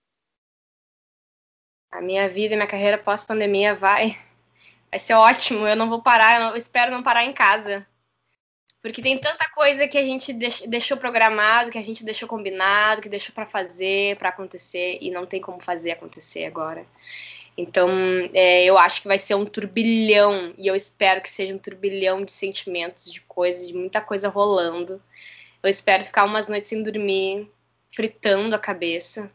A 1.92 2.00
minha 2.00 2.28
vida 2.28 2.54
e 2.54 2.56
minha 2.56 2.68
carreira 2.68 2.96
pós-pandemia 2.96 3.74
vai, 3.74 4.16
vai 4.90 4.98
ser 4.98 5.14
ótimo. 5.14 5.66
Eu 5.66 5.76
não 5.76 5.88
vou 5.88 6.02
parar, 6.02 6.36
eu, 6.36 6.40
não, 6.40 6.50
eu 6.52 6.56
espero 6.56 6.90
não 6.90 7.02
parar 7.02 7.24
em 7.24 7.32
casa. 7.32 7.86
Porque 8.80 9.02
tem 9.02 9.18
tanta 9.18 9.48
coisa 9.50 9.88
que 9.88 9.96
a 9.96 10.02
gente 10.02 10.32
deixou 10.32 10.96
programado, 10.96 11.70
que 11.70 11.78
a 11.78 11.82
gente 11.82 12.04
deixou 12.04 12.28
combinado, 12.28 13.00
que 13.00 13.08
deixou 13.08 13.34
para 13.34 13.46
fazer, 13.46 14.16
para 14.18 14.28
acontecer, 14.28 14.98
e 15.00 15.10
não 15.10 15.26
tem 15.26 15.40
como 15.40 15.60
fazer 15.60 15.92
acontecer 15.92 16.44
agora. 16.44 16.86
Então, 17.56 17.88
é, 18.32 18.64
eu 18.64 18.76
acho 18.76 19.02
que 19.02 19.08
vai 19.08 19.18
ser 19.18 19.34
um 19.34 19.46
turbilhão, 19.46 20.52
e 20.58 20.66
eu 20.66 20.74
espero 20.74 21.20
que 21.20 21.30
seja 21.30 21.54
um 21.54 21.58
turbilhão 21.58 22.24
de 22.24 22.32
sentimentos, 22.32 23.12
de 23.12 23.20
coisas, 23.20 23.66
de 23.66 23.74
muita 23.74 24.00
coisa 24.00 24.28
rolando. 24.28 25.00
Eu 25.62 25.70
espero 25.70 26.04
ficar 26.04 26.24
umas 26.24 26.48
noites 26.48 26.68
sem 26.68 26.82
dormir, 26.82 27.50
fritando 27.94 28.54
a 28.54 28.58
cabeça. 28.58 29.30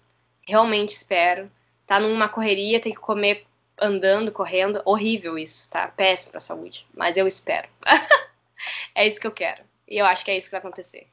Realmente 0.48 0.92
espero. 0.92 1.50
Tá 1.88 2.00
numa 2.00 2.30
correria, 2.30 2.80
tem 2.80 2.94
que 2.94 3.00
comer 3.00 3.46
andando, 3.80 4.32
correndo. 4.32 4.82
Horrível 4.86 5.40
isso, 5.40 5.70
tá? 5.72 5.88
Péssimo 5.88 6.32
pra 6.32 6.40
saúde. 6.40 6.86
Mas 6.94 7.18
eu 7.18 7.26
espero. 7.26 7.68
é 8.94 9.08
isso 9.08 9.20
que 9.20 9.28
eu 9.28 9.32
quero. 9.32 9.64
E 9.88 9.98
eu 9.98 10.06
acho 10.06 10.24
que 10.24 10.32
é 10.32 10.38
isso 10.38 10.48
que 10.48 10.52
vai 10.52 10.60
acontecer. 10.60 11.08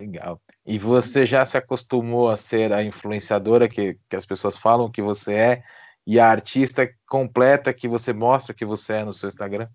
Legal. 0.00 0.40
E 0.64 0.78
você 0.78 1.26
já 1.26 1.44
se 1.44 1.58
acostumou 1.58 2.30
a 2.30 2.36
ser 2.36 2.72
a 2.72 2.82
influenciadora 2.82 3.68
que, 3.68 3.98
que 4.08 4.16
as 4.16 4.24
pessoas 4.24 4.56
falam 4.56 4.90
que 4.90 5.02
você 5.02 5.34
é? 5.34 5.64
E 6.08 6.18
a 6.18 6.26
artista 6.26 6.90
completa 7.06 7.70
que 7.70 7.86
você 7.86 8.14
mostra 8.14 8.54
que 8.54 8.64
você 8.64 8.94
é 8.94 9.04
no 9.04 9.12
seu 9.12 9.28
Instagram? 9.28 9.68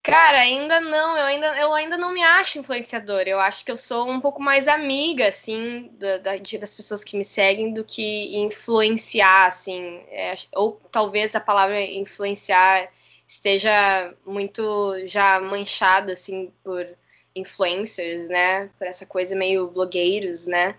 Cara, 0.00 0.38
ainda 0.38 0.80
não, 0.80 1.16
eu 1.16 1.24
ainda, 1.24 1.46
eu 1.58 1.72
ainda 1.74 1.96
não 1.96 2.12
me 2.12 2.22
acho 2.22 2.60
influenciadora. 2.60 3.28
Eu 3.28 3.40
acho 3.40 3.64
que 3.64 3.72
eu 3.72 3.76
sou 3.76 4.08
um 4.08 4.20
pouco 4.20 4.40
mais 4.40 4.68
amiga, 4.68 5.26
assim, 5.26 5.90
da, 5.94 6.18
da 6.18 6.32
das 6.36 6.74
pessoas 6.76 7.02
que 7.02 7.16
me 7.16 7.24
seguem 7.24 7.74
do 7.74 7.84
que 7.84 8.36
influenciar, 8.36 9.48
assim. 9.48 10.04
É, 10.08 10.36
ou 10.54 10.80
talvez 10.92 11.34
a 11.34 11.40
palavra 11.40 11.82
influenciar 11.82 12.88
esteja 13.26 14.14
muito 14.24 14.94
já 15.08 15.40
manchada, 15.40 16.12
assim, 16.12 16.52
por 16.62 16.86
influencers, 17.34 18.28
né? 18.28 18.70
Por 18.78 18.86
essa 18.86 19.04
coisa 19.04 19.34
meio 19.34 19.66
blogueiros, 19.66 20.46
né? 20.46 20.76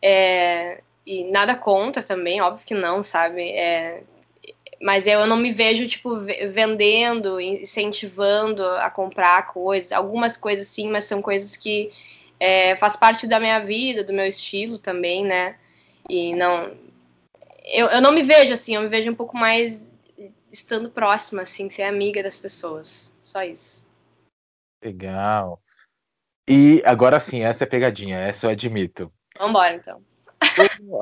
É, 0.00 0.82
e 1.08 1.24
nada 1.24 1.54
contra 1.54 2.02
também, 2.02 2.38
óbvio 2.42 2.66
que 2.66 2.74
não, 2.74 3.02
sabe? 3.02 3.48
É, 3.52 4.02
mas 4.78 5.06
eu 5.06 5.26
não 5.26 5.38
me 5.38 5.50
vejo, 5.50 5.88
tipo, 5.88 6.16
vendendo, 6.52 7.40
incentivando 7.40 8.62
a 8.62 8.90
comprar 8.90 9.46
coisas. 9.46 9.90
Algumas 9.90 10.36
coisas 10.36 10.68
sim, 10.68 10.90
mas 10.90 11.04
são 11.04 11.22
coisas 11.22 11.56
que 11.56 11.90
é, 12.38 12.76
faz 12.76 12.94
parte 12.94 13.26
da 13.26 13.40
minha 13.40 13.58
vida, 13.60 14.04
do 14.04 14.12
meu 14.12 14.26
estilo 14.26 14.78
também, 14.78 15.24
né? 15.24 15.56
E 16.10 16.34
não, 16.36 16.76
eu, 17.64 17.86
eu 17.86 18.02
não 18.02 18.12
me 18.12 18.22
vejo 18.22 18.52
assim, 18.52 18.74
eu 18.74 18.82
me 18.82 18.88
vejo 18.88 19.10
um 19.10 19.14
pouco 19.14 19.34
mais 19.34 19.96
estando 20.52 20.90
próxima, 20.90 21.42
assim, 21.42 21.70
ser 21.70 21.84
amiga 21.84 22.22
das 22.22 22.38
pessoas. 22.38 23.14
Só 23.22 23.42
isso. 23.42 23.82
Legal. 24.84 25.58
E 26.46 26.82
agora 26.84 27.18
sim, 27.18 27.42
essa 27.42 27.64
é 27.64 27.66
a 27.66 27.70
pegadinha, 27.70 28.18
essa 28.18 28.46
eu 28.46 28.50
admito. 28.50 29.10
Vambora, 29.38 29.74
então. 29.74 30.02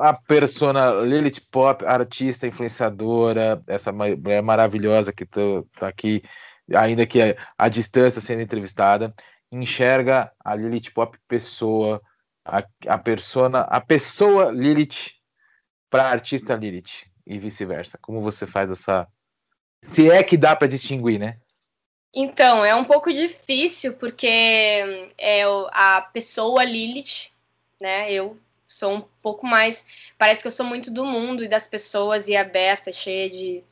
A 0.01 0.13
persona 0.13 0.91
Lilith 1.01 1.41
Pop, 1.51 1.85
artista, 1.85 2.47
influenciadora, 2.47 3.61
essa 3.67 3.91
mulher 3.91 4.41
maravilhosa 4.41 5.13
que 5.13 5.25
tá, 5.25 5.41
tá 5.79 5.87
aqui, 5.87 6.23
ainda 6.75 7.05
que 7.05 7.19
a 7.57 7.69
distância 7.69 8.21
sendo 8.21 8.41
entrevistada, 8.41 9.13
enxerga 9.51 10.31
a 10.43 10.55
Lilith 10.55 10.91
Pop 10.93 11.17
pessoa, 11.27 12.01
a, 12.45 12.63
a 12.87 12.97
persona, 12.97 13.61
a 13.61 13.79
pessoa 13.79 14.51
Lilith 14.51 15.13
para 15.89 16.09
artista 16.09 16.55
Lilith 16.55 17.05
e 17.25 17.39
vice-versa. 17.39 17.97
Como 18.01 18.21
você 18.21 18.45
faz 18.45 18.69
essa 18.69 19.07
se 19.81 20.09
é 20.09 20.23
que 20.23 20.37
dá 20.37 20.55
para 20.55 20.67
distinguir, 20.67 21.19
né? 21.19 21.37
Então, 22.13 22.65
é 22.65 22.73
um 22.73 22.83
pouco 22.83 23.13
difícil 23.13 23.93
porque 23.93 24.27
é 25.17 25.43
a 25.71 26.01
pessoa 26.01 26.63
Lilith, 26.63 27.31
né? 27.79 28.11
Eu 28.11 28.37
sou 28.67 28.93
um 28.95 29.01
pouco 29.21 29.47
mais, 29.47 29.87
parece 30.17 30.41
que 30.41 30.47
eu 30.47 30.51
sou 30.51 30.65
muito 30.65 30.91
do 30.91 31.05
mundo 31.05 31.43
e 31.43 31.47
das 31.47 31.65
pessoas 31.67 32.27
e 32.27 32.35
aberta, 32.35 32.91
cheia 32.91 33.29
de 33.29 33.63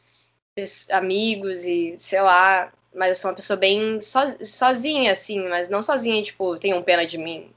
amigos 0.91 1.65
e 1.65 1.95
sei 1.99 2.21
lá, 2.21 2.71
mas 2.93 3.09
eu 3.09 3.15
sou 3.15 3.31
uma 3.31 3.35
pessoa 3.35 3.57
bem 3.57 3.99
so, 3.99 4.19
sozinha, 4.45 5.11
assim, 5.11 5.47
mas 5.49 5.69
não 5.69 5.83
sozinha, 5.83 6.23
tipo, 6.23 6.57
tenham 6.57 6.81
pena 6.81 7.05
de 7.05 7.17
mim. 7.17 7.51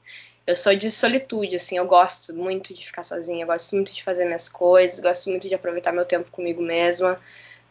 Eu 0.45 0.55
sou 0.55 0.75
de 0.75 0.91
solitude, 0.91 1.55
assim, 1.55 1.77
eu 1.77 1.85
gosto 1.85 2.33
muito 2.35 2.73
de 2.73 2.85
ficar 2.85 3.03
sozinha, 3.03 3.45
gosto 3.45 3.73
muito 3.75 3.93
de 3.93 4.03
fazer 4.03 4.25
minhas 4.25 4.49
coisas, 4.49 4.99
gosto 4.99 5.29
muito 5.29 5.47
de 5.47 5.55
aproveitar 5.55 5.91
meu 5.93 6.05
tempo 6.05 6.29
comigo 6.31 6.61
mesma. 6.61 7.21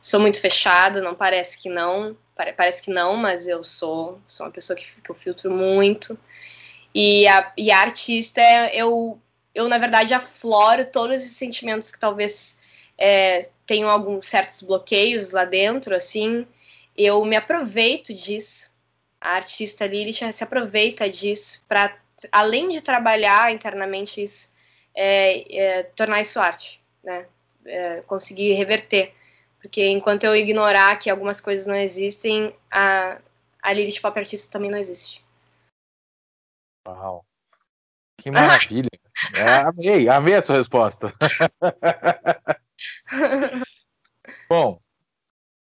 Sou 0.01 0.21
muito 0.21 0.41
fechada, 0.41 1.03
não 1.03 1.15
parece 1.15 1.59
que 1.59 1.69
não, 1.69 2.17
parece 2.57 2.83
que 2.85 2.91
não, 2.91 3.17
mas 3.17 3.49
eu 3.49 3.65
sou, 3.65 4.21
sou 4.27 4.47
uma 4.47 4.53
pessoa 4.53 4.77
que, 4.79 4.87
que 5.03 5.11
eu 5.11 5.15
filtro 5.15 5.51
muito. 5.51 6.19
E 6.95 7.27
a, 7.29 7.53
e 7.57 7.71
a 7.71 7.81
artista, 7.81 8.41
eu, 8.73 9.21
eu, 9.59 9.69
na 9.69 9.77
verdade, 9.77 10.15
afloro 10.15 10.87
todos 10.87 11.21
esses 11.21 11.37
sentimentos 11.37 11.91
que 11.91 11.99
talvez 11.99 12.61
é, 12.97 13.49
tenham 13.67 13.91
alguns 13.91 14.29
certos 14.29 14.63
bloqueios 14.63 15.33
lá 15.33 15.45
dentro, 15.45 15.97
assim, 15.97 16.47
eu 16.97 17.25
me 17.25 17.35
aproveito 17.35 18.15
disso. 18.15 18.73
A 19.21 19.31
artista 19.33 19.85
Lilith 19.85 20.33
se 20.33 20.45
aproveita 20.45 21.11
disso 21.11 21.65
para, 21.69 21.99
além 22.31 22.69
de 22.69 22.81
trabalhar 22.81 23.53
internamente 23.53 24.23
isso, 24.23 24.55
é, 24.95 25.57
é, 25.59 25.83
tornar 25.83 26.21
isso 26.21 26.39
arte, 26.39 26.81
né? 27.03 27.27
É, 27.65 28.01
conseguir 28.03 28.53
reverter. 28.53 29.13
Porque 29.61 29.85
enquanto 29.89 30.23
eu 30.23 30.37
ignorar 30.37 31.01
que 31.01 31.11
algumas 31.11 31.41
coisas 31.41 31.67
não 31.67 31.75
existem, 31.75 32.55
a, 32.71 33.19
a 33.61 33.73
Lilith 33.73 34.01
Pop 34.01 34.17
Artista 34.17 34.53
também 34.53 34.71
não 34.71 34.79
existe. 34.79 35.25
Uau! 36.87 37.28
Que 38.29 38.33
maravilha! 38.33 38.91
é, 39.35 39.49
amei, 39.61 40.09
amei 40.09 40.35
a 40.35 40.43
sua 40.43 40.57
resposta. 40.57 41.15
Bom, 44.49 44.81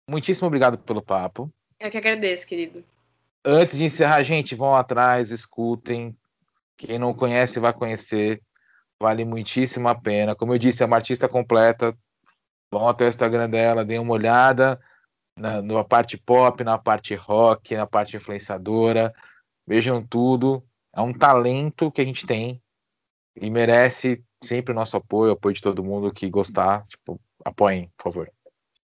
muitíssimo 0.08 0.46
obrigado 0.46 0.78
pelo 0.78 1.02
papo. 1.02 1.52
Eu 1.78 1.90
que 1.90 1.98
agradeço, 1.98 2.46
querido. 2.46 2.82
Antes 3.44 3.76
de 3.76 3.84
encerrar, 3.84 4.22
gente, 4.22 4.54
vão 4.54 4.74
atrás, 4.74 5.30
escutem. 5.30 6.16
Quem 6.78 6.98
não 6.98 7.12
conhece, 7.12 7.60
vai 7.60 7.74
conhecer. 7.74 8.42
Vale 8.98 9.24
muitíssimo 9.26 9.88
a 9.88 9.94
pena. 9.94 10.34
Como 10.34 10.54
eu 10.54 10.58
disse, 10.58 10.82
é 10.82 10.86
uma 10.86 10.96
artista 10.96 11.28
completa. 11.28 11.94
Vão 12.72 12.88
até 12.88 13.04
o 13.04 13.08
Instagram 13.08 13.50
dela, 13.50 13.84
deem 13.84 13.98
uma 13.98 14.14
olhada 14.14 14.80
na, 15.38 15.60
na 15.60 15.84
parte 15.84 16.16
pop, 16.16 16.64
na 16.64 16.78
parte 16.78 17.14
rock, 17.14 17.76
na 17.76 17.86
parte 17.86 18.16
influenciadora. 18.16 19.14
Vejam 19.66 20.04
tudo. 20.04 20.65
É 20.96 21.00
um 21.02 21.12
talento 21.12 21.92
que 21.92 22.00
a 22.00 22.04
gente 22.04 22.26
tem 22.26 22.60
e 23.38 23.50
merece 23.50 24.24
sempre 24.42 24.72
o 24.72 24.74
nosso 24.74 24.96
apoio, 24.96 25.30
o 25.30 25.34
apoio 25.34 25.54
de 25.54 25.60
todo 25.60 25.84
mundo 25.84 26.12
que 26.12 26.30
gostar. 26.30 26.86
Tipo, 26.86 27.20
apoiem, 27.44 27.92
por 27.98 28.04
favor. 28.04 28.32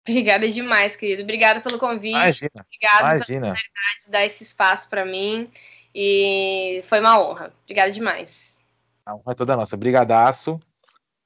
Obrigada 0.05 0.49
demais, 0.51 0.97
querido. 0.97 1.23
Obrigada 1.23 1.61
pelo 1.61 1.79
convite. 1.79 2.11
Imagina. 2.11 2.51
Obrigada 2.55 3.15
imagina. 3.15 3.53
por 3.53 4.11
dar 4.11 4.25
esse 4.25 4.43
espaço 4.43 4.89
para 4.89 5.05
mim. 5.05 5.49
E 5.95 6.81
foi 6.83 6.99
uma 6.99 7.17
honra. 7.17 7.53
Obrigada 7.63 7.89
demais. 7.89 8.57
A 9.05 9.15
honra 9.15 9.31
é 9.31 9.35
toda 9.35 9.55
nossa. 9.55 9.77
Brigadaço. 9.77 10.59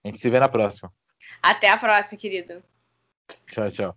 A 0.04 0.08
gente 0.08 0.20
se 0.20 0.30
vê 0.30 0.40
na 0.40 0.48
próxima. 0.48 0.94
Até 1.42 1.70
a 1.70 1.78
próxima, 1.78 2.20
querido. 2.20 2.62
Tchau, 3.48 3.72
tchau. 3.72 3.96